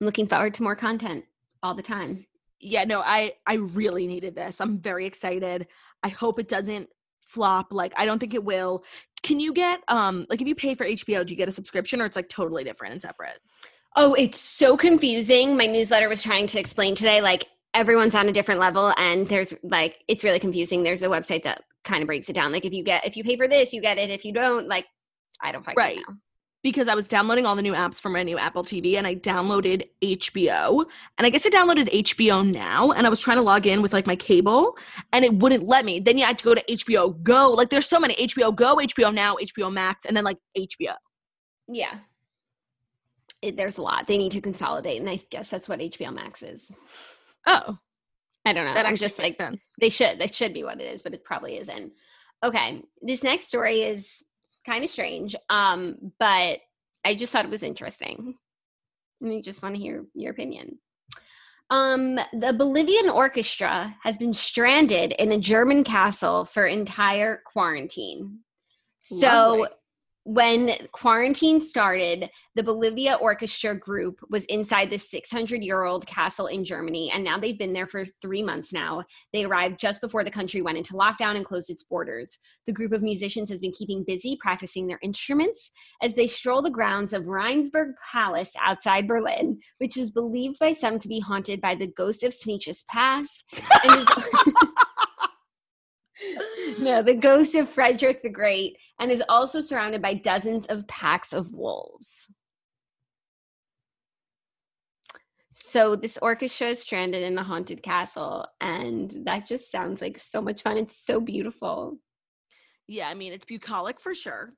looking 0.00 0.26
forward 0.26 0.54
to 0.54 0.62
more 0.62 0.76
content 0.76 1.24
all 1.62 1.74
the 1.74 1.82
time. 1.82 2.26
Yeah, 2.60 2.84
no, 2.84 3.00
I 3.00 3.34
I 3.46 3.54
really 3.54 4.06
needed 4.06 4.34
this. 4.34 4.60
I'm 4.60 4.78
very 4.78 5.06
excited. 5.06 5.66
I 6.02 6.08
hope 6.08 6.38
it 6.38 6.48
doesn't 6.48 6.88
flop. 7.20 7.72
Like, 7.72 7.92
I 7.96 8.04
don't 8.04 8.18
think 8.18 8.34
it 8.34 8.44
will. 8.44 8.84
Can 9.22 9.38
you 9.40 9.52
get 9.52 9.80
um 9.88 10.26
like 10.30 10.40
if 10.40 10.48
you 10.48 10.54
pay 10.54 10.74
for 10.74 10.86
HBO, 10.86 11.24
do 11.24 11.32
you 11.32 11.36
get 11.36 11.48
a 11.48 11.52
subscription 11.52 12.00
or 12.00 12.06
it's 12.06 12.16
like 12.16 12.28
totally 12.28 12.64
different 12.64 12.92
and 12.92 13.02
separate? 13.02 13.38
Oh, 13.96 14.14
it's 14.14 14.38
so 14.38 14.76
confusing. 14.76 15.56
My 15.56 15.66
newsletter 15.66 16.08
was 16.08 16.22
trying 16.22 16.46
to 16.48 16.60
explain 16.60 16.94
today, 16.94 17.20
like 17.20 17.46
everyone's 17.74 18.14
on 18.14 18.28
a 18.28 18.32
different 18.32 18.60
level, 18.60 18.94
and 18.96 19.26
there's 19.26 19.52
like 19.62 19.96
it's 20.08 20.22
really 20.24 20.38
confusing. 20.38 20.82
There's 20.82 21.02
a 21.02 21.08
website 21.08 21.42
that 21.44 21.62
kind 21.84 22.02
of 22.02 22.06
breaks 22.06 22.28
it 22.28 22.34
down. 22.34 22.52
Like 22.52 22.64
if 22.64 22.72
you 22.72 22.84
get 22.84 23.04
if 23.06 23.16
you 23.16 23.24
pay 23.24 23.36
for 23.36 23.48
this, 23.48 23.72
you 23.72 23.80
get 23.80 23.98
it. 23.98 24.10
If 24.10 24.24
you 24.24 24.32
don't, 24.32 24.68
like 24.68 24.86
I 25.42 25.50
don't 25.52 25.64
fucking 25.64 25.76
Right. 25.76 25.96
know. 25.96 26.14
because 26.62 26.88
I 26.88 26.94
was 26.94 27.08
downloading 27.08 27.46
all 27.46 27.56
the 27.56 27.62
new 27.62 27.72
apps 27.72 28.00
for 28.02 28.10
my 28.10 28.22
new 28.22 28.36
Apple 28.38 28.62
TV 28.62 28.98
and 28.98 29.06
I 29.06 29.14
downloaded 29.16 29.88
HBO. 30.04 30.84
And 31.16 31.26
I 31.26 31.30
guess 31.30 31.46
I 31.46 31.48
downloaded 31.48 31.90
HBO 31.90 32.48
now 32.48 32.90
and 32.92 33.06
I 33.06 33.10
was 33.10 33.18
trying 33.20 33.38
to 33.38 33.42
log 33.42 33.66
in 33.66 33.80
with 33.80 33.94
like 33.94 34.06
my 34.06 34.14
cable 34.16 34.76
and 35.14 35.24
it 35.24 35.32
wouldn't 35.34 35.66
let 35.66 35.86
me. 35.86 36.00
Then 36.00 36.18
you 36.18 36.26
had 36.26 36.36
to 36.36 36.44
go 36.44 36.54
to 36.54 36.62
HBO 36.70 37.20
Go. 37.22 37.50
Like 37.52 37.70
there's 37.70 37.86
so 37.88 37.98
many 37.98 38.14
HBO 38.14 38.54
Go, 38.54 38.76
HBO 38.76 39.12
Now, 39.12 39.36
HBO 39.36 39.72
Max, 39.72 40.04
and 40.04 40.14
then 40.14 40.22
like 40.24 40.36
HBO. 40.56 40.94
Yeah. 41.66 41.94
It, 43.42 43.56
there's 43.56 43.78
a 43.78 43.82
lot. 43.82 44.06
They 44.06 44.18
need 44.18 44.32
to 44.32 44.40
consolidate, 44.40 45.00
and 45.00 45.08
I 45.08 45.20
guess 45.30 45.48
that's 45.48 45.68
what 45.68 45.80
HBO 45.80 46.12
Max 46.12 46.42
is. 46.42 46.70
Oh, 47.46 47.78
I 48.44 48.52
don't 48.52 48.66
know. 48.66 48.74
that 48.74 48.86
I'm 48.86 48.96
just 48.96 49.18
makes 49.18 49.38
like 49.40 49.48
sense. 49.48 49.74
they 49.80 49.90
should. 49.90 50.18
That 50.18 50.34
should 50.34 50.54
be 50.54 50.64
what 50.64 50.80
it 50.80 50.92
is, 50.92 51.02
but 51.02 51.14
it 51.14 51.24
probably 51.24 51.58
isn't. 51.58 51.92
Okay. 52.42 52.82
This 53.02 53.22
next 53.22 53.46
story 53.46 53.82
is 53.82 54.22
kind 54.66 54.84
of 54.84 54.90
strange. 54.90 55.36
Um, 55.48 56.12
but 56.18 56.58
I 57.04 57.14
just 57.14 57.32
thought 57.32 57.44
it 57.44 57.50
was 57.50 57.62
interesting. 57.62 58.34
And 59.20 59.32
I 59.32 59.40
just 59.42 59.62
want 59.62 59.74
to 59.74 59.80
hear 59.80 60.04
your 60.14 60.32
opinion. 60.32 60.78
Um, 61.70 62.16
the 62.32 62.52
Bolivian 62.56 63.08
orchestra 63.10 63.94
has 64.02 64.16
been 64.16 64.32
stranded 64.32 65.12
in 65.18 65.30
a 65.32 65.38
German 65.38 65.84
castle 65.84 66.44
for 66.44 66.66
entire 66.66 67.42
quarantine. 67.52 68.40
So 69.02 69.16
Lovely. 69.16 69.68
When 70.30 70.70
quarantine 70.92 71.60
started, 71.60 72.30
the 72.54 72.62
Bolivia 72.62 73.16
Orchestra 73.20 73.76
group 73.76 74.20
was 74.30 74.44
inside 74.44 74.88
the 74.88 74.96
600 74.96 75.60
year 75.64 75.82
old 75.82 76.06
castle 76.06 76.46
in 76.46 76.64
Germany, 76.64 77.10
and 77.12 77.24
now 77.24 77.36
they've 77.36 77.58
been 77.58 77.72
there 77.72 77.88
for 77.88 78.04
three 78.22 78.40
months 78.40 78.72
now. 78.72 79.02
They 79.32 79.44
arrived 79.44 79.80
just 79.80 80.00
before 80.00 80.22
the 80.22 80.30
country 80.30 80.62
went 80.62 80.78
into 80.78 80.92
lockdown 80.92 81.34
and 81.34 81.44
closed 81.44 81.68
its 81.68 81.82
borders. 81.82 82.38
The 82.68 82.72
group 82.72 82.92
of 82.92 83.02
musicians 83.02 83.50
has 83.50 83.60
been 83.60 83.72
keeping 83.72 84.04
busy 84.06 84.38
practicing 84.40 84.86
their 84.86 85.00
instruments 85.02 85.72
as 86.00 86.14
they 86.14 86.28
stroll 86.28 86.62
the 86.62 86.70
grounds 86.70 87.12
of 87.12 87.24
Rheinsberg 87.24 87.94
Palace 88.12 88.52
outside 88.64 89.08
Berlin, 89.08 89.58
which 89.78 89.96
is 89.96 90.12
believed 90.12 90.60
by 90.60 90.74
some 90.74 91.00
to 91.00 91.08
be 91.08 91.18
haunted 91.18 91.60
by 91.60 91.74
the 91.74 91.88
ghost 91.96 92.22
of 92.22 92.32
Sneetch's 92.32 92.84
past. 92.88 93.42
No, 96.78 97.02
the 97.02 97.14
ghost 97.14 97.54
of 97.54 97.68
Frederick 97.68 98.22
the 98.22 98.28
Great, 98.28 98.78
and 98.98 99.10
is 99.10 99.22
also 99.28 99.60
surrounded 99.60 100.02
by 100.02 100.14
dozens 100.14 100.66
of 100.66 100.86
packs 100.88 101.32
of 101.32 101.52
wolves. 101.52 102.28
So 105.52 105.96
this 105.96 106.18
orchestra 106.22 106.68
is 106.68 106.80
stranded 106.80 107.22
in 107.22 107.36
a 107.36 107.42
haunted 107.42 107.82
castle, 107.82 108.46
and 108.60 109.14
that 109.24 109.46
just 109.46 109.70
sounds 109.70 110.00
like 110.00 110.18
so 110.18 110.40
much 110.40 110.62
fun. 110.62 110.76
It's 110.76 110.96
so 110.96 111.20
beautiful. 111.20 111.98
Yeah, 112.86 113.08
I 113.08 113.14
mean, 113.14 113.32
it's 113.32 113.44
bucolic 113.44 114.00
for 114.00 114.14
sure. 114.14 114.54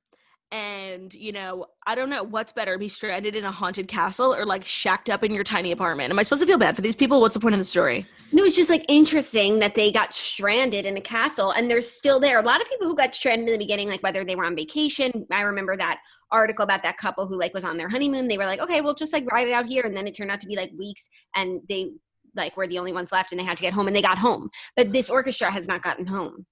And, 0.53 1.15
you 1.15 1.33
know, 1.33 1.65
I 1.87 1.95
don't 1.95 2.11
know 2.11 2.23
what's 2.23 2.53
better, 2.53 2.77
be 2.77 2.87
stranded 2.87 3.35
in 3.35 3.47
a 3.47 3.51
haunted 3.51 3.89
castle 3.89 4.35
or 4.35 4.45
like 4.45 4.67
shacked 4.67 5.09
up 5.09 5.25
in 5.25 5.33
your 5.33 5.45
tiny 5.45 5.73
apartment. 5.73 6.11
Am 6.11 6.19
I 6.19 6.23
supposed 6.23 6.43
to 6.43 6.47
feel 6.47 6.59
bad 6.59 6.77
for 6.77 6.83
these 6.83 6.95
people? 6.95 7.23
What's 7.23 7.33
the 7.33 7.41
point 7.41 7.55
of 7.55 7.59
the 7.59 7.65
story? 7.65 8.07
No, 8.33 8.45
it's 8.45 8.55
just 8.55 8.69
like 8.69 8.85
interesting 8.87 9.61
that 9.61 9.75
they 9.75 9.91
got 9.91 10.15
stranded 10.15 10.85
in 10.85 10.95
a 10.99 11.01
castle 11.01 11.53
and 11.53 11.71
they're 11.71 11.81
still 11.81 12.21
there. 12.21 12.39
A 12.39 12.43
lot 12.43 12.61
of 12.61 12.69
people 12.69 12.87
who 12.87 12.95
got 12.95 13.15
stranded 13.15 13.49
in 13.49 13.53
the 13.55 13.59
beginning, 13.59 13.89
like 13.89 14.03
whether 14.03 14.27
they 14.27 14.37
were 14.37 14.45
on 14.45 14.55
vacation. 14.55 15.27
I 15.33 15.41
remember 15.41 15.75
that 15.79 16.01
article 16.31 16.65
about 16.65 16.83
that 16.83 16.99
couple 16.99 17.27
who 17.27 17.39
like 17.39 17.55
was 17.55 17.65
on 17.65 17.79
their 17.79 17.89
honeymoon. 17.89 18.29
They 18.29 18.37
were 18.37 18.47
like, 18.47 18.61
okay, 18.61 18.83
we'll 18.83 18.95
just 18.95 19.15
like 19.15 19.31
ride 19.33 19.49
it 19.49 19.53
out 19.53 19.65
here. 19.65 19.85
And 19.85 19.97
then 19.97 20.07
it 20.07 20.15
turned 20.15 20.31
out 20.31 20.43
to 20.43 20.47
be 20.47 20.57
like 20.57 20.71
weeks 20.79 21.09
and 21.35 21.63
they 21.71 21.93
like 22.37 22.59
were 22.59 22.67
the 22.67 22.79
only 22.79 22.93
ones 22.93 23.11
left 23.11 23.33
and 23.33 23.41
they 23.41 23.45
had 23.45 23.57
to 23.57 23.63
get 23.63 23.73
home 23.73 23.87
and 23.87 23.97
they 23.97 24.03
got 24.03 24.19
home. 24.19 24.51
But 24.77 24.93
this 24.93 25.09
orchestra 25.09 25.51
has 25.51 25.67
not 25.67 25.83
gotten 25.83 26.05
home. 26.05 26.45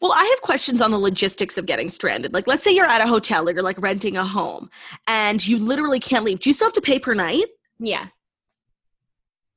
Well, 0.00 0.12
I 0.12 0.24
have 0.24 0.42
questions 0.42 0.80
on 0.80 0.90
the 0.90 0.98
logistics 0.98 1.56
of 1.58 1.66
getting 1.66 1.88
stranded. 1.90 2.34
Like, 2.34 2.46
let's 2.46 2.64
say 2.64 2.72
you're 2.72 2.86
at 2.86 3.00
a 3.00 3.06
hotel 3.06 3.48
or 3.48 3.52
you're 3.52 3.62
like 3.62 3.80
renting 3.80 4.16
a 4.16 4.24
home 4.24 4.70
and 5.06 5.46
you 5.46 5.58
literally 5.58 6.00
can't 6.00 6.24
leave. 6.24 6.40
Do 6.40 6.50
you 6.50 6.54
still 6.54 6.66
have 6.68 6.74
to 6.74 6.80
pay 6.80 6.98
per 6.98 7.14
night? 7.14 7.46
Yeah. 7.78 8.06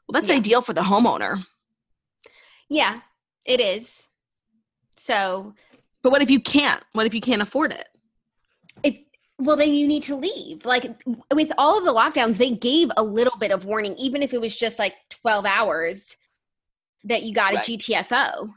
Well, 0.08 0.14
that's 0.14 0.30
Yeah. 0.30 0.36
ideal 0.36 0.62
for 0.62 0.74
the 0.74 0.82
homeowner. 0.84 1.46
Yeah, 2.70 3.02
it 3.46 3.60
is. 3.60 4.08
So 4.98 5.54
But 6.02 6.12
what 6.12 6.22
if 6.22 6.30
you 6.30 6.40
can't? 6.40 6.84
What 6.94 7.06
if 7.06 7.14
you 7.14 7.22
can't 7.22 7.42
afford 7.42 7.72
it? 7.72 7.88
it 8.84 9.06
well 9.40 9.56
then 9.58 9.70
you 9.72 9.88
need 9.88 10.04
to 10.04 10.16
leave. 10.16 10.66
Like 10.66 11.02
with 11.34 11.52
all 11.58 11.78
of 11.78 11.86
the 11.86 11.94
lockdowns, 11.94 12.38
they 12.38 12.52
gave 12.52 12.90
a 12.98 13.04
little 13.04 13.38
bit 13.40 13.52
of 13.52 13.66
warning, 13.66 13.96
even 13.98 14.22
if 14.24 14.34
it 14.34 14.42
was 14.42 14.56
just 14.56 14.78
like 14.80 14.94
12 15.10 15.46
hours 15.46 16.16
that 17.04 17.24
you 17.24 17.34
got 17.34 17.54
Right. 17.54 17.68
a 17.68 17.72
GTFO. 17.72 18.54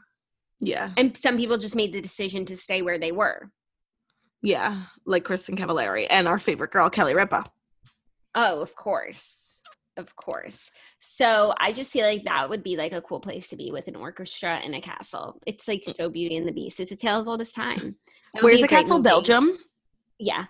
Yeah. 0.59 0.91
And 0.97 1.15
some 1.17 1.37
people 1.37 1.57
just 1.57 1.75
made 1.75 1.93
the 1.93 2.01
decision 2.01 2.45
to 2.45 2.57
stay 2.57 2.81
where 2.81 2.99
they 2.99 3.11
were. 3.11 3.49
Yeah. 4.41 4.83
Like 5.05 5.23
Kristin 5.23 5.57
Cavallari 5.57 6.07
and 6.09 6.27
our 6.27 6.39
favorite 6.39 6.71
girl, 6.71 6.89
Kelly 6.89 7.15
Ripa. 7.15 7.45
Oh, 8.35 8.61
of 8.61 8.75
course. 8.75 9.61
Of 9.97 10.15
course. 10.15 10.71
So 10.99 11.53
I 11.57 11.73
just 11.73 11.91
feel 11.91 12.05
like 12.05 12.23
that 12.23 12.49
would 12.49 12.63
be 12.63 12.77
like 12.77 12.93
a 12.93 13.01
cool 13.01 13.19
place 13.19 13.49
to 13.49 13.57
be 13.57 13.71
with 13.71 13.87
an 13.89 13.97
orchestra 13.97 14.55
and 14.63 14.73
a 14.73 14.81
castle. 14.81 15.41
It's 15.45 15.67
like 15.67 15.83
so 15.83 16.09
Beauty 16.09 16.37
and 16.37 16.47
the 16.47 16.53
Beast. 16.53 16.79
It's 16.79 16.91
a 16.91 16.95
tale 16.95 17.17
as 17.17 17.27
old 17.27 17.41
as 17.41 17.51
time. 17.51 17.95
Where's 18.39 18.61
the 18.61 18.67
castle? 18.67 18.97
movie. 18.97 19.09
Belgium? 19.09 19.57
Yeah. 20.17 20.45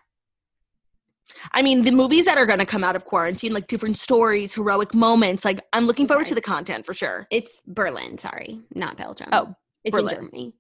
I 1.52 1.62
mean, 1.62 1.84
the 1.84 1.92
movies 1.92 2.26
that 2.26 2.38
are 2.38 2.46
going 2.46 2.60
to 2.60 2.66
come 2.66 2.84
out 2.84 2.96
of 2.96 3.06
quarantine, 3.06 3.54
like 3.54 3.68
different 3.68 3.98
stories, 3.98 4.54
heroic 4.54 4.94
moments, 4.94 5.46
like 5.46 5.62
I'm 5.74 5.86
looking 5.86 6.08
forward 6.08 6.26
to 6.28 6.36
the 6.36 6.42
content 6.42 6.86
for 6.86 6.94
sure. 6.94 7.28
It's 7.32 7.62
Berlin, 7.68 8.18
sorry, 8.18 8.62
not 8.74 8.98
Belgium. 8.98 9.30
Oh, 9.32 9.56
it's 9.84 9.96
Berlin. 9.96 10.16
in 10.16 10.22
Germany. 10.22 10.54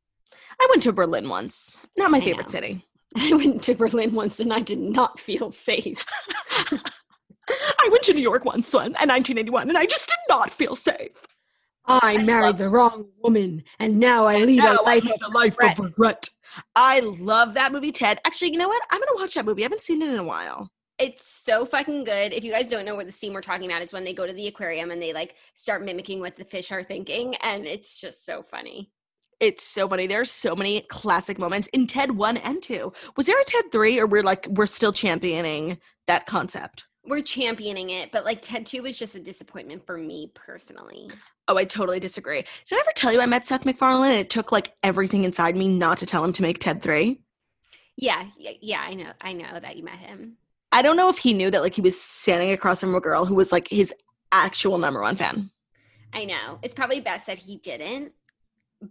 I 0.61 0.67
went 0.69 0.83
to 0.83 0.93
Berlin 0.93 1.29
once. 1.29 1.81
Not 1.97 2.11
my 2.11 2.17
I 2.17 2.21
favorite 2.21 2.47
know. 2.47 2.51
city. 2.51 2.85
I 3.17 3.33
went 3.33 3.63
to 3.63 3.75
Berlin 3.75 4.13
once 4.13 4.39
and 4.39 4.53
I 4.53 4.61
did 4.61 4.79
not 4.79 5.19
feel 5.19 5.51
safe. 5.51 6.03
I 7.79 7.89
went 7.89 8.03
to 8.03 8.13
New 8.13 8.21
York 8.21 8.45
once 8.45 8.67
son, 8.67 8.87
in 8.87 9.09
1981 9.09 9.69
and 9.69 9.77
I 9.77 9.85
just 9.85 10.07
did 10.07 10.19
not 10.27 10.51
feel 10.51 10.75
safe. 10.75 11.25
I 11.85 12.19
married 12.19 12.57
the 12.57 12.69
wrong 12.69 13.07
woman 13.23 13.63
and 13.79 13.99
now 13.99 14.25
I 14.25 14.37
lead 14.37 14.59
Now 14.59 14.77
I 14.85 14.95
lead 14.97 15.21
a 15.23 15.29
life 15.29 15.55
of 15.59 15.79
regret. 15.79 16.29
I 16.75 16.99
love 16.99 17.55
that 17.55 17.71
movie, 17.71 17.91
Ted. 17.91 18.19
Actually, 18.25 18.51
you 18.51 18.59
know 18.59 18.67
what? 18.67 18.81
I'm 18.91 18.99
going 18.99 19.07
to 19.15 19.21
watch 19.21 19.33
that 19.35 19.45
movie. 19.45 19.63
I 19.63 19.65
haven't 19.65 19.81
seen 19.81 20.01
it 20.01 20.09
in 20.09 20.19
a 20.19 20.23
while. 20.23 20.69
It's 20.99 21.25
so 21.25 21.65
fucking 21.65 22.03
good. 22.03 22.33
If 22.33 22.43
you 22.43 22.51
guys 22.51 22.69
don't 22.69 22.85
know 22.85 22.95
what 22.95 23.05
the 23.05 23.11
scene 23.11 23.33
we're 23.33 23.41
talking 23.41 23.71
about 23.71 23.81
is 23.81 23.93
when 23.93 24.03
they 24.03 24.13
go 24.13 24.27
to 24.27 24.33
the 24.33 24.47
aquarium 24.47 24.91
and 24.91 25.01
they 25.01 25.13
like 25.13 25.35
start 25.55 25.83
mimicking 25.83 26.19
what 26.19 26.35
the 26.35 26.43
fish 26.43 26.71
are 26.71 26.83
thinking 26.83 27.35
and 27.37 27.65
it's 27.65 27.99
just 27.99 28.25
so 28.25 28.43
funny. 28.43 28.91
It's 29.39 29.63
so 29.63 29.87
funny. 29.87 30.05
There's 30.05 30.29
so 30.29 30.55
many 30.55 30.81
classic 30.81 31.39
moments 31.39 31.69
in 31.69 31.87
Ted 31.87 32.11
1 32.11 32.37
and 32.37 32.61
2. 32.61 32.91
Was 33.15 33.25
there 33.25 33.39
a 33.39 33.43
Ted 33.45 33.71
3 33.71 33.99
or 33.99 34.07
we're 34.07 34.23
like 34.23 34.45
we're 34.49 34.65
still 34.65 34.91
championing 34.91 35.79
that 36.07 36.25
concept? 36.25 36.87
We're 37.05 37.21
championing 37.21 37.89
it, 37.89 38.11
but 38.11 38.25
like 38.25 38.41
Ted 38.41 38.65
2 38.65 38.81
was 38.81 38.99
just 38.99 39.15
a 39.15 39.19
disappointment 39.19 39.85
for 39.85 39.97
me 39.97 40.31
personally. 40.35 41.09
Oh, 41.47 41.57
I 41.57 41.63
totally 41.63 41.99
disagree. 41.99 42.43
Did 42.65 42.75
I 42.75 42.79
ever 42.79 42.91
tell 42.95 43.13
you 43.13 43.21
I 43.21 43.25
met 43.25 43.45
Seth 43.45 43.65
MacFarlane 43.65 44.11
and 44.11 44.19
it 44.19 44.29
took 44.29 44.51
like 44.51 44.73
everything 44.83 45.23
inside 45.23 45.55
me 45.55 45.67
not 45.67 45.97
to 45.99 46.05
tell 46.05 46.23
him 46.23 46.33
to 46.33 46.41
make 46.41 46.59
Ted 46.59 46.81
3? 46.81 47.19
Yeah, 47.97 48.25
yeah, 48.37 48.51
yeah, 48.61 48.81
I 48.81 48.93
know. 48.93 49.11
I 49.21 49.33
know 49.33 49.59
that 49.59 49.77
you 49.77 49.83
met 49.83 49.97
him. 49.97 50.37
I 50.71 50.81
don't 50.81 50.97
know 50.97 51.09
if 51.09 51.17
he 51.17 51.33
knew 51.33 51.49
that 51.49 51.61
like 51.61 51.73
he 51.73 51.81
was 51.81 51.99
standing 51.99 52.51
across 52.51 52.81
from 52.81 52.93
a 52.93 53.01
girl 53.01 53.25
who 53.25 53.35
was 53.35 53.51
like 53.51 53.67
his 53.69 53.93
actual 54.31 54.77
number 54.77 55.01
one 55.01 55.15
fan. 55.15 55.49
I 56.13 56.25
know. 56.25 56.59
It's 56.61 56.73
probably 56.73 56.99
best 56.99 57.27
that 57.27 57.37
he 57.37 57.57
didn't, 57.57 58.13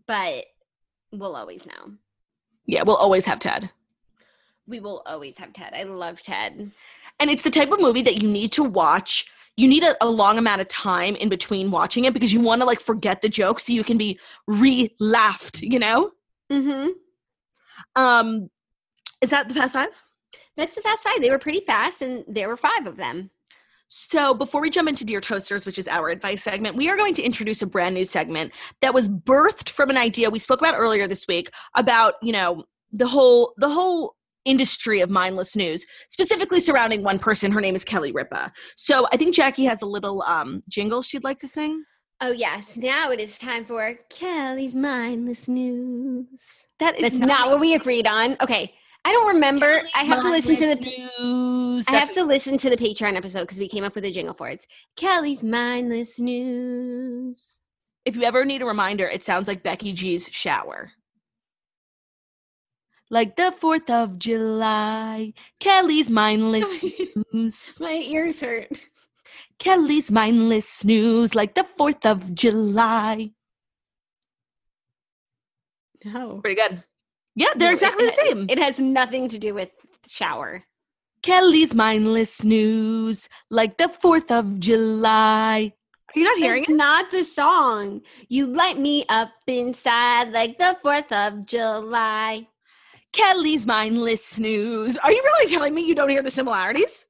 but 0.07 0.47
we'll 1.13 1.37
always 1.37 1.67
know. 1.67 1.95
Yeah, 2.67 2.83
we'll 2.83 2.97
always 2.97 3.25
have 3.27 3.39
Ted. 3.39 3.71
We 4.67 4.81
will 4.81 5.03
always 5.07 5.39
have 5.39 5.53
Ted. 5.53 5.73
I 5.75 5.85
love 5.85 6.23
Ted. 6.23 6.71
And 7.21 7.31
it's 7.31 7.43
the 7.43 7.51
type 7.51 7.73
of 7.73 7.81
movie 7.81 8.03
that 8.03 8.23
you 8.23 8.29
need 8.29 8.53
to 8.53 8.65
watch. 8.65 9.27
You 9.57 9.67
need 9.67 9.83
a, 9.83 9.97
a 10.05 10.07
long 10.09 10.39
amount 10.39 10.61
of 10.61 10.69
time 10.69 11.17
in 11.17 11.29
between 11.29 11.71
watching 11.71 12.05
it 12.05 12.15
because 12.15 12.33
you 12.33 12.41
want 12.41 12.61
to 12.61 12.67
like 12.67 12.81
forget 12.81 13.23
the 13.23 13.29
joke 13.29 13.61
so 13.61 13.73
you 13.73 13.83
can 13.83 13.99
be 13.99 14.19
re-laughed, 14.47 15.63
you 15.63 15.79
know? 15.79 16.13
Mm-hmm. 16.53 16.91
Um 17.97 18.51
is 19.21 19.31
that 19.31 19.49
the 19.49 19.55
fast 19.55 19.73
five? 19.73 19.91
That's 20.57 20.75
the 20.75 20.83
fast 20.83 21.03
five. 21.03 21.21
They 21.21 21.31
were 21.31 21.39
pretty 21.39 21.61
fast, 21.61 22.03
and 22.03 22.25
there 22.29 22.49
were 22.49 22.57
five 22.57 22.87
of 22.87 22.97
them. 22.97 23.31
So, 23.89 24.35
before 24.35 24.61
we 24.61 24.69
jump 24.69 24.89
into 24.89 25.05
Dear 25.05 25.21
Toasters, 25.21 25.65
which 25.65 25.79
is 25.79 25.89
our 25.89 26.11
advice 26.11 26.43
segment, 26.43 26.77
we 26.77 26.91
are 26.91 26.97
going 26.97 27.15
to 27.15 27.23
introduce 27.23 27.63
a 27.63 27.67
brand 27.67 27.95
new 27.95 28.05
segment 28.05 28.53
that 28.83 28.93
was 28.93 29.09
birthed 29.09 29.71
from 29.71 29.89
an 29.89 29.97
idea 29.97 30.29
we 30.29 30.39
spoke 30.39 30.61
about 30.61 30.75
earlier 30.75 31.07
this 31.07 31.27
week 31.27 31.51
about, 31.75 32.15
you 32.23 32.33
know, 32.33 32.65
the 32.93 33.07
whole 33.07 33.55
the 33.57 33.69
whole 33.69 34.15
industry 34.45 35.01
of 35.01 35.09
mindless 35.09 35.57
news, 35.57 35.87
specifically 36.11 36.61
surrounding 36.61 37.03
one 37.03 37.19
person. 37.19 37.51
Her 37.51 37.63
name 37.63 37.75
is 37.75 37.85
Kelly 37.85 38.13
Ripa. 38.13 38.53
So, 38.77 39.07
I 39.11 39.17
think 39.17 39.35
Jackie 39.35 39.65
has 39.65 39.81
a 39.81 39.87
little 39.87 40.23
um 40.23 40.63
jingle 40.69 41.01
she'd 41.01 41.25
like 41.25 41.39
to 41.41 41.49
sing. 41.49 41.83
Oh 42.21 42.33
yes, 42.33 42.77
now 42.77 43.11
it 43.11 43.21
is 43.21 43.39
time 43.39 43.65
for 43.65 43.95
Kelly's 44.11 44.75
mindless 44.75 45.49
news. 45.49 46.27
That 46.79 46.97
is 46.97 47.03
That's 47.03 47.15
not 47.15 47.51
what 47.51 47.61
we 47.61 47.75
agreed 47.75 48.07
on. 48.07 48.37
Okay, 48.41 48.75
I 49.05 49.13
don't 49.13 49.35
remember. 49.35 49.81
I 49.95 50.05
have 50.05 50.23
to 50.23 50.29
listen 50.31 50.57
to 50.57 50.75
the. 50.75 51.09
news. 51.19 51.87
I 51.89 51.97
have 51.97 52.13
to 52.15 52.25
listen 52.25 52.59
to 52.59 52.71
the 52.71 52.77
Patreon 52.77 53.17
episode 53.17 53.43
because 53.43 53.59
we 53.59 53.69
came 53.69 53.85
up 53.85 53.95
with 53.95 54.05
a 54.05 54.11
jingle 54.11 54.35
for 54.35 54.49
it. 54.49 54.55
It's 54.55 54.67
Kelly's 54.97 55.43
mindless 55.43 56.19
news. 56.19 57.61
If 58.05 58.17
you 58.17 58.25
ever 58.25 58.45
need 58.45 58.63
a 58.63 58.67
reminder, 58.67 59.07
it 59.09 59.23
sounds 59.23 59.49
like 59.49 59.63
Becky 59.63 59.93
G's 59.93 60.29
shower. 60.29 60.93
Like 63.11 63.37
the 63.37 63.55
4th 63.59 63.89
of 63.89 64.19
July, 64.19 65.33
Kelly's 65.61 66.11
mindless 66.11 66.85
news. 67.33 67.79
My 67.81 67.93
ears 67.93 68.41
hurt. 68.41 68.69
Kelly's 69.59 70.11
mindless 70.11 70.85
news, 70.85 71.35
like 71.35 71.55
the 71.55 71.67
4th 71.79 72.05
of 72.05 72.35
July. 72.35 73.31
No, 76.05 76.41
Pretty 76.43 76.61
good. 76.61 76.85
Yeah, 77.39 77.47
they're 77.57 77.69
No, 77.69 77.73
exactly 77.75 78.07
the 78.07 78.13
same. 78.13 78.47
It 78.51 78.59
has 78.59 78.81
nothing 78.81 79.29
to 79.29 79.39
do 79.39 79.55
with 79.55 79.71
shower. 80.09 80.65
Kelly's 81.23 81.73
mindless 81.73 82.45
news, 82.45 83.29
like 83.49 83.79
the 83.79 83.89
4th 84.03 84.31
of 84.33 84.59
July. 84.59 85.73
Are 86.09 86.19
you 86.19 86.25
not 86.25 86.39
hearing 86.39 86.63
It's 86.63 86.71
it? 86.71 86.75
not 86.75 87.11
the 87.13 87.23
song. 87.23 88.01
You 88.29 88.47
light 88.47 88.79
me 88.79 89.05
up 89.09 89.31
inside 89.47 90.33
like 90.33 90.59
the 90.59 90.77
Fourth 90.83 91.13
of 91.13 91.47
July. 91.47 92.49
Kelly's 93.13 93.67
mindless 93.67 94.25
snooze. 94.25 94.97
Are 94.97 95.13
you 95.13 95.23
really 95.23 95.49
telling 95.49 95.75
me 95.75 95.83
you 95.83 95.95
don't 95.95 96.09
hear 96.09 96.23
the 96.23 96.31
similarities? 96.33 97.07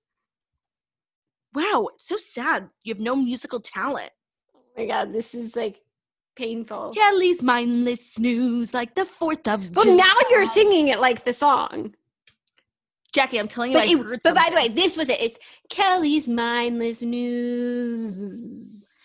Wow, 1.54 1.88
it's 1.94 2.06
so 2.06 2.18
sad. 2.18 2.68
You 2.84 2.92
have 2.92 3.00
no 3.00 3.16
musical 3.16 3.60
talent. 3.60 4.10
Oh 4.54 4.60
my 4.76 4.84
god, 4.86 5.12
this 5.12 5.34
is 5.34 5.56
like 5.56 5.80
painful. 6.38 6.92
Kelly's 6.94 7.42
mindless 7.42 8.12
snooze, 8.14 8.72
like 8.72 8.94
the 8.94 9.04
fourth 9.04 9.46
of. 9.48 9.70
But 9.72 9.84
July. 9.84 9.96
now 9.96 10.14
you're 10.30 10.44
singing 10.44 10.88
it 10.88 11.00
like 11.00 11.24
the 11.24 11.32
song. 11.32 11.94
Jackie. 13.12 13.38
I'm 13.38 13.48
telling 13.48 13.72
you, 13.72 13.78
But, 13.78 13.88
it- 13.88 14.22
but 14.22 14.34
by 14.34 14.46
the 14.50 14.56
way, 14.56 14.68
this 14.68 14.96
was 14.96 15.08
it. 15.08 15.20
It's 15.20 15.36
Kelly's 15.68 16.28
mindless 16.28 17.02
news. 17.02 18.98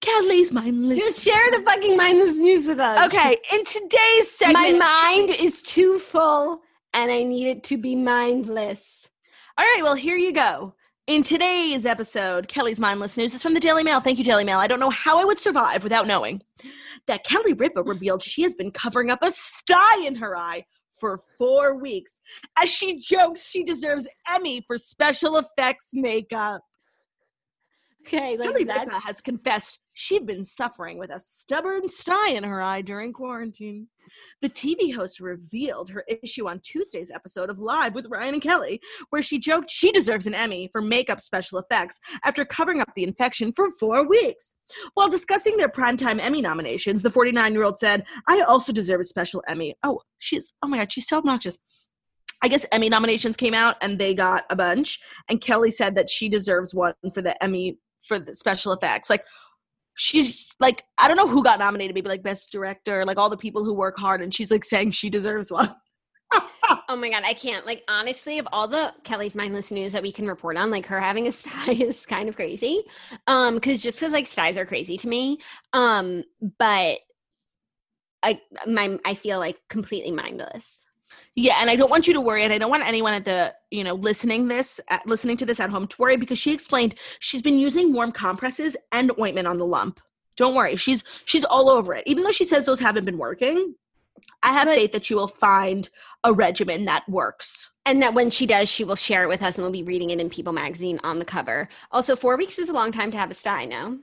Kelly's 0.00 0.52
mindless. 0.52 0.98
Just 0.98 1.22
share 1.22 1.50
the 1.52 1.62
fucking 1.64 1.96
mindless 1.96 2.36
news 2.36 2.66
with 2.66 2.80
us. 2.80 3.06
okay, 3.06 3.36
in 3.52 3.64
today's 3.64 4.30
segment. 4.30 4.78
My 4.78 5.16
mind 5.16 5.30
is 5.30 5.62
too 5.62 5.98
full 5.98 6.60
and 6.92 7.10
I 7.10 7.22
need 7.22 7.46
it 7.48 7.64
to 7.64 7.78
be 7.78 7.94
mindless. 7.96 9.08
All 9.56 9.64
right, 9.64 9.80
well, 9.82 9.94
here 9.94 10.16
you 10.16 10.32
go. 10.32 10.74
In 11.08 11.22
today's 11.22 11.86
episode, 11.86 12.48
Kelly's 12.48 12.78
Mindless 12.78 13.16
News 13.16 13.32
is 13.32 13.42
from 13.42 13.54
the 13.54 13.60
Daily 13.60 13.82
Mail. 13.82 13.98
Thank 13.98 14.18
you, 14.18 14.24
Daily 14.24 14.44
Mail. 14.44 14.58
I 14.58 14.66
don't 14.66 14.78
know 14.78 14.90
how 14.90 15.18
I 15.18 15.24
would 15.24 15.38
survive 15.38 15.82
without 15.82 16.06
knowing 16.06 16.42
that 17.06 17.24
Kelly 17.24 17.54
Ripa 17.54 17.82
revealed 17.82 18.22
she 18.22 18.42
has 18.42 18.52
been 18.52 18.70
covering 18.70 19.10
up 19.10 19.20
a 19.22 19.30
sty 19.30 20.04
in 20.04 20.16
her 20.16 20.36
eye 20.36 20.66
for 21.00 21.22
four 21.38 21.76
weeks 21.76 22.20
as 22.58 22.68
she 22.68 23.00
jokes 23.00 23.48
she 23.48 23.64
deserves 23.64 24.06
Emmy 24.28 24.62
for 24.66 24.76
special 24.76 25.38
effects 25.38 25.92
makeup. 25.94 26.60
Okay, 28.06 28.36
like 28.36 28.50
Kelly 28.50 28.64
that's 28.64 28.88
Ripa 28.88 29.00
has 29.00 29.22
confessed 29.22 29.78
she'd 29.94 30.26
been 30.26 30.44
suffering 30.44 30.98
with 30.98 31.08
a 31.08 31.20
stubborn 31.20 31.88
sty 31.88 32.32
in 32.32 32.44
her 32.44 32.60
eye 32.60 32.82
during 32.82 33.14
quarantine. 33.14 33.88
The 34.42 34.48
TV 34.48 34.94
host 34.94 35.20
revealed 35.20 35.90
her 35.90 36.04
issue 36.22 36.48
on 36.48 36.60
Tuesday's 36.60 37.10
episode 37.10 37.50
of 37.50 37.58
Live 37.58 37.94
with 37.94 38.06
Ryan 38.06 38.34
and 38.34 38.42
Kelly, 38.42 38.80
where 39.10 39.22
she 39.22 39.38
joked 39.38 39.70
she 39.70 39.92
deserves 39.92 40.26
an 40.26 40.34
Emmy 40.34 40.68
for 40.72 40.80
makeup 40.80 41.20
special 41.20 41.58
effects 41.58 41.98
after 42.24 42.44
covering 42.44 42.80
up 42.80 42.88
the 42.94 43.04
infection 43.04 43.52
for 43.54 43.70
four 43.70 44.06
weeks. 44.06 44.54
While 44.94 45.08
discussing 45.08 45.56
their 45.56 45.68
primetime 45.68 46.20
Emmy 46.20 46.40
nominations, 46.40 47.02
the 47.02 47.10
49 47.10 47.52
year 47.52 47.64
old 47.64 47.78
said, 47.78 48.04
I 48.28 48.40
also 48.42 48.72
deserve 48.72 49.00
a 49.00 49.04
special 49.04 49.42
Emmy. 49.48 49.74
Oh, 49.82 50.00
she's, 50.18 50.52
oh 50.62 50.68
my 50.68 50.78
God, 50.78 50.92
she's 50.92 51.08
so 51.08 51.18
obnoxious. 51.18 51.58
I 52.42 52.48
guess 52.48 52.66
Emmy 52.70 52.88
nominations 52.88 53.36
came 53.36 53.54
out 53.54 53.76
and 53.82 53.98
they 53.98 54.14
got 54.14 54.44
a 54.50 54.56
bunch. 54.56 55.00
And 55.28 55.40
Kelly 55.40 55.70
said 55.70 55.96
that 55.96 56.08
she 56.08 56.28
deserves 56.28 56.74
one 56.74 56.94
for 57.12 57.22
the 57.22 57.42
Emmy 57.42 57.78
for 58.06 58.18
the 58.18 58.34
special 58.34 58.72
effects. 58.72 59.10
Like, 59.10 59.24
she's 59.98 60.46
like, 60.60 60.84
I 60.96 61.08
don't 61.08 61.16
know 61.16 61.28
who 61.28 61.42
got 61.42 61.58
nominated, 61.58 61.94
maybe 61.94 62.08
like 62.08 62.22
best 62.22 62.50
director, 62.52 63.04
like 63.04 63.18
all 63.18 63.28
the 63.28 63.36
people 63.36 63.64
who 63.64 63.74
work 63.74 63.98
hard. 63.98 64.22
And 64.22 64.32
she's 64.32 64.50
like 64.50 64.64
saying 64.64 64.92
she 64.92 65.10
deserves 65.10 65.50
one. 65.50 65.74
oh 66.88 66.96
my 66.96 67.10
god, 67.10 67.24
I 67.24 67.34
can't. 67.34 67.66
Like 67.66 67.82
honestly, 67.88 68.38
of 68.38 68.46
all 68.52 68.68
the 68.68 68.94
Kelly's 69.02 69.34
mindless 69.34 69.72
news 69.72 69.92
that 69.92 70.02
we 70.02 70.12
can 70.12 70.28
report 70.28 70.56
on, 70.56 70.70
like 70.70 70.86
her 70.86 71.00
having 71.00 71.26
a 71.26 71.32
sty 71.32 71.72
is 71.72 72.06
kind 72.06 72.28
of 72.28 72.36
crazy. 72.36 72.84
Um, 73.26 73.56
because 73.56 73.82
just 73.82 73.98
because 73.98 74.12
like 74.12 74.26
styes 74.26 74.56
are 74.56 74.66
crazy 74.66 74.96
to 74.98 75.08
me. 75.08 75.38
Um, 75.72 76.22
but 76.58 77.00
I 78.22 78.40
my 78.66 78.98
I 79.04 79.14
feel 79.14 79.38
like 79.38 79.58
completely 79.68 80.12
mindless. 80.12 80.86
Yeah, 81.40 81.58
and 81.60 81.70
I 81.70 81.76
don't 81.76 81.88
want 81.88 82.08
you 82.08 82.14
to 82.14 82.20
worry, 82.20 82.42
and 82.42 82.52
I 82.52 82.58
don't 82.58 82.68
want 82.70 82.84
anyone 82.84 83.14
at 83.14 83.24
the 83.24 83.54
you 83.70 83.84
know 83.84 83.94
listening 83.94 84.48
this 84.48 84.80
at, 84.88 85.06
listening 85.06 85.36
to 85.36 85.46
this 85.46 85.60
at 85.60 85.70
home 85.70 85.86
to 85.86 85.96
worry 85.96 86.16
because 86.16 86.36
she 86.36 86.52
explained 86.52 86.96
she's 87.20 87.42
been 87.42 87.56
using 87.60 87.92
warm 87.92 88.10
compresses 88.10 88.76
and 88.90 89.12
ointment 89.20 89.46
on 89.46 89.56
the 89.56 89.64
lump. 89.64 90.00
Don't 90.36 90.56
worry, 90.56 90.74
she's 90.74 91.04
she's 91.26 91.44
all 91.44 91.70
over 91.70 91.94
it. 91.94 92.02
Even 92.06 92.24
though 92.24 92.32
she 92.32 92.44
says 92.44 92.64
those 92.64 92.80
haven't 92.80 93.04
been 93.04 93.18
working, 93.18 93.76
I 94.42 94.52
have 94.52 94.66
But- 94.66 94.74
faith 94.78 94.90
that 94.90 95.04
she 95.04 95.14
will 95.14 95.28
find 95.28 95.88
a 96.24 96.32
regimen 96.32 96.86
that 96.86 97.08
works. 97.08 97.70
And 97.86 98.02
that 98.02 98.14
when 98.14 98.30
she 98.30 98.44
does, 98.44 98.68
she 98.68 98.82
will 98.82 98.96
share 98.96 99.22
it 99.22 99.28
with 99.28 99.42
us 99.42 99.56
and 99.56 99.62
we'll 99.62 99.72
be 99.72 99.84
reading 99.84 100.10
it 100.10 100.20
in 100.20 100.28
People 100.28 100.52
magazine 100.52 100.98
on 101.04 101.20
the 101.20 101.24
cover. 101.24 101.68
Also, 101.92 102.16
four 102.16 102.36
weeks 102.36 102.58
is 102.58 102.68
a 102.68 102.72
long 102.72 102.90
time 102.90 103.12
to 103.12 103.16
have 103.16 103.30
a 103.30 103.34
sty, 103.34 103.64
no? 103.64 104.00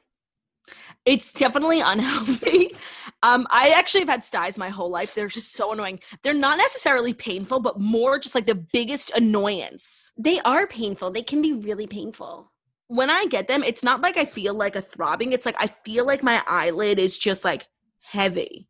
It's 1.05 1.33
definitely 1.33 1.81
unhealthy. 1.81 2.75
Um, 3.23 3.47
I 3.49 3.69
actually 3.69 4.01
have 4.01 4.09
had 4.09 4.23
styes 4.23 4.55
my 4.55 4.69
whole 4.69 4.91
life. 4.91 5.15
They're 5.15 5.29
just 5.29 5.53
so 5.53 5.71
annoying. 5.71 5.99
They're 6.21 6.33
not 6.33 6.57
necessarily 6.59 7.11
painful, 7.11 7.59
but 7.59 7.79
more 7.79 8.19
just 8.19 8.35
like 8.35 8.45
the 8.45 8.53
biggest 8.53 9.09
annoyance. 9.15 10.11
They 10.15 10.39
are 10.41 10.67
painful. 10.67 11.09
They 11.09 11.23
can 11.23 11.41
be 11.41 11.53
really 11.53 11.87
painful. 11.87 12.51
when 12.87 13.09
I 13.09 13.25
get 13.25 13.47
them, 13.47 13.63
it's 13.63 13.83
not 13.83 14.01
like 14.01 14.17
I 14.17 14.25
feel 14.25 14.53
like 14.53 14.75
a 14.75 14.81
throbbing. 14.81 15.31
It's 15.31 15.45
like 15.45 15.55
I 15.59 15.67
feel 15.85 16.05
like 16.05 16.21
my 16.21 16.43
eyelid 16.45 16.99
is 16.99 17.17
just 17.17 17.43
like 17.43 17.65
heavy. 18.03 18.67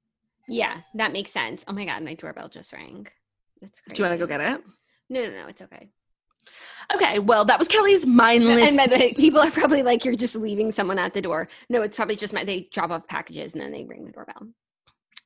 Yeah, 0.47 0.81
that 0.93 1.11
makes 1.11 1.31
sense. 1.31 1.65
Oh 1.67 1.73
my 1.73 1.83
god, 1.85 2.01
my 2.03 2.13
doorbell 2.13 2.47
just 2.47 2.71
rang. 2.71 3.07
That's 3.61 3.81
crazy. 3.81 3.95
Do 3.95 4.03
you 4.03 4.09
want 4.09 4.19
to 4.19 4.25
go 4.25 4.29
get 4.37 4.39
it? 4.53 4.63
No, 5.09 5.21
no, 5.23 5.31
no, 5.31 5.47
it's 5.47 5.61
okay. 5.63 5.89
Okay, 6.93 7.19
well, 7.19 7.45
that 7.45 7.57
was 7.57 7.67
Kelly's 7.67 8.05
mindless. 8.05 8.67
And 8.67 8.77
by 8.77 8.87
the 8.87 8.95
way, 8.95 9.13
people 9.13 9.39
are 9.39 9.51
probably 9.51 9.81
like, 9.83 10.05
"You're 10.05 10.15
just 10.15 10.35
leaving 10.35 10.71
someone 10.71 10.99
at 10.99 11.13
the 11.13 11.21
door." 11.21 11.47
No, 11.69 11.81
it's 11.81 11.95
probably 11.95 12.15
just 12.15 12.33
my. 12.33 12.43
They 12.43 12.69
drop 12.71 12.91
off 12.91 13.07
packages 13.07 13.53
and 13.53 13.61
then 13.61 13.71
they 13.71 13.85
ring 13.85 14.05
the 14.05 14.11
doorbell. 14.11 14.47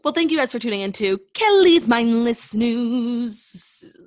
well, 0.03 0.13
thank 0.13 0.31
you 0.31 0.37
guys 0.37 0.51
for 0.51 0.59
tuning 0.59 0.81
into 0.81 1.19
Kelly's 1.33 1.87
mindless 1.87 2.53
news. 2.53 3.97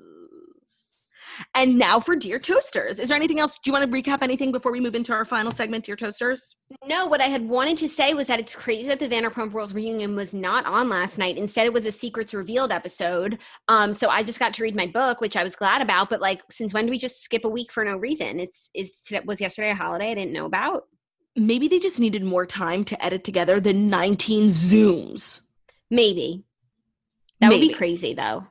And 1.55 1.79
now 1.79 2.01
for 2.01 2.17
Dear 2.17 2.39
Toasters. 2.39 2.99
Is 2.99 3.09
there 3.09 3.17
anything 3.17 3.39
else? 3.39 3.55
Do 3.55 3.61
you 3.71 3.73
want 3.73 3.91
to 3.91 4.03
recap 4.03 4.23
anything 4.23 4.53
before 4.53 4.73
we 4.73 4.81
move 4.81 4.95
into 4.95 5.13
our 5.13 5.25
final 5.25 5.53
segment, 5.53 5.85
Dear 5.85 5.97
Toasters? 5.97 6.57
No, 6.87 7.07
what 7.07 7.21
I 7.21 7.29
had 7.29 7.49
wanted 7.49 7.77
to 7.79 7.89
say 7.89 8.15
was 8.15 8.27
that 8.27 8.41
it's 8.41 8.55
crazy 8.55 8.89
that 8.89 8.99
the 8.99 9.09
Vanderpump 9.09 9.53
Rules 9.53 9.75
reunion 9.75 10.15
was 10.17 10.35
not 10.35 10.65
on 10.67 10.89
last 10.89 11.19
night. 11.19 11.37
Instead, 11.37 11.67
it 11.67 11.73
was 11.73 11.87
a 11.87 11.93
Secrets 11.93 12.35
Revealed 12.35 12.73
episode. 12.73 13.39
Um, 13.69 13.95
so 13.95 14.09
I 14.09 14.23
just 14.23 14.39
got 14.39 14.55
to 14.55 14.63
read 14.63 14.77
my 14.77 14.87
book, 14.87 15.21
which 15.21 15.37
I 15.37 15.43
was 15.43 15.57
glad 15.57 15.83
about. 15.83 16.11
But 16.11 16.21
like, 16.21 16.41
since 16.51 16.73
when 16.73 16.87
do 16.87 16.91
we 16.91 16.99
just 16.99 17.23
skip 17.23 17.45
a 17.45 17.49
week 17.49 17.73
for 17.73 17.85
no 17.85 17.97
reason? 17.97 18.41
It's 18.41 18.71
is 18.75 19.01
today 19.01 19.21
was 19.25 19.41
yesterday 19.41 19.71
a 19.71 19.75
holiday 19.75 20.11
I 20.11 20.15
didn't 20.15 20.33
know 20.33 20.47
about? 20.47 20.85
Maybe 21.35 21.69
they 21.69 21.79
just 21.79 21.99
needed 21.99 22.23
more 22.23 22.45
time 22.45 22.85
to 22.85 23.05
edit 23.05 23.25
together 23.25 23.59
the 23.59 23.73
19 23.73 24.51
Zooms. 24.51 25.41
Maybe 25.91 26.45
that 27.41 27.51
would 27.51 27.61
be 27.61 27.75
crazy 27.75 28.15
though. 28.15 28.47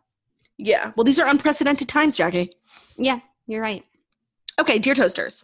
Yeah, 0.57 0.91
well, 0.95 1.03
these 1.03 1.17
are 1.17 1.27
unprecedented 1.27 1.87
times, 1.87 2.17
Jackie. 2.17 2.53
Yeah, 2.97 3.19
you're 3.47 3.61
right. 3.61 3.83
Okay, 4.59 4.79
dear 4.79 4.93
toasters. 4.93 5.43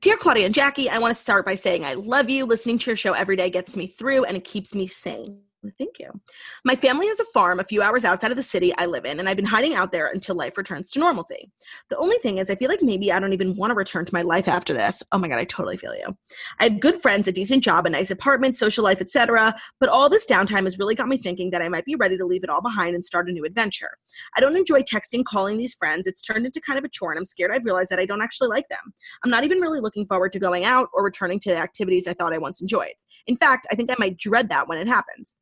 Dear 0.00 0.16
Claudia 0.16 0.46
and 0.46 0.54
Jackie, 0.54 0.90
I 0.90 0.98
want 0.98 1.14
to 1.14 1.20
start 1.20 1.44
by 1.44 1.54
saying 1.54 1.84
I 1.84 1.94
love 1.94 2.28
you. 2.28 2.46
Listening 2.46 2.78
to 2.78 2.90
your 2.90 2.96
show 2.96 3.12
every 3.12 3.36
day 3.36 3.50
gets 3.50 3.76
me 3.76 3.86
through 3.86 4.24
and 4.24 4.36
it 4.36 4.44
keeps 4.44 4.74
me 4.74 4.86
sane. 4.86 5.40
Mm, 5.66 5.72
thank 5.78 5.98
you. 5.98 6.10
My 6.64 6.74
family 6.74 7.06
has 7.06 7.20
a 7.20 7.24
farm 7.26 7.60
a 7.60 7.64
few 7.64 7.82
hours 7.82 8.04
outside 8.04 8.30
of 8.30 8.36
the 8.36 8.42
city 8.42 8.72
I 8.78 8.86
live 8.86 9.04
in, 9.04 9.20
and 9.20 9.28
I've 9.28 9.36
been 9.36 9.44
hiding 9.44 9.74
out 9.74 9.92
there 9.92 10.08
until 10.08 10.34
life 10.34 10.56
returns 10.56 10.90
to 10.90 10.98
normalcy. 10.98 11.50
The 11.88 11.96
only 11.98 12.16
thing 12.18 12.38
is, 12.38 12.50
I 12.50 12.54
feel 12.54 12.68
like 12.68 12.82
maybe 12.82 13.12
I 13.12 13.18
don't 13.18 13.32
even 13.32 13.56
want 13.56 13.70
to 13.70 13.74
return 13.74 14.04
to 14.04 14.14
my 14.14 14.22
life 14.22 14.48
after 14.48 14.72
this. 14.72 15.02
Oh 15.12 15.18
my 15.18 15.28
God, 15.28 15.38
I 15.38 15.44
totally 15.44 15.76
feel 15.76 15.94
you. 15.94 16.16
I 16.60 16.64
have 16.64 16.80
good 16.80 17.00
friends, 17.00 17.28
a 17.28 17.32
decent 17.32 17.62
job, 17.62 17.86
a 17.86 17.90
nice 17.90 18.10
apartment, 18.10 18.56
social 18.56 18.84
life, 18.84 19.00
etc. 19.00 19.54
But 19.80 19.88
all 19.88 20.08
this 20.08 20.26
downtime 20.26 20.64
has 20.64 20.78
really 20.78 20.94
got 20.94 21.08
me 21.08 21.18
thinking 21.18 21.50
that 21.50 21.62
I 21.62 21.68
might 21.68 21.84
be 21.84 21.94
ready 21.94 22.16
to 22.16 22.26
leave 22.26 22.44
it 22.44 22.50
all 22.50 22.62
behind 22.62 22.94
and 22.94 23.04
start 23.04 23.28
a 23.28 23.32
new 23.32 23.44
adventure. 23.44 23.90
I 24.36 24.40
don't 24.40 24.56
enjoy 24.56 24.82
texting, 24.82 25.24
calling 25.24 25.58
these 25.58 25.74
friends. 25.74 26.06
It's 26.06 26.22
turned 26.22 26.46
into 26.46 26.60
kind 26.60 26.78
of 26.78 26.84
a 26.84 26.88
chore, 26.88 27.12
and 27.12 27.18
I'm 27.18 27.24
scared 27.24 27.50
I've 27.52 27.64
realized 27.64 27.90
that 27.90 27.98
I 27.98 28.06
don't 28.06 28.22
actually 28.22 28.48
like 28.48 28.68
them. 28.68 28.92
I'm 29.24 29.30
not 29.30 29.44
even 29.44 29.60
really 29.60 29.80
looking 29.80 30.06
forward 30.06 30.32
to 30.32 30.38
going 30.38 30.64
out 30.64 30.88
or 30.92 31.04
returning 31.04 31.38
to 31.40 31.50
the 31.50 31.58
activities 31.58 32.06
I 32.06 32.14
thought 32.14 32.32
I 32.32 32.38
once 32.38 32.60
enjoyed. 32.60 32.94
In 33.26 33.36
fact, 33.36 33.66
I 33.70 33.74
think 33.74 33.90
I 33.90 33.96
might 33.98 34.16
dread 34.16 34.48
that 34.50 34.68
when 34.68 34.78
it 34.78 34.88
happens. 34.88 35.34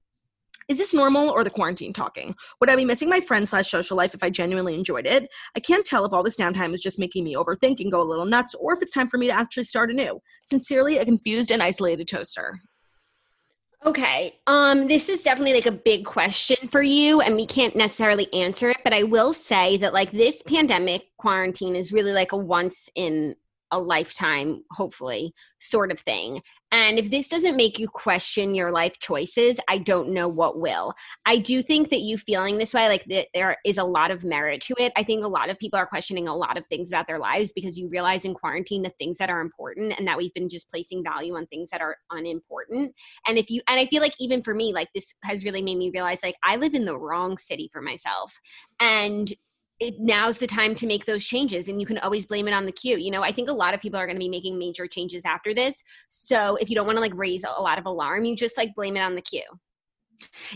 Is 0.68 0.78
this 0.78 0.94
normal 0.94 1.30
or 1.30 1.44
the 1.44 1.50
quarantine 1.50 1.92
talking? 1.92 2.34
Would 2.60 2.70
I 2.70 2.76
be 2.76 2.84
missing 2.84 3.08
my 3.08 3.20
friends 3.20 3.50
slash 3.50 3.70
social 3.70 3.96
life 3.96 4.14
if 4.14 4.22
I 4.22 4.30
genuinely 4.30 4.74
enjoyed 4.74 5.06
it? 5.06 5.28
I 5.56 5.60
can't 5.60 5.84
tell 5.84 6.04
if 6.04 6.12
all 6.12 6.22
this 6.22 6.36
downtime 6.36 6.74
is 6.74 6.80
just 6.80 6.98
making 6.98 7.24
me 7.24 7.34
overthink 7.34 7.80
and 7.80 7.92
go 7.92 8.00
a 8.00 8.04
little 8.04 8.24
nuts, 8.24 8.54
or 8.54 8.72
if 8.72 8.82
it's 8.82 8.92
time 8.92 9.08
for 9.08 9.18
me 9.18 9.26
to 9.26 9.32
actually 9.32 9.64
start 9.64 9.90
anew. 9.90 10.20
Sincerely, 10.44 10.98
a 10.98 11.04
confused 11.04 11.50
and 11.50 11.62
isolated 11.62 12.08
toaster. 12.08 12.60
Okay. 13.86 14.38
Um, 14.46 14.88
this 14.88 15.10
is 15.10 15.22
definitely 15.22 15.52
like 15.52 15.66
a 15.66 15.72
big 15.72 16.06
question 16.06 16.68
for 16.68 16.82
you, 16.82 17.20
and 17.20 17.36
we 17.36 17.46
can't 17.46 17.76
necessarily 17.76 18.32
answer 18.32 18.70
it, 18.70 18.78
but 18.82 18.94
I 18.94 19.02
will 19.02 19.34
say 19.34 19.76
that 19.78 19.92
like 19.92 20.10
this 20.10 20.40
pandemic 20.42 21.02
quarantine 21.18 21.76
is 21.76 21.92
really 21.92 22.12
like 22.12 22.32
a 22.32 22.36
once 22.36 22.88
in 22.94 23.36
a 23.74 23.78
lifetime, 23.78 24.62
hopefully, 24.70 25.34
sort 25.58 25.90
of 25.90 25.98
thing. 25.98 26.40
And 26.70 26.98
if 26.98 27.10
this 27.10 27.28
doesn't 27.28 27.56
make 27.56 27.78
you 27.78 27.88
question 27.88 28.54
your 28.54 28.70
life 28.70 28.98
choices, 29.00 29.60
I 29.68 29.78
don't 29.78 30.12
know 30.12 30.28
what 30.28 30.58
will. 30.58 30.94
I 31.24 31.38
do 31.38 31.62
think 31.62 31.90
that 31.90 32.00
you 32.00 32.16
feeling 32.16 32.58
this 32.58 32.74
way, 32.74 32.88
like 32.88 33.04
that 33.06 33.28
there 33.34 33.58
is 33.64 33.78
a 33.78 33.84
lot 33.84 34.10
of 34.10 34.24
merit 34.24 34.60
to 34.62 34.74
it. 34.78 34.92
I 34.96 35.02
think 35.02 35.24
a 35.24 35.28
lot 35.28 35.50
of 35.50 35.58
people 35.58 35.78
are 35.78 35.86
questioning 35.86 36.26
a 36.26 36.36
lot 36.36 36.56
of 36.56 36.66
things 36.66 36.88
about 36.88 37.06
their 37.06 37.18
lives 37.18 37.52
because 37.52 37.78
you 37.78 37.88
realize 37.88 38.24
in 38.24 38.34
quarantine 38.34 38.82
the 38.82 38.92
things 38.98 39.18
that 39.18 39.30
are 39.30 39.40
important 39.40 39.94
and 39.98 40.06
that 40.06 40.16
we've 40.16 40.34
been 40.34 40.48
just 40.48 40.70
placing 40.70 41.02
value 41.02 41.34
on 41.34 41.46
things 41.46 41.70
that 41.70 41.80
are 41.80 41.96
unimportant 42.10 42.94
and 43.26 43.38
if 43.38 43.50
you 43.50 43.60
and 43.68 43.78
i 43.78 43.86
feel 43.86 44.00
like 44.00 44.14
even 44.18 44.42
for 44.42 44.54
me 44.54 44.72
like 44.72 44.88
this 44.94 45.14
has 45.22 45.44
really 45.44 45.62
made 45.62 45.78
me 45.78 45.90
realize 45.92 46.20
like 46.22 46.36
i 46.42 46.56
live 46.56 46.74
in 46.74 46.84
the 46.84 46.98
wrong 46.98 47.36
city 47.38 47.68
for 47.72 47.80
myself 47.80 48.38
and 48.80 49.34
it 49.80 49.94
now's 49.98 50.38
the 50.38 50.46
time 50.46 50.74
to 50.74 50.86
make 50.86 51.04
those 51.04 51.24
changes 51.24 51.68
and 51.68 51.80
you 51.80 51.86
can 51.86 51.98
always 51.98 52.26
blame 52.26 52.46
it 52.46 52.52
on 52.52 52.66
the 52.66 52.72
queue. 52.72 52.96
You 52.96 53.10
know 53.10 53.22
i 53.22 53.32
think 53.32 53.48
a 53.48 53.52
lot 53.52 53.74
of 53.74 53.80
people 53.80 53.98
are 53.98 54.06
going 54.06 54.16
to 54.16 54.20
be 54.20 54.28
making 54.28 54.58
major 54.58 54.86
changes 54.86 55.22
after 55.24 55.54
this. 55.54 55.82
So 56.08 56.56
if 56.56 56.70
you 56.70 56.76
don't 56.76 56.86
want 56.86 56.96
to 56.96 57.00
like 57.00 57.16
raise 57.16 57.44
a 57.44 57.60
lot 57.60 57.78
of 57.78 57.86
alarm 57.86 58.24
you 58.24 58.36
just 58.36 58.56
like 58.56 58.74
blame 58.74 58.96
it 58.96 59.00
on 59.00 59.14
the 59.14 59.22
queue 59.22 59.42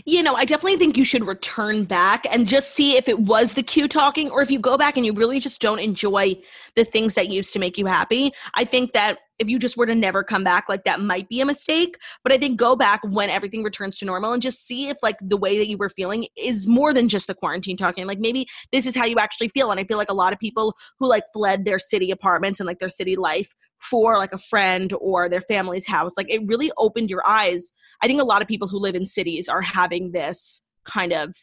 you 0.05 0.23
know, 0.23 0.35
I 0.35 0.45
definitely 0.45 0.77
think 0.77 0.97
you 0.97 1.03
should 1.03 1.27
return 1.27 1.85
back 1.85 2.25
and 2.29 2.47
just 2.47 2.75
see 2.75 2.97
if 2.97 3.07
it 3.07 3.19
was 3.19 3.53
the 3.53 3.63
queue 3.63 3.87
talking 3.87 4.29
or 4.29 4.41
if 4.41 4.51
you 4.51 4.59
go 4.59 4.77
back 4.77 4.97
and 4.97 5.05
you 5.05 5.13
really 5.13 5.39
just 5.39 5.61
don't 5.61 5.79
enjoy 5.79 6.39
the 6.75 6.85
things 6.85 7.15
that 7.15 7.29
used 7.29 7.53
to 7.53 7.59
make 7.59 7.77
you 7.77 7.85
happy. 7.85 8.31
I 8.55 8.65
think 8.65 8.93
that 8.93 9.19
if 9.39 9.47
you 9.47 9.57
just 9.57 9.77
were 9.77 9.85
to 9.85 9.95
never 9.95 10.23
come 10.23 10.43
back, 10.43 10.67
like 10.67 10.83
that 10.83 10.99
might 10.99 11.29
be 11.29 11.39
a 11.39 11.45
mistake. 11.45 11.97
But 12.23 12.33
I 12.33 12.37
think 12.37 12.59
go 12.59 12.75
back 12.75 12.99
when 13.03 13.29
everything 13.29 13.63
returns 13.63 13.97
to 13.99 14.05
normal 14.05 14.33
and 14.33 14.41
just 14.41 14.67
see 14.67 14.89
if 14.89 14.97
like 15.01 15.15
the 15.21 15.37
way 15.37 15.57
that 15.57 15.69
you 15.69 15.77
were 15.77 15.89
feeling 15.89 16.27
is 16.35 16.67
more 16.67 16.93
than 16.93 17.07
just 17.07 17.27
the 17.27 17.35
quarantine 17.35 17.77
talking. 17.77 18.05
Like 18.05 18.19
maybe 18.19 18.47
this 18.71 18.85
is 18.85 18.95
how 18.95 19.05
you 19.05 19.17
actually 19.17 19.49
feel. 19.49 19.71
And 19.71 19.79
I 19.79 19.85
feel 19.85 19.97
like 19.97 20.11
a 20.11 20.15
lot 20.15 20.33
of 20.33 20.39
people 20.39 20.75
who 20.99 21.07
like 21.07 21.23
fled 21.33 21.65
their 21.65 21.79
city 21.79 22.11
apartments 22.11 22.59
and 22.59 22.67
like 22.67 22.79
their 22.79 22.89
city 22.89 23.15
life 23.15 23.55
for 23.79 24.17
like 24.17 24.33
a 24.33 24.37
friend 24.37 24.93
or 24.99 25.29
their 25.29 25.41
family's 25.41 25.87
house. 25.87 26.17
Like 26.17 26.29
it 26.29 26.45
really 26.45 26.71
opened 26.77 27.09
your 27.09 27.25
eyes. 27.27 27.71
I 28.01 28.07
think 28.07 28.21
a 28.21 28.25
lot 28.25 28.41
of 28.41 28.47
people 28.47 28.67
who 28.67 28.79
live 28.79 28.95
in 28.95 29.05
cities 29.05 29.49
are 29.49 29.61
having 29.61 30.11
this 30.11 30.61
kind 30.85 31.13
of 31.13 31.35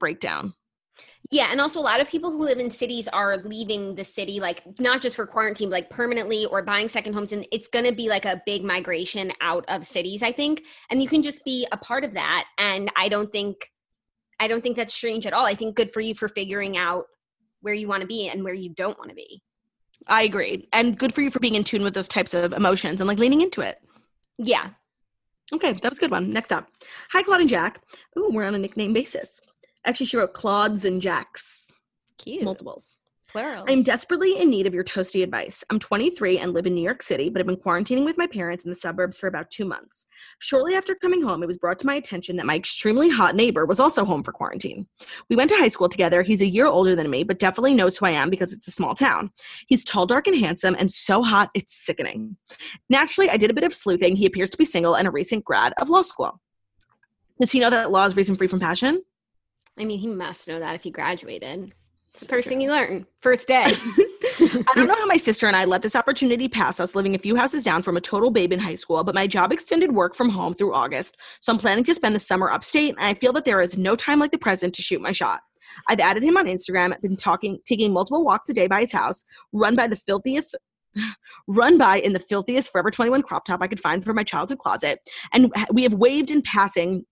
breakdown. 0.00 0.54
Yeah, 1.30 1.48
and 1.50 1.60
also 1.60 1.78
a 1.78 1.80
lot 1.80 2.00
of 2.00 2.10
people 2.10 2.30
who 2.30 2.44
live 2.44 2.58
in 2.58 2.70
cities 2.70 3.08
are 3.08 3.38
leaving 3.38 3.94
the 3.94 4.04
city, 4.04 4.38
like 4.38 4.62
not 4.78 5.00
just 5.00 5.16
for 5.16 5.26
quarantine, 5.26 5.70
but 5.70 5.76
like 5.76 5.90
permanently 5.90 6.44
or 6.44 6.62
buying 6.62 6.90
second 6.90 7.14
homes. 7.14 7.32
And 7.32 7.46
it's 7.50 7.68
going 7.68 7.86
to 7.86 7.94
be 7.94 8.08
like 8.08 8.26
a 8.26 8.42
big 8.44 8.62
migration 8.62 9.32
out 9.40 9.64
of 9.68 9.86
cities, 9.86 10.22
I 10.22 10.32
think. 10.32 10.62
And 10.90 11.02
you 11.02 11.08
can 11.08 11.22
just 11.22 11.42
be 11.44 11.66
a 11.72 11.78
part 11.78 12.04
of 12.04 12.12
that. 12.14 12.44
And 12.58 12.92
I 12.96 13.08
don't 13.08 13.32
think, 13.32 13.70
I 14.40 14.48
don't 14.48 14.62
think 14.62 14.76
that's 14.76 14.92
strange 14.92 15.26
at 15.26 15.32
all. 15.32 15.46
I 15.46 15.54
think 15.54 15.74
good 15.74 15.92
for 15.92 16.02
you 16.02 16.14
for 16.14 16.28
figuring 16.28 16.76
out 16.76 17.04
where 17.62 17.72
you 17.72 17.88
want 17.88 18.02
to 18.02 18.06
be 18.06 18.28
and 18.28 18.44
where 18.44 18.52
you 18.52 18.74
don't 18.74 18.98
want 18.98 19.08
to 19.08 19.16
be. 19.16 19.42
I 20.06 20.22
agree. 20.22 20.68
And 20.72 20.98
good 20.98 21.12
for 21.14 21.20
you 21.20 21.30
for 21.30 21.40
being 21.40 21.54
in 21.54 21.64
tune 21.64 21.82
with 21.82 21.94
those 21.94 22.08
types 22.08 22.34
of 22.34 22.52
emotions 22.52 23.00
and 23.00 23.08
like 23.08 23.18
leaning 23.18 23.40
into 23.40 23.60
it. 23.60 23.80
Yeah. 24.38 24.70
Okay, 25.52 25.72
that 25.72 25.90
was 25.90 25.98
a 25.98 26.00
good 26.00 26.10
one. 26.10 26.32
Next 26.32 26.52
up. 26.52 26.68
Hi, 27.10 27.22
Claude 27.22 27.40
and 27.40 27.48
Jack. 27.48 27.80
Ooh, 28.18 28.30
we're 28.32 28.46
on 28.46 28.54
a 28.54 28.58
nickname 28.58 28.92
basis. 28.92 29.40
Actually, 29.84 30.06
she 30.06 30.16
wrote 30.16 30.32
Claudes 30.32 30.84
and 30.84 31.02
Jacks. 31.02 31.70
Cute. 32.18 32.42
Multiples. 32.42 32.98
Plural. 33.32 33.64
I'm 33.66 33.82
desperately 33.82 34.38
in 34.38 34.50
need 34.50 34.66
of 34.66 34.74
your 34.74 34.84
toasty 34.84 35.22
advice. 35.22 35.64
I'm 35.70 35.78
23 35.78 36.38
and 36.38 36.52
live 36.52 36.66
in 36.66 36.74
New 36.74 36.82
York 36.82 37.02
City, 37.02 37.30
but 37.30 37.40
have 37.40 37.46
been 37.46 37.56
quarantining 37.56 38.04
with 38.04 38.18
my 38.18 38.26
parents 38.26 38.64
in 38.64 38.70
the 38.70 38.76
suburbs 38.76 39.16
for 39.16 39.26
about 39.26 39.50
two 39.50 39.64
months. 39.64 40.04
Shortly 40.38 40.74
after 40.74 40.94
coming 40.94 41.22
home, 41.22 41.42
it 41.42 41.46
was 41.46 41.56
brought 41.56 41.78
to 41.78 41.86
my 41.86 41.94
attention 41.94 42.36
that 42.36 42.44
my 42.44 42.56
extremely 42.56 43.08
hot 43.08 43.34
neighbor 43.34 43.64
was 43.64 43.80
also 43.80 44.04
home 44.04 44.22
for 44.22 44.32
quarantine. 44.32 44.86
We 45.30 45.36
went 45.36 45.48
to 45.48 45.56
high 45.56 45.68
school 45.68 45.88
together. 45.88 46.20
He's 46.20 46.42
a 46.42 46.46
year 46.46 46.66
older 46.66 46.94
than 46.94 47.08
me, 47.08 47.24
but 47.24 47.38
definitely 47.38 47.72
knows 47.72 47.96
who 47.96 48.04
I 48.04 48.10
am 48.10 48.28
because 48.28 48.52
it's 48.52 48.68
a 48.68 48.72
small 48.72 48.92
town. 48.94 49.30
He's 49.66 49.82
tall, 49.82 50.04
dark, 50.04 50.26
and 50.26 50.36
handsome, 50.36 50.76
and 50.78 50.92
so 50.92 51.22
hot 51.22 51.48
it's 51.54 51.74
sickening. 51.74 52.36
Naturally, 52.90 53.30
I 53.30 53.38
did 53.38 53.50
a 53.50 53.54
bit 53.54 53.64
of 53.64 53.72
sleuthing. 53.72 54.14
He 54.14 54.26
appears 54.26 54.50
to 54.50 54.58
be 54.58 54.66
single 54.66 54.94
and 54.94 55.08
a 55.08 55.10
recent 55.10 55.42
grad 55.42 55.72
of 55.80 55.88
law 55.88 56.02
school. 56.02 56.38
Does 57.40 57.50
he 57.50 57.60
know 57.60 57.70
that 57.70 57.90
law 57.90 58.04
is 58.04 58.14
reason 58.14 58.36
free 58.36 58.46
from 58.46 58.60
passion? 58.60 59.02
I 59.78 59.86
mean, 59.86 60.00
he 60.00 60.08
must 60.08 60.48
know 60.48 60.58
that 60.58 60.74
if 60.74 60.82
he 60.82 60.90
graduated. 60.90 61.72
It's 62.14 62.26
the 62.26 62.34
first 62.34 62.46
thing 62.46 62.60
you 62.60 62.70
learn. 62.70 63.06
First 63.22 63.48
day. 63.48 63.64
I 64.40 64.72
don't 64.74 64.86
know 64.86 64.94
how 64.94 65.06
my 65.06 65.16
sister 65.16 65.46
and 65.46 65.56
I 65.56 65.64
let 65.64 65.80
this 65.80 65.96
opportunity 65.96 66.46
pass 66.46 66.78
us 66.78 66.94
living 66.94 67.14
a 67.14 67.18
few 67.18 67.36
houses 67.36 67.64
down 67.64 67.82
from 67.82 67.96
a 67.96 68.02
total 68.02 68.30
babe 68.30 68.52
in 68.52 68.58
high 68.58 68.74
school, 68.74 69.02
but 69.02 69.14
my 69.14 69.26
job 69.26 69.50
extended 69.50 69.92
work 69.92 70.14
from 70.14 70.28
home 70.28 70.52
through 70.52 70.74
August, 70.74 71.16
so 71.40 71.52
I'm 71.52 71.58
planning 71.58 71.84
to 71.84 71.94
spend 71.94 72.14
the 72.14 72.20
summer 72.20 72.50
upstate, 72.50 72.94
and 72.96 73.06
I 73.06 73.14
feel 73.14 73.32
that 73.32 73.46
there 73.46 73.62
is 73.62 73.78
no 73.78 73.94
time 73.94 74.18
like 74.18 74.30
the 74.30 74.38
present 74.38 74.74
to 74.74 74.82
shoot 74.82 75.00
my 75.00 75.12
shot. 75.12 75.40
I've 75.88 76.00
added 76.00 76.22
him 76.22 76.36
on 76.36 76.46
Instagram, 76.46 77.00
been 77.00 77.16
talking, 77.16 77.58
taking 77.64 77.92
multiple 77.94 78.24
walks 78.24 78.50
a 78.50 78.52
day 78.52 78.66
by 78.66 78.80
his 78.80 78.92
house, 78.92 79.24
run 79.52 79.74
by 79.74 79.86
the 79.86 79.96
filthiest 79.96 80.54
run 81.46 81.78
by 81.78 81.98
in 81.98 82.12
the 82.12 82.18
filthiest 82.20 82.70
Forever 82.70 82.90
21 82.90 83.22
crop 83.22 83.46
top 83.46 83.62
I 83.62 83.66
could 83.66 83.80
find 83.80 84.04
from 84.04 84.16
my 84.16 84.24
childhood 84.24 84.58
closet. 84.58 84.98
And 85.32 85.50
we 85.72 85.82
have 85.84 85.94
waved 85.94 86.30
in 86.30 86.42
passing 86.42 87.06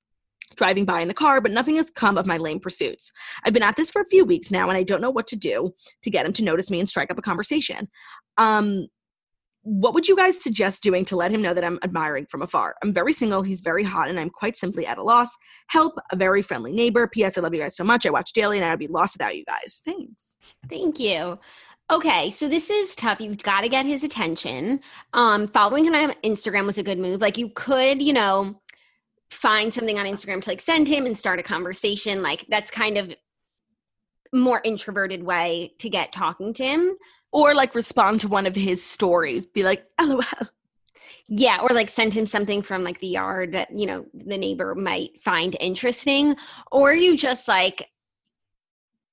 driving 0.57 0.85
by 0.85 1.01
in 1.01 1.09
the 1.09 1.15
car, 1.15 1.41
but 1.41 1.53
nothing 1.53 1.77
has 1.77 1.91
come 1.91 2.19
of 2.19 2.27
my 2.27 2.37
lame 2.37 2.61
pursuits. 2.61 3.11
I've 3.45 3.53
been 3.53 3.63
at 3.63 3.77
this 3.77 3.91
for 3.91 4.03
a 4.03 4.07
few 4.07 4.25
weeks 4.25 4.51
now, 4.51 4.69
and 4.69 4.77
I 4.77 4.83
don't 4.83 5.01
know 5.01 5.11
what 5.11 5.27
to 5.29 5.37
do 5.37 5.73
to 6.03 6.11
get 6.11 6.27
him 6.27 6.33
to 6.35 6.45
notice 6.45 6.71
me 6.71 6.81
and 6.81 6.89
strike 6.89 7.11
up 7.11 7.19
a 7.19 7.23
conversation. 7.23 7.89
Um, 8.37 8.87
what 9.63 9.93
would 9.93 10.09
you 10.09 10.17
guys 10.17 10.43
suggest 10.43 10.83
doing 10.83 11.05
to 11.05 11.17
let 11.17 11.31
him 11.31 11.43
know 11.43 11.53
that 11.53 11.65
I'm 11.65 11.79
admiring 11.83 12.27
from 12.27 12.41
afar? 12.41 12.77
I'm 12.83 12.95
very 12.95 13.13
single, 13.13 13.43
he's 13.43 13.61
very 13.61 13.85
hot, 13.85 14.09
and 14.09 14.19
I'm 14.19 14.31
quite 14.31 14.57
simply 14.57 14.87
at 14.87 14.99
a 14.99 15.03
loss. 15.03 15.29
Help, 15.69 15.95
a 16.11 16.17
very 16.17 16.41
friendly 16.41 16.73
neighbor. 16.73 17.07
P.S. 17.07 17.37
I 17.37 17.43
love 17.43 17.53
you 17.53 17.61
guys 17.61 17.77
so 17.77 17.85
much. 17.85 18.07
I 18.07 18.11
watch 18.11 18.33
daily, 18.33 18.57
and 18.57 18.65
I'd 18.65 18.79
be 18.79 18.89
lost 18.89 19.17
without 19.17 19.37
you 19.37 19.45
guys. 19.45 19.81
Thanks. 19.85 20.37
Thank 20.69 20.99
you. 20.99 21.39
Okay, 21.91 22.31
so 22.31 22.49
this 22.49 22.71
is 22.71 22.95
tough. 22.95 23.21
You've 23.21 23.43
got 23.43 23.63
to 23.63 23.69
get 23.69 23.85
his 23.85 24.05
attention. 24.05 24.81
Um, 25.13 25.49
following 25.49 25.85
him 25.85 25.95
on 25.95 26.15
Instagram 26.25 26.65
was 26.65 26.79
a 26.79 26.85
good 26.85 26.99
move. 26.99 27.21
Like 27.21 27.37
you 27.37 27.51
could, 27.51 28.01
you 28.01 28.13
know, 28.13 28.61
find 29.31 29.73
something 29.73 29.99
on 29.99 30.07
Instagram 30.07 30.43
to 30.43 30.51
like 30.51 30.61
send 30.61 30.89
him 30.89 31.07
and 31.07 31.17
start 31.17 31.39
a 31.39 31.43
conversation. 31.43 32.23
Like 32.23 32.47
that's 32.49 32.71
kind 32.71 32.99
of 32.99 33.15
more 34.33 34.61
introverted 34.65 35.23
way 35.23 35.75
to 35.79 35.89
get 35.91 36.13
talking 36.13 36.53
to 36.55 36.65
him. 36.65 36.97
Or 37.33 37.55
like 37.55 37.77
respond 37.77 38.21
to 38.23 38.29
one 38.29 38.47
of 38.47 38.57
his 38.57 38.85
stories, 38.85 39.47
be 39.47 39.63
like, 39.63 39.85
LOL. 40.01 40.23
Yeah, 41.29 41.61
or 41.63 41.69
like 41.71 41.89
send 41.89 42.13
him 42.13 42.27
something 42.27 42.61
from 42.61 42.83
like 42.83 42.99
the 42.99 43.07
yard 43.07 43.53
that, 43.53 43.69
you 43.73 43.87
know, 43.87 44.05
the 44.13 44.37
neighbor 44.37 44.75
might 44.75 45.21
find 45.21 45.57
interesting. 45.61 46.35
Or 46.73 46.93
you 46.93 47.17
just 47.17 47.47
like 47.47 47.89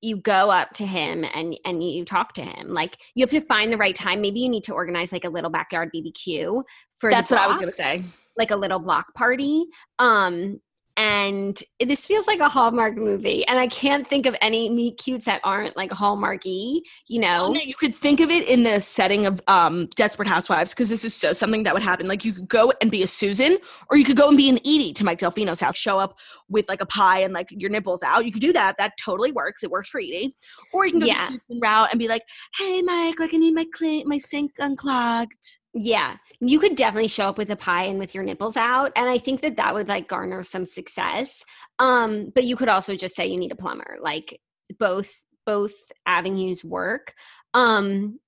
you 0.02 0.18
go 0.18 0.50
up 0.50 0.72
to 0.74 0.86
him 0.86 1.24
and 1.34 1.60
and 1.66 1.84
you 1.84 2.06
talk 2.06 2.34
to 2.34 2.42
him 2.42 2.68
like 2.68 2.98
you 3.16 3.24
have 3.24 3.32
to 3.32 3.42
find 3.42 3.74
the 3.74 3.78
right 3.78 3.96
time 3.96 4.22
maybe 4.22 4.40
you 4.40 4.50
need 4.50 4.64
to 4.64 4.74
organize 4.74 5.12
like 5.12 5.24
a 5.24 5.30
little 5.30 5.50
backyard 5.50 5.90
bbq 5.94 6.64
for 6.96 7.10
that's 7.10 7.32
what 7.32 7.40
i 7.40 7.48
was 7.48 7.58
gonna 7.58 7.72
say 7.72 8.04
like 8.38 8.52
a 8.52 8.56
little 8.56 8.80
block 8.80 9.14
party 9.14 9.66
um 10.00 10.60
and 10.98 11.62
this 11.80 12.08
feels 12.08 12.26
like 12.26 12.40
a 12.40 12.50
Hallmark 12.50 12.96
movie. 12.96 13.46
And 13.46 13.60
I 13.60 13.68
can't 13.68 14.08
think 14.08 14.26
of 14.26 14.36
any 14.42 14.68
meet 14.68 14.98
cutes 14.98 15.26
that 15.26 15.42
aren't 15.44 15.78
like 15.78 15.92
Hallmarky, 15.92 16.82
you 17.08 17.22
know. 17.22 17.54
you 17.54 17.76
could 17.76 17.94
think 17.94 18.20
of 18.20 18.32
it 18.32 18.48
in 18.48 18.64
the 18.64 18.80
setting 18.80 19.28
of 19.28 19.40
um, 19.48 19.90
Desperate 19.96 20.28
Housewives 20.28 20.74
because 20.74 20.90
this 20.90 21.06
is 21.06 21.14
so 21.14 21.34
something 21.34 21.62
that 21.64 21.74
would 21.76 21.84
happen. 21.84 22.08
Like 22.08 22.26
you 22.26 22.34
could 22.34 22.50
go 22.50 22.74
and 22.82 22.90
be 22.90 23.04
a 23.04 23.08
Susan, 23.08 23.60
or 23.92 23.98
you 23.98 24.04
could 24.04 24.18
go 24.18 24.28
and 24.28 24.36
be 24.36 24.50
an 24.50 24.58
Edie 24.60 24.92
to 24.94 25.04
Mike 25.04 25.20
Delfino's 25.20 25.60
house. 25.60 25.78
Show 25.78 26.00
up 26.00 26.18
with 26.50 26.68
like 26.68 26.82
a 26.82 26.88
pie 26.88 27.20
and 27.20 27.32
like 27.32 27.50
your 27.52 27.70
nipples 27.70 28.02
out. 28.02 28.26
You 28.26 28.32
could 28.32 28.42
do 28.42 28.54
that. 28.54 28.76
That 28.80 28.94
totally 28.98 29.32
works. 29.32 29.64
It 29.64 29.70
works 29.70 29.90
for 29.90 30.00
Edie. 30.00 30.36
Or 30.74 30.86
you 30.86 30.94
can 30.94 31.02
go 31.02 31.06
yeah. 31.06 31.28
the 31.28 31.40
Susan 31.48 31.62
route 31.62 31.90
and 31.92 32.00
be 32.00 32.08
like, 32.08 32.24
"Hey, 32.58 32.82
Mike, 32.82 33.20
like 33.20 33.36
I 33.36 33.38
need 33.38 33.54
my 33.54 33.68
clean 33.72 34.08
my 34.08 34.18
sink 34.18 34.54
unclogged." 34.58 35.60
Yeah, 35.80 36.18
you 36.40 36.60
could 36.60 36.76
definitely 36.76 37.08
show 37.08 37.26
up 37.26 37.38
with 37.38 37.52
a 37.52 37.56
pie 37.56 37.84
and 37.84 38.00
with 38.00 38.16
your 38.16 38.24
nipples 38.24 38.58
out, 38.58 38.92
and 38.96 39.08
I 39.08 39.18
think 39.20 39.42
that 39.42 39.58
that 39.58 39.74
would 39.74 39.88
like 39.88 40.08
garner 40.08 40.44
some 40.44 40.66
success. 40.66 41.44
Um, 41.78 42.32
but 42.34 42.46
you 42.46 42.56
could 42.56 42.70
also 42.70 42.96
just 42.96 43.16
say 43.16 43.28
you 43.28 43.38
need 43.38 43.52
a 43.52 43.56
plumber. 43.56 43.98
Like 44.02 44.40
both 44.80 45.24
both 45.46 45.74
avenues 46.06 46.64
work. 46.66 47.14
Um, 47.54 48.20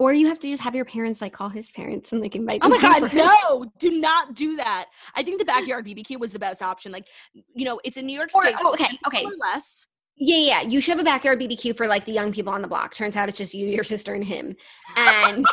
or 0.00 0.14
you 0.14 0.28
have 0.28 0.38
to 0.38 0.48
just 0.48 0.62
have 0.62 0.74
your 0.74 0.86
parents 0.86 1.20
like 1.20 1.34
call 1.34 1.50
his 1.50 1.70
parents 1.70 2.10
and 2.10 2.22
like 2.22 2.34
invite. 2.34 2.62
Them 2.62 2.72
oh 2.72 2.78
my 2.78 3.00
god, 3.00 3.12
no! 3.12 3.70
Do 3.78 4.00
not 4.00 4.34
do 4.34 4.56
that. 4.56 4.86
I 5.14 5.22
think 5.22 5.38
the 5.38 5.44
backyard 5.44 5.86
BBQ 5.86 6.18
was 6.18 6.32
the 6.32 6.38
best 6.38 6.62
option. 6.62 6.90
Like, 6.90 7.06
you 7.54 7.66
know, 7.66 7.78
it's 7.84 7.98
in 7.98 8.06
New 8.06 8.16
York 8.16 8.30
State. 8.30 8.54
Oh, 8.60 8.72
okay, 8.72 8.98
okay. 9.06 9.26
less. 9.38 9.86
Yeah, 10.22 10.36
yeah. 10.36 10.60
You 10.60 10.82
should 10.82 10.92
have 10.92 11.00
a 11.00 11.04
backyard 11.04 11.40
BBQ 11.40 11.76
for 11.76 11.86
like 11.86 12.04
the 12.04 12.12
young 12.12 12.30
people 12.30 12.52
on 12.52 12.60
the 12.60 12.68
block. 12.68 12.94
Turns 12.94 13.16
out 13.16 13.30
it's 13.30 13.38
just 13.38 13.54
you, 13.54 13.66
your 13.66 13.82
sister, 13.82 14.12
and 14.12 14.22
him. 14.22 14.54
And 14.94 15.46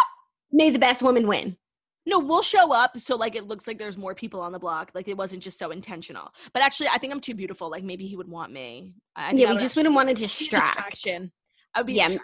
may 0.52 0.70
the 0.70 0.78
best 0.78 1.02
woman 1.02 1.28
win. 1.28 1.58
No, 2.06 2.18
we'll 2.18 2.42
show 2.42 2.72
up 2.72 2.98
so 2.98 3.16
like 3.16 3.34
it 3.34 3.46
looks 3.46 3.66
like 3.66 3.78
there's 3.78 3.96
more 3.96 4.14
people 4.14 4.40
on 4.40 4.52
the 4.52 4.58
block. 4.58 4.90
Like 4.94 5.08
it 5.08 5.16
wasn't 5.16 5.42
just 5.42 5.58
so 5.58 5.70
intentional. 5.70 6.32
But 6.54 6.62
actually, 6.62 6.88
I 6.88 6.96
think 6.96 7.12
I'm 7.12 7.20
too 7.20 7.34
beautiful. 7.34 7.70
Like 7.70 7.84
maybe 7.84 8.06
he 8.06 8.16
would 8.16 8.28
want 8.28 8.50
me. 8.50 8.94
I 9.14 9.32
yeah, 9.32 9.50
we 9.50 9.58
just 9.58 9.76
wouldn't 9.76 9.94
want 9.94 10.08
to 10.08 10.14
distract. 10.14 10.74
Distraction. 10.74 11.30
I 11.74 11.80
would 11.80 11.86
be 11.86 11.94
yeah. 11.94 12.16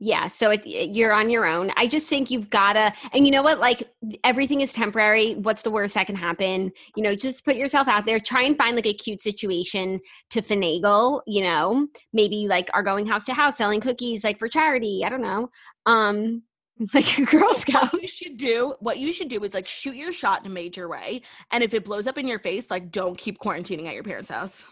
Yeah, 0.00 0.28
so 0.28 0.50
it, 0.50 0.64
you're 0.64 1.12
on 1.12 1.28
your 1.28 1.44
own. 1.44 1.72
I 1.76 1.88
just 1.88 2.06
think 2.06 2.30
you've 2.30 2.50
gotta, 2.50 2.92
and 3.12 3.26
you 3.26 3.32
know 3.32 3.42
what? 3.42 3.58
Like 3.58 3.82
everything 4.22 4.60
is 4.60 4.72
temporary. 4.72 5.34
What's 5.34 5.62
the 5.62 5.72
worst 5.72 5.94
that 5.94 6.06
can 6.06 6.14
happen? 6.14 6.70
You 6.94 7.02
know, 7.02 7.16
just 7.16 7.44
put 7.44 7.56
yourself 7.56 7.88
out 7.88 8.06
there. 8.06 8.20
Try 8.20 8.42
and 8.42 8.56
find 8.56 8.76
like 8.76 8.86
a 8.86 8.94
cute 8.94 9.22
situation 9.22 9.98
to 10.30 10.40
finagle. 10.40 11.22
You 11.26 11.42
know, 11.42 11.88
maybe 12.12 12.46
like 12.48 12.68
are 12.74 12.82
going 12.84 13.06
house 13.06 13.24
to 13.26 13.34
house 13.34 13.56
selling 13.56 13.80
cookies 13.80 14.22
like 14.22 14.38
for 14.38 14.46
charity. 14.46 15.02
I 15.04 15.08
don't 15.08 15.22
know. 15.22 15.48
Um, 15.86 16.42
like 16.94 17.18
a 17.18 17.24
Girl 17.24 17.52
Scout. 17.54 17.92
What 17.92 18.02
you 18.02 18.08
should 18.08 18.36
do, 18.36 18.74
what 18.78 18.98
you 18.98 19.12
should 19.12 19.28
do 19.28 19.42
is 19.42 19.52
like 19.52 19.66
shoot 19.66 19.96
your 19.96 20.12
shot 20.12 20.44
in 20.44 20.46
a 20.46 20.54
major 20.54 20.88
way, 20.88 21.22
and 21.50 21.64
if 21.64 21.74
it 21.74 21.84
blows 21.84 22.06
up 22.06 22.18
in 22.18 22.28
your 22.28 22.38
face, 22.38 22.70
like 22.70 22.92
don't 22.92 23.18
keep 23.18 23.38
quarantining 23.38 23.88
at 23.88 23.94
your 23.94 24.04
parents' 24.04 24.30
house. 24.30 24.64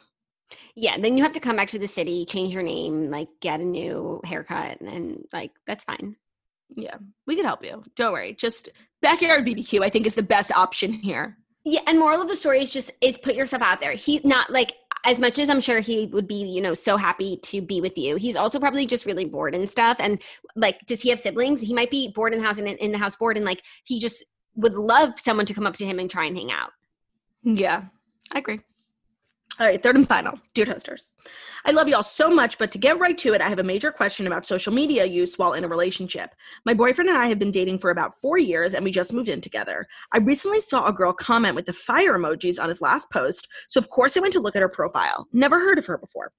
Yeah, 0.74 0.98
then 0.98 1.16
you 1.16 1.22
have 1.22 1.32
to 1.32 1.40
come 1.40 1.56
back 1.56 1.68
to 1.70 1.78
the 1.78 1.86
city, 1.86 2.24
change 2.24 2.54
your 2.54 2.62
name, 2.62 3.10
like 3.10 3.28
get 3.40 3.60
a 3.60 3.64
new 3.64 4.20
haircut, 4.24 4.80
and 4.80 5.26
like 5.32 5.52
that's 5.66 5.84
fine. 5.84 6.16
Yeah, 6.74 6.96
we 7.26 7.36
can 7.36 7.44
help 7.44 7.64
you. 7.64 7.82
Don't 7.94 8.12
worry. 8.12 8.34
Just 8.34 8.68
backyard 9.00 9.44
BBQ, 9.44 9.84
I 9.84 9.90
think, 9.90 10.06
is 10.06 10.14
the 10.14 10.22
best 10.22 10.52
option 10.52 10.92
here. 10.92 11.36
Yeah, 11.64 11.80
and 11.86 11.98
moral 11.98 12.22
of 12.22 12.28
the 12.28 12.36
story 12.36 12.60
is 12.60 12.72
just 12.72 12.92
is 13.00 13.18
put 13.18 13.34
yourself 13.34 13.62
out 13.62 13.80
there. 13.80 13.92
He 13.92 14.20
not 14.24 14.50
like 14.50 14.74
as 15.06 15.20
much 15.20 15.38
as 15.38 15.48
I'm 15.48 15.60
sure 15.60 15.78
he 15.78 16.06
would 16.06 16.26
be, 16.26 16.34
you 16.34 16.60
know, 16.60 16.74
so 16.74 16.96
happy 16.96 17.38
to 17.44 17.62
be 17.62 17.80
with 17.80 17.96
you, 17.96 18.16
he's 18.16 18.34
also 18.34 18.58
probably 18.58 18.86
just 18.86 19.06
really 19.06 19.24
bored 19.24 19.54
and 19.54 19.70
stuff. 19.70 19.96
And 20.00 20.20
like, 20.56 20.84
does 20.86 21.00
he 21.00 21.10
have 21.10 21.20
siblings? 21.20 21.60
He 21.60 21.72
might 21.72 21.92
be 21.92 22.08
bored 22.08 22.34
in 22.34 22.40
the 22.40 22.44
house 22.44 22.58
and 22.58 22.66
in 22.66 22.92
the 22.92 22.98
house 22.98 23.14
bored, 23.14 23.36
and 23.36 23.46
like 23.46 23.62
he 23.84 24.00
just 24.00 24.24
would 24.56 24.74
love 24.74 25.18
someone 25.18 25.46
to 25.46 25.54
come 25.54 25.66
up 25.66 25.76
to 25.76 25.86
him 25.86 25.98
and 25.98 26.10
try 26.10 26.26
and 26.26 26.36
hang 26.36 26.50
out. 26.50 26.70
Yeah, 27.44 27.84
I 28.32 28.40
agree. 28.40 28.60
All 29.58 29.66
right, 29.66 29.82
third 29.82 29.96
and 29.96 30.06
final. 30.06 30.38
Dear 30.52 30.66
Toasters, 30.66 31.14
I 31.64 31.70
love 31.70 31.88
y'all 31.88 32.02
so 32.02 32.28
much, 32.28 32.58
but 32.58 32.70
to 32.72 32.78
get 32.78 32.98
right 32.98 33.16
to 33.16 33.32
it, 33.32 33.40
I 33.40 33.48
have 33.48 33.58
a 33.58 33.62
major 33.62 33.90
question 33.90 34.26
about 34.26 34.44
social 34.44 34.70
media 34.70 35.06
use 35.06 35.36
while 35.36 35.54
in 35.54 35.64
a 35.64 35.68
relationship. 35.68 36.34
My 36.66 36.74
boyfriend 36.74 37.08
and 37.08 37.16
I 37.16 37.28
have 37.28 37.38
been 37.38 37.52
dating 37.52 37.78
for 37.78 37.88
about 37.88 38.20
four 38.20 38.36
years 38.36 38.74
and 38.74 38.84
we 38.84 38.90
just 38.90 39.14
moved 39.14 39.30
in 39.30 39.40
together. 39.40 39.86
I 40.12 40.18
recently 40.18 40.60
saw 40.60 40.86
a 40.86 40.92
girl 40.92 41.14
comment 41.14 41.54
with 41.54 41.64
the 41.64 41.72
fire 41.72 42.18
emojis 42.18 42.62
on 42.62 42.68
his 42.68 42.82
last 42.82 43.10
post, 43.10 43.48
so 43.66 43.78
of 43.78 43.88
course 43.88 44.14
I 44.14 44.20
went 44.20 44.34
to 44.34 44.40
look 44.40 44.56
at 44.56 44.62
her 44.62 44.68
profile. 44.68 45.26
Never 45.32 45.58
heard 45.58 45.78
of 45.78 45.86
her 45.86 45.96
before. 45.96 46.32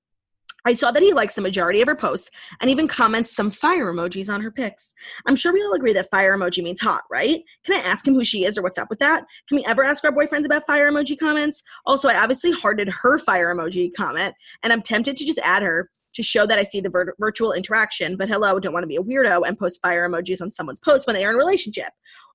I 0.68 0.74
saw 0.74 0.92
that 0.92 1.02
he 1.02 1.14
likes 1.14 1.36
the 1.36 1.42
majority 1.42 1.80
of 1.80 1.88
her 1.88 1.96
posts 1.96 2.30
and 2.60 2.70
even 2.70 2.90
comments 2.90 3.34
some 3.34 3.50
fire 3.50 3.94
emojis 3.94 4.28
on 4.28 4.42
her 4.42 4.52
pics. 4.52 4.94
I'm 5.26 5.38
sure 5.38 5.54
we 5.54 5.64
all 5.64 5.74
agree 5.74 5.94
that 5.94 6.10
fire 6.12 6.38
emoji 6.38 6.62
means 6.62 6.82
hot, 6.82 7.04
right? 7.10 7.42
Can 7.64 7.80
I 7.80 7.88
ask 7.88 8.06
him 8.06 8.16
who 8.16 8.26
she 8.26 8.44
is 8.44 8.58
or 8.58 8.64
what's 8.64 8.78
up 8.78 8.90
with 8.90 9.00
that? 9.00 9.24
Can 9.48 9.56
we 9.56 9.64
ever 9.64 9.86
ask 9.86 10.04
our 10.04 10.12
boyfriends 10.12 10.44
about 10.44 10.68
fire 10.68 10.92
emoji 10.92 11.18
comments? 11.18 11.64
Also, 11.86 12.10
I 12.10 12.22
obviously 12.22 12.52
hearted 12.52 12.90
her 12.90 13.18
fire 13.18 13.56
emoji 13.56 13.94
comment 13.96 14.36
and 14.62 14.74
I'm 14.74 14.82
tempted 14.82 15.16
to 15.16 15.26
just 15.26 15.40
add 15.40 15.64
her 15.64 15.90
to 16.18 16.24
show 16.24 16.46
that 16.46 16.60
I 16.60 16.64
see 16.64 16.82
the 16.82 16.90
vir- 16.90 17.16
virtual 17.20 17.54
interaction, 17.54 18.18
but 18.18 18.28
hello, 18.28 18.60
don't 18.60 18.74
want 18.74 18.84
to 18.84 18.88
be 18.88 18.98
a 18.98 19.02
weirdo 19.02 19.48
and 19.48 19.58
post 19.58 19.80
fire 19.82 20.08
emojis 20.08 20.42
on 20.42 20.52
someone's 20.52 20.80
post 20.80 21.08
when 21.08 21.14
they 21.14 21.24
are 21.24 21.30
in 21.30 21.36
a 21.36 21.38
relationship. 21.38 21.94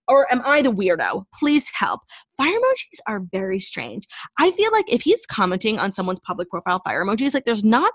Or 0.09 0.33
am 0.33 0.41
I 0.45 0.63
the 0.63 0.73
weirdo? 0.73 1.25
Please 1.39 1.69
help. 1.75 2.01
Fire 2.37 2.49
emojis 2.49 2.99
are 3.07 3.23
very 3.33 3.59
strange. 3.59 4.07
I 4.39 4.51
feel 4.53 4.71
like 4.73 4.91
if 4.91 5.03
he's 5.03 5.27
commenting 5.27 5.79
on 5.79 5.93
someone's 5.93 6.21
public 6.21 6.49
profile 6.49 6.81
fire 6.85 7.05
emojis, 7.05 7.35
like 7.35 7.45
there's 7.45 7.65
not 7.65 7.93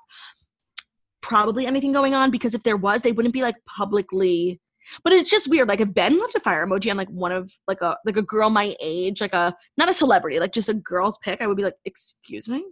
probably 1.22 1.66
anything 1.66 1.92
going 1.92 2.14
on 2.14 2.32
because 2.32 2.54
if 2.54 2.64
there 2.64 2.78
was, 2.78 3.02
they 3.02 3.12
wouldn't 3.12 3.34
be 3.34 3.42
like 3.42 3.56
publicly 3.66 4.62
but 5.04 5.14
it's 5.14 5.30
just 5.30 5.50
weird. 5.50 5.68
Like 5.68 5.82
if 5.82 5.94
Ben 5.94 6.20
left 6.20 6.36
a 6.36 6.40
fire 6.40 6.66
emoji 6.66 6.90
on 6.90 6.98
like 6.98 7.10
one 7.10 7.32
of 7.32 7.52
like 7.68 7.82
a 7.82 7.98
like 8.06 8.18
a 8.18 8.22
girl 8.22 8.50
my 8.50 8.76
age, 8.80 9.22
like 9.22 9.34
a 9.34 9.54
not 9.78 9.90
a 9.90 9.94
celebrity, 9.94 10.40
like 10.40 10.54
just 10.54 10.70
a 10.70 10.74
girl's 10.74 11.18
pic, 11.20 11.42
I 11.42 11.48
would 11.48 11.58
be 11.58 11.64
like, 11.64 11.76
excuse 11.86 12.48
me. 12.48 12.64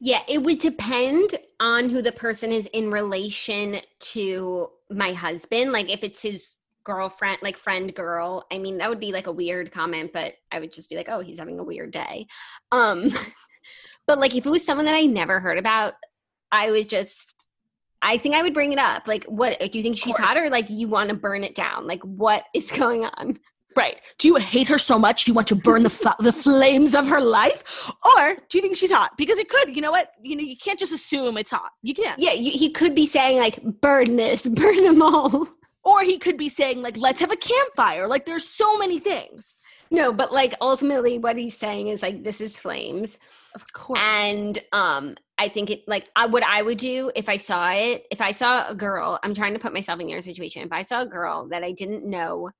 Yeah, 0.00 0.22
it 0.28 0.42
would 0.42 0.58
depend 0.58 1.38
on 1.58 1.88
who 1.88 2.02
the 2.02 2.12
person 2.12 2.52
is 2.52 2.66
in 2.66 2.90
relation 2.90 3.78
to 4.00 4.68
my 4.90 5.12
husband. 5.12 5.72
Like 5.72 5.90
if 5.90 6.04
it's 6.04 6.22
his 6.22 6.54
girlfriend, 6.84 7.38
like 7.42 7.56
friend 7.56 7.94
girl, 7.94 8.46
I 8.52 8.58
mean 8.58 8.78
that 8.78 8.88
would 8.88 9.00
be 9.00 9.12
like 9.12 9.26
a 9.26 9.32
weird 9.32 9.72
comment, 9.72 10.12
but 10.12 10.34
I 10.52 10.60
would 10.60 10.72
just 10.72 10.88
be 10.88 10.96
like, 10.96 11.08
oh, 11.08 11.20
he's 11.20 11.38
having 11.38 11.58
a 11.58 11.64
weird 11.64 11.90
day. 11.90 12.26
Um, 12.70 13.10
but 14.06 14.18
like 14.18 14.36
if 14.36 14.46
it 14.46 14.50
was 14.50 14.64
someone 14.64 14.86
that 14.86 14.94
I 14.94 15.02
never 15.02 15.40
heard 15.40 15.58
about, 15.58 15.94
I 16.52 16.70
would 16.70 16.88
just 16.88 17.48
I 18.00 18.16
think 18.18 18.34
I 18.34 18.42
would 18.42 18.54
bring 18.54 18.72
it 18.72 18.78
up. 18.78 19.08
Like, 19.08 19.24
what 19.24 19.58
do 19.58 19.78
you 19.78 19.82
think 19.82 19.96
she's 19.96 20.16
hot, 20.16 20.36
or 20.36 20.50
like 20.50 20.70
you 20.70 20.88
want 20.88 21.10
to 21.10 21.16
burn 21.16 21.42
it 21.42 21.54
down? 21.54 21.86
Like, 21.86 22.02
what 22.02 22.44
is 22.54 22.70
going 22.78 23.04
on? 23.04 23.38
Right. 23.76 24.00
Do 24.18 24.28
you 24.28 24.36
hate 24.36 24.66
her 24.68 24.78
so 24.78 24.98
much 24.98 25.28
you 25.28 25.34
want 25.34 25.46
to 25.48 25.54
burn 25.54 25.82
the 25.82 26.14
the 26.20 26.32
flames 26.32 26.94
of 26.94 27.06
her 27.06 27.20
life, 27.20 27.90
or 28.16 28.36
do 28.48 28.58
you 28.58 28.62
think 28.62 28.76
she's 28.76 28.90
hot? 28.90 29.16
Because 29.16 29.38
it 29.38 29.48
could. 29.48 29.74
You 29.76 29.82
know 29.82 29.90
what? 29.90 30.12
You 30.22 30.36
know 30.36 30.42
you 30.42 30.56
can't 30.56 30.78
just 30.78 30.92
assume 30.92 31.38
it's 31.38 31.50
hot. 31.50 31.70
You 31.82 31.94
can't. 31.94 32.18
Yeah, 32.18 32.32
you, 32.32 32.50
he 32.50 32.72
could 32.72 32.94
be 32.94 33.06
saying 33.06 33.38
like, 33.38 33.62
"Burn 33.80 34.16
this, 34.16 34.42
burn 34.48 34.82
them 34.82 35.02
all," 35.02 35.46
or 35.84 36.02
he 36.02 36.18
could 36.18 36.36
be 36.36 36.48
saying 36.48 36.82
like, 36.82 36.96
"Let's 36.96 37.20
have 37.20 37.30
a 37.30 37.36
campfire." 37.36 38.08
Like, 38.08 38.26
there's 38.26 38.48
so 38.48 38.78
many 38.78 38.98
things. 38.98 39.64
No, 39.90 40.12
but 40.12 40.32
like 40.32 40.54
ultimately, 40.60 41.18
what 41.18 41.36
he's 41.36 41.56
saying 41.56 41.88
is 41.88 42.02
like, 42.02 42.24
"This 42.24 42.40
is 42.40 42.58
flames." 42.58 43.18
Of 43.54 43.72
course. 43.72 44.00
And 44.02 44.58
um, 44.72 45.16
I 45.38 45.48
think 45.48 45.70
it 45.70 45.82
like 45.86 46.08
I, 46.16 46.26
what 46.26 46.42
I 46.42 46.62
would 46.62 46.78
do 46.78 47.12
if 47.14 47.28
I 47.28 47.36
saw 47.36 47.70
it, 47.70 48.06
if 48.10 48.20
I 48.20 48.32
saw 48.32 48.68
a 48.68 48.74
girl, 48.74 49.18
I'm 49.22 49.34
trying 49.34 49.54
to 49.54 49.60
put 49.60 49.72
myself 49.72 50.00
in 50.00 50.08
your 50.08 50.20
situation. 50.20 50.62
If 50.62 50.72
I 50.72 50.82
saw 50.82 51.02
a 51.02 51.06
girl 51.06 51.48
that 51.50 51.62
I 51.62 51.72
didn't 51.72 52.04
know 52.04 52.50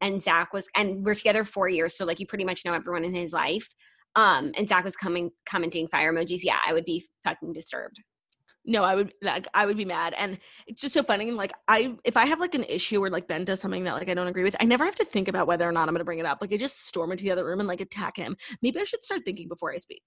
and 0.00 0.22
Zach 0.22 0.52
was 0.52 0.68
and 0.76 1.04
we're 1.04 1.14
together 1.14 1.44
four 1.44 1.68
years, 1.68 1.96
so 1.96 2.04
like 2.04 2.20
you 2.20 2.26
pretty 2.26 2.44
much 2.44 2.64
know 2.64 2.74
everyone 2.74 3.04
in 3.04 3.14
his 3.14 3.32
life. 3.32 3.68
Um, 4.16 4.52
and 4.56 4.68
Zach 4.68 4.84
was 4.84 4.96
coming 4.96 5.30
commenting 5.48 5.88
fire 5.88 6.12
emojis, 6.12 6.40
yeah, 6.42 6.58
I 6.66 6.72
would 6.72 6.84
be 6.84 7.06
fucking 7.24 7.52
disturbed. 7.52 8.00
No 8.66 8.84
i 8.84 8.94
would 8.94 9.14
like 9.22 9.46
i 9.54 9.64
would 9.64 9.76
be 9.76 9.84
mad. 9.84 10.14
And 10.16 10.38
it's 10.66 10.82
just 10.82 10.94
so 10.94 11.02
funny 11.02 11.30
like 11.30 11.52
i 11.66 11.94
if 12.04 12.16
i 12.16 12.26
have 12.26 12.40
like 12.40 12.54
an 12.54 12.64
issue 12.64 13.00
where 13.00 13.10
like 13.10 13.26
ben 13.26 13.44
does 13.44 13.60
something 13.60 13.84
that 13.84 13.94
like 13.94 14.10
i 14.10 14.14
don't 14.14 14.26
agree 14.26 14.42
with 14.42 14.54
i 14.60 14.64
never 14.64 14.84
have 14.84 14.94
to 14.96 15.04
think 15.04 15.28
about 15.28 15.46
whether 15.46 15.66
or 15.66 15.72
not 15.72 15.88
i'm 15.88 15.94
gonna 15.94 16.04
bring 16.04 16.18
it 16.18 16.26
up. 16.26 16.38
Like 16.40 16.52
i 16.52 16.56
just 16.56 16.86
storm 16.86 17.10
into 17.10 17.24
the 17.24 17.30
other 17.30 17.46
room 17.46 17.60
and 17.60 17.68
like 17.68 17.80
attack 17.80 18.16
him. 18.16 18.36
Maybe 18.62 18.78
i 18.78 18.84
should 18.84 19.02
start 19.02 19.22
thinking 19.24 19.48
before 19.48 19.72
i 19.72 19.78
speak. 19.78 20.02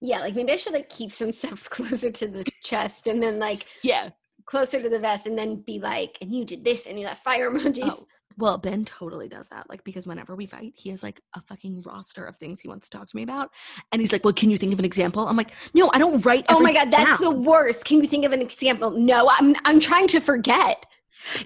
Yeah 0.00 0.20
like 0.20 0.34
maybe 0.34 0.52
i 0.52 0.56
should 0.56 0.72
like 0.72 0.88
keep 0.88 1.12
some 1.12 1.32
stuff 1.42 1.70
closer 1.70 2.10
to 2.10 2.26
the 2.26 2.44
chest 2.62 3.06
and 3.06 3.22
then 3.22 3.38
like 3.38 3.66
yeah. 3.82 4.10
closer 4.46 4.82
to 4.82 4.88
the 4.88 4.98
vest 4.98 5.26
and 5.26 5.38
then 5.38 5.62
be 5.64 5.78
like 5.78 6.18
and 6.20 6.34
you 6.34 6.44
did 6.44 6.64
this 6.64 6.86
and 6.86 6.98
you 6.98 7.06
left 7.06 7.22
fire 7.22 7.50
emojis. 7.50 7.82
Oh, 7.84 8.04
well, 8.36 8.58
Ben 8.58 8.84
totally 8.84 9.28
does 9.28 9.48
that. 9.48 9.68
Like, 9.68 9.84
because 9.84 10.06
whenever 10.06 10.34
we 10.34 10.46
fight, 10.46 10.72
he 10.76 10.90
has 10.90 11.02
like 11.02 11.20
a 11.34 11.40
fucking 11.42 11.82
roster 11.82 12.24
of 12.24 12.36
things 12.36 12.60
he 12.60 12.68
wants 12.68 12.88
to 12.88 12.98
talk 12.98 13.08
to 13.08 13.16
me 13.16 13.22
about. 13.22 13.50
And 13.90 14.00
he's 14.00 14.12
like, 14.12 14.24
Well, 14.24 14.32
can 14.32 14.50
you 14.50 14.58
think 14.58 14.72
of 14.72 14.78
an 14.78 14.84
example? 14.84 15.26
I'm 15.26 15.36
like, 15.36 15.52
No, 15.74 15.90
I 15.92 15.98
don't 15.98 16.24
write. 16.24 16.46
Oh 16.48 16.60
my 16.60 16.72
God, 16.72 16.90
that's 16.90 17.20
down. 17.20 17.34
the 17.34 17.40
worst. 17.40 17.84
Can 17.84 18.00
you 18.00 18.08
think 18.08 18.24
of 18.24 18.32
an 18.32 18.40
example? 18.40 18.90
No, 18.90 19.30
I'm, 19.30 19.54
I'm 19.64 19.80
trying 19.80 20.08
to 20.08 20.20
forget. 20.20 20.86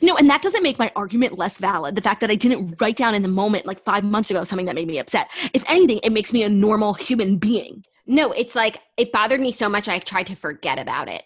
No, 0.03 0.16
and 0.16 0.28
that 0.30 0.43
doesn't 0.43 0.62
make 0.62 0.78
my 0.78 0.91
argument 0.97 1.37
less 1.37 1.59
valid. 1.59 1.97
The 1.97 2.03
fact 2.03 2.20
that 2.20 2.30
I 2.30 2.34
didn't 2.34 2.80
write 2.80 2.97
down 2.97 3.14
in 3.14 3.22
the 3.22 3.28
moment, 3.28 3.66
like 3.66 3.84
five 3.84 4.05
months 4.05 4.30
ago, 4.30 4.43
something 4.45 4.66
that 4.66 4.74
made 4.74 4.89
me 4.89 4.99
upset. 4.99 5.28
If 5.53 5.64
anything, 5.68 6.01
it 6.03 6.12
makes 6.12 6.32
me 6.32 6.43
a 6.43 6.49
normal 6.49 6.95
human 6.95 7.37
being. 7.37 7.84
No, 8.07 8.32
it's 8.32 8.55
like 8.55 8.80
it 8.97 9.12
bothered 9.12 9.41
me 9.41 9.53
so 9.53 9.68
much 9.68 9.89
I 9.89 9.99
tried 9.99 10.28
to 10.28 10.37
forget 10.37 10.78
about 10.78 11.09
it. 11.09 11.24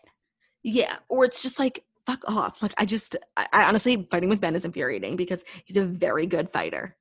Yeah. 0.63 0.97
Or 1.09 1.25
it's 1.25 1.43
just 1.43 1.59
like 1.59 1.85
fuck 2.07 2.22
off. 2.26 2.62
Like 2.62 2.74
I 2.78 2.84
just, 2.84 3.16
I, 3.36 3.46
I 3.53 3.64
honestly, 3.64 4.07
fighting 4.11 4.28
with 4.28 4.40
Ben 4.40 4.57
is 4.57 4.64
infuriating 4.64 5.16
because 5.16 5.44
he's 5.64 5.76
a 5.76 5.84
very 5.84 6.26
good 6.26 6.51
fighter. 6.51 6.96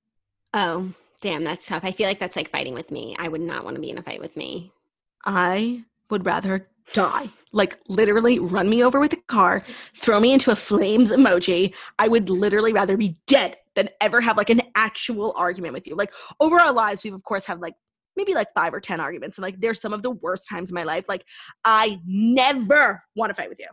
Oh, 0.54 0.92
damn, 1.22 1.44
that's 1.44 1.68
tough. 1.68 1.84
I 1.84 1.92
feel 1.92 2.08
like 2.08 2.20
that's 2.20 2.36
like 2.36 2.50
fighting 2.52 2.74
with 2.74 2.92
me. 2.92 3.16
I 3.20 3.28
would 3.28 3.42
not 3.42 3.64
want 3.64 3.76
to 3.76 3.82
be 3.82 3.90
in 3.90 3.98
a 3.98 4.04
fight 4.04 4.20
with 4.20 4.36
me. 4.36 4.72
I 5.26 5.84
would 6.10 6.26
rather 6.26 6.68
die. 6.94 7.30
Like 7.52 7.78
literally 7.88 8.40
run 8.40 8.70
me 8.70 8.84
over 8.84 9.00
with 9.00 9.14
a 9.14 9.22
car, 9.28 9.64
throw 9.96 10.20
me 10.20 10.34
into 10.34 10.52
a 10.52 10.56
flames 10.56 11.12
emoji. 11.12 11.74
I 11.98 12.08
would 12.08 12.30
literally 12.30 12.74
rather 12.74 12.98
be 12.98 13.18
dead 13.28 13.58
than 13.76 13.90
ever 14.02 14.22
have 14.22 14.38
like 14.38 14.50
an 14.50 14.62
actual 14.76 15.34
argument 15.36 15.74
with 15.74 15.88
you. 15.88 15.96
Like 15.96 16.12
over 16.40 16.60
our 16.60 16.74
lives, 16.74 17.04
we've 17.04 17.14
of 17.14 17.24
course 17.24 17.46
have 17.46 17.60
like 17.60 17.76
maybe 18.16 18.34
like 18.34 18.54
five 18.54 18.74
or 18.74 18.80
10 18.80 19.00
arguments. 19.00 19.38
And 19.38 19.44
like 19.44 19.60
there's 19.60 19.80
some 19.80 19.94
of 19.94 20.04
the 20.04 20.12
worst 20.12 20.48
times 20.48 20.70
in 20.70 20.76
my 20.76 20.84
life. 20.84 21.06
Like 21.08 21.24
I 21.64 22.00
never 22.06 23.04
want 23.16 23.30
to 23.30 23.34
fight 23.34 23.50
with 23.50 23.60
you. 23.60 23.68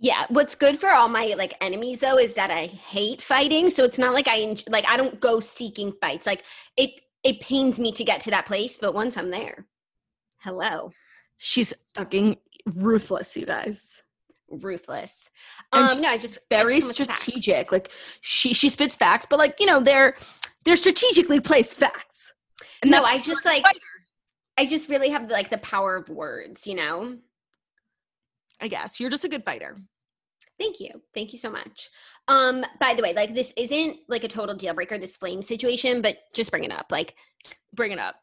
Yeah, 0.00 0.26
what's 0.28 0.54
good 0.54 0.78
for 0.78 0.90
all 0.90 1.08
my 1.08 1.34
like 1.36 1.54
enemies 1.60 2.00
though 2.00 2.18
is 2.18 2.34
that 2.34 2.50
I 2.50 2.66
hate 2.66 3.20
fighting, 3.20 3.68
so 3.68 3.84
it's 3.84 3.98
not 3.98 4.14
like 4.14 4.28
I 4.28 4.56
like 4.68 4.84
I 4.88 4.96
don't 4.96 5.20
go 5.20 5.40
seeking 5.40 5.92
fights. 6.00 6.26
Like 6.26 6.44
it 6.76 6.90
it 7.24 7.40
pains 7.40 7.80
me 7.80 7.90
to 7.92 8.04
get 8.04 8.20
to 8.22 8.30
that 8.30 8.46
place, 8.46 8.76
but 8.80 8.94
once 8.94 9.16
I'm 9.16 9.30
there, 9.30 9.66
hello. 10.38 10.92
She's 11.36 11.74
fucking 11.94 12.36
ruthless, 12.66 13.36
you 13.36 13.46
guys. 13.46 14.02
Ruthless. 14.48 15.30
Um 15.72 16.00
no, 16.00 16.08
I 16.08 16.18
just 16.18 16.38
very 16.48 16.80
strategic. 16.80 17.72
Like 17.72 17.90
she 18.20 18.54
she 18.54 18.68
spits 18.68 18.94
facts, 18.94 19.26
but 19.28 19.38
like, 19.40 19.56
you 19.58 19.66
know, 19.66 19.80
they're 19.80 20.14
they're 20.64 20.76
strategically 20.76 21.40
placed 21.40 21.74
facts. 21.74 22.32
And 22.82 22.92
no, 22.92 23.02
I 23.02 23.18
just 23.18 23.44
like 23.44 23.64
I 24.56 24.66
just 24.66 24.88
really 24.88 25.08
have 25.08 25.30
like 25.30 25.50
the 25.50 25.58
power 25.58 25.96
of 25.96 26.08
words, 26.08 26.66
you 26.66 26.74
know? 26.74 27.16
I 28.60 28.68
guess. 28.68 28.98
You're 28.98 29.10
just 29.10 29.24
a 29.24 29.28
good 29.28 29.44
fighter. 29.44 29.76
Thank 30.58 30.80
you. 30.80 30.90
Thank 31.14 31.32
you 31.32 31.38
so 31.38 31.50
much. 31.50 31.88
Um, 32.26 32.64
by 32.80 32.94
the 32.94 33.02
way, 33.02 33.14
like 33.14 33.34
this 33.34 33.52
isn't 33.56 33.98
like 34.08 34.24
a 34.24 34.28
total 34.28 34.56
deal 34.56 34.74
breaker, 34.74 34.98
this 34.98 35.16
flame 35.16 35.40
situation, 35.40 36.02
but 36.02 36.16
just 36.34 36.50
bring 36.50 36.64
it 36.64 36.72
up. 36.72 36.86
Like 36.90 37.14
bring 37.72 37.92
it 37.92 37.98
up. 37.98 38.16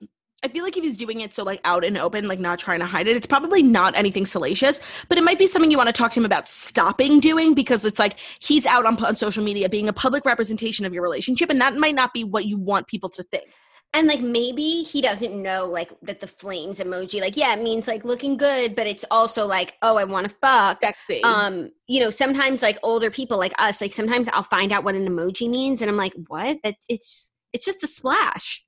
I 0.43 0.47
feel 0.47 0.63
like 0.63 0.77
if 0.77 0.83
he's 0.83 0.97
doing 0.97 1.21
it 1.21 1.33
so 1.33 1.43
like 1.43 1.59
out 1.63 1.83
and 1.83 1.97
open, 1.97 2.27
like 2.27 2.39
not 2.39 2.59
trying 2.59 2.79
to 2.79 2.85
hide 2.85 3.07
it, 3.07 3.15
it's 3.15 3.25
probably 3.25 3.63
not 3.63 3.95
anything 3.95 4.25
salacious, 4.27 4.79
but 5.09 5.17
it 5.17 5.23
might 5.23 5.39
be 5.39 5.47
something 5.47 5.71
you 5.71 5.77
want 5.77 5.87
to 5.87 5.93
talk 5.93 6.11
to 6.11 6.19
him 6.19 6.25
about 6.25 6.47
stopping 6.47 7.19
doing 7.19 7.55
because 7.55 7.83
it's 7.83 7.97
like 7.97 8.17
he's 8.39 8.65
out 8.65 8.85
on, 8.85 9.03
on 9.03 9.15
social 9.15 9.43
media 9.43 9.69
being 9.69 9.89
a 9.89 9.93
public 9.93 10.23
representation 10.25 10.85
of 10.85 10.93
your 10.93 11.01
relationship, 11.01 11.49
and 11.49 11.59
that 11.61 11.77
might 11.77 11.95
not 11.95 12.13
be 12.13 12.23
what 12.23 12.45
you 12.45 12.57
want 12.57 12.85
people 12.85 13.09
to 13.09 13.23
think 13.23 13.45
and 13.93 14.07
like 14.07 14.21
maybe 14.21 14.83
he 14.83 15.01
doesn't 15.01 15.41
know 15.41 15.65
like 15.65 15.89
that 16.01 16.19
the 16.19 16.27
flames 16.27 16.79
emoji 16.79 17.21
like 17.21 17.37
yeah 17.37 17.53
it 17.55 17.63
means 17.63 17.87
like 17.87 18.03
looking 18.03 18.37
good 18.37 18.75
but 18.75 18.87
it's 18.87 19.05
also 19.09 19.45
like 19.45 19.73
oh 19.81 19.97
i 19.97 20.03
want 20.03 20.27
to 20.27 20.35
fuck 20.41 20.79
sexy 20.83 21.23
um 21.23 21.69
you 21.87 21.99
know 21.99 22.09
sometimes 22.09 22.61
like 22.61 22.77
older 22.83 23.09
people 23.09 23.37
like 23.37 23.53
us 23.57 23.81
like 23.81 23.93
sometimes 23.93 24.27
i'll 24.33 24.43
find 24.43 24.71
out 24.71 24.83
what 24.83 24.95
an 24.95 25.07
emoji 25.07 25.49
means 25.49 25.81
and 25.81 25.89
i'm 25.89 25.97
like 25.97 26.13
what 26.27 26.57
that 26.63 26.75
it's 26.89 27.31
it's 27.53 27.65
just 27.65 27.83
a 27.83 27.87
splash 27.87 28.63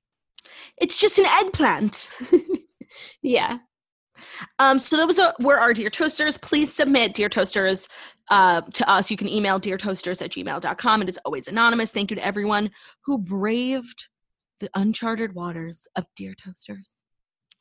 it's 0.78 0.98
just 0.98 1.18
an 1.18 1.26
eggplant 1.26 2.08
yeah 3.22 3.58
um, 4.58 4.78
so 4.78 4.96
those 4.96 5.18
are, 5.18 5.34
were 5.40 5.60
our 5.60 5.72
Dear 5.72 5.90
Toasters. 5.90 6.36
Please 6.36 6.72
submit 6.72 7.14
Dear 7.14 7.28
Toasters 7.28 7.88
uh, 8.30 8.62
to 8.62 8.88
us. 8.88 9.10
You 9.10 9.16
can 9.16 9.28
email 9.28 9.58
deartoasters 9.60 10.22
at 10.22 10.30
gmail.com. 10.30 11.02
It 11.02 11.08
is 11.08 11.18
always 11.24 11.48
anonymous. 11.48 11.92
Thank 11.92 12.10
you 12.10 12.16
to 12.16 12.24
everyone 12.24 12.70
who 13.04 13.18
braved 13.18 14.06
the 14.60 14.70
uncharted 14.74 15.34
waters 15.34 15.86
of 15.96 16.06
Dear 16.16 16.34
Toasters. 16.34 17.04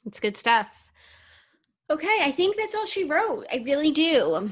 It's 0.05 0.19
good 0.19 0.37
stuff. 0.37 0.67
Okay, 1.89 2.19
I 2.21 2.31
think 2.31 2.57
that's 2.57 2.75
all 2.75 2.85
she 2.85 3.05
wrote. 3.05 3.45
I 3.51 3.63
really 3.65 3.91
do. 3.91 4.51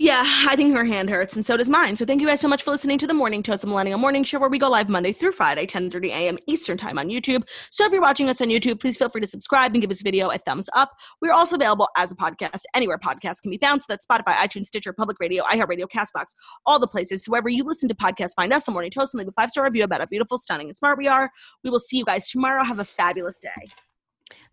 Yeah, 0.00 0.22
I 0.24 0.54
think 0.54 0.76
her 0.76 0.84
hand 0.84 1.10
hurts, 1.10 1.34
and 1.34 1.44
so 1.44 1.56
does 1.56 1.68
mine. 1.68 1.96
So 1.96 2.04
thank 2.04 2.20
you 2.20 2.28
guys 2.28 2.40
so 2.40 2.46
much 2.46 2.62
for 2.62 2.70
listening 2.70 2.98
to 2.98 3.06
the 3.08 3.14
Morning 3.14 3.42
Toast, 3.42 3.62
the 3.62 3.66
Millennial 3.66 3.98
Morning 3.98 4.22
Show, 4.22 4.38
where 4.38 4.48
we 4.48 4.56
go 4.56 4.70
live 4.70 4.88
Monday 4.88 5.10
through 5.12 5.32
Friday, 5.32 5.66
10:30 5.66 6.10
a.m. 6.10 6.38
Eastern 6.46 6.78
Time 6.78 7.00
on 7.00 7.08
YouTube. 7.08 7.42
So 7.72 7.84
if 7.84 7.90
you're 7.90 8.00
watching 8.00 8.28
us 8.28 8.40
on 8.40 8.46
YouTube, 8.46 8.80
please 8.80 8.96
feel 8.96 9.08
free 9.08 9.20
to 9.22 9.26
subscribe 9.26 9.72
and 9.72 9.80
give 9.80 9.90
this 9.90 10.02
video 10.02 10.30
a 10.30 10.38
thumbs 10.38 10.70
up. 10.72 10.92
We're 11.20 11.32
also 11.32 11.56
available 11.56 11.88
as 11.96 12.12
a 12.12 12.14
podcast 12.14 12.60
anywhere 12.76 12.96
podcasts 12.96 13.42
can 13.42 13.50
be 13.50 13.58
found. 13.58 13.82
So 13.82 13.86
that's 13.88 14.06
Spotify, 14.06 14.34
iTunes, 14.34 14.66
Stitcher, 14.66 14.92
Public 14.92 15.16
Radio, 15.18 15.42
iHeartRadio, 15.42 15.86
Castbox, 15.92 16.26
all 16.64 16.78
the 16.78 16.86
places. 16.86 17.24
So 17.24 17.32
wherever 17.32 17.48
you 17.48 17.64
listen 17.64 17.88
to 17.88 17.94
podcasts, 17.96 18.36
find 18.36 18.52
us, 18.52 18.66
the 18.66 18.72
Morning 18.72 18.92
Toast, 18.92 19.14
and 19.14 19.18
leave 19.18 19.28
a 19.28 19.32
five 19.32 19.50
star 19.50 19.64
review 19.64 19.82
about 19.82 19.98
how 19.98 20.06
beautiful, 20.06 20.38
stunning, 20.38 20.68
and 20.68 20.76
smart 20.76 20.96
we 20.96 21.08
are. 21.08 21.28
We 21.64 21.70
will 21.70 21.80
see 21.80 21.98
you 21.98 22.04
guys 22.04 22.30
tomorrow. 22.30 22.62
Have 22.62 22.78
a 22.78 22.84
fabulous 22.84 23.40
day. 23.40 23.66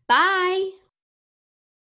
Bye. 0.07 0.84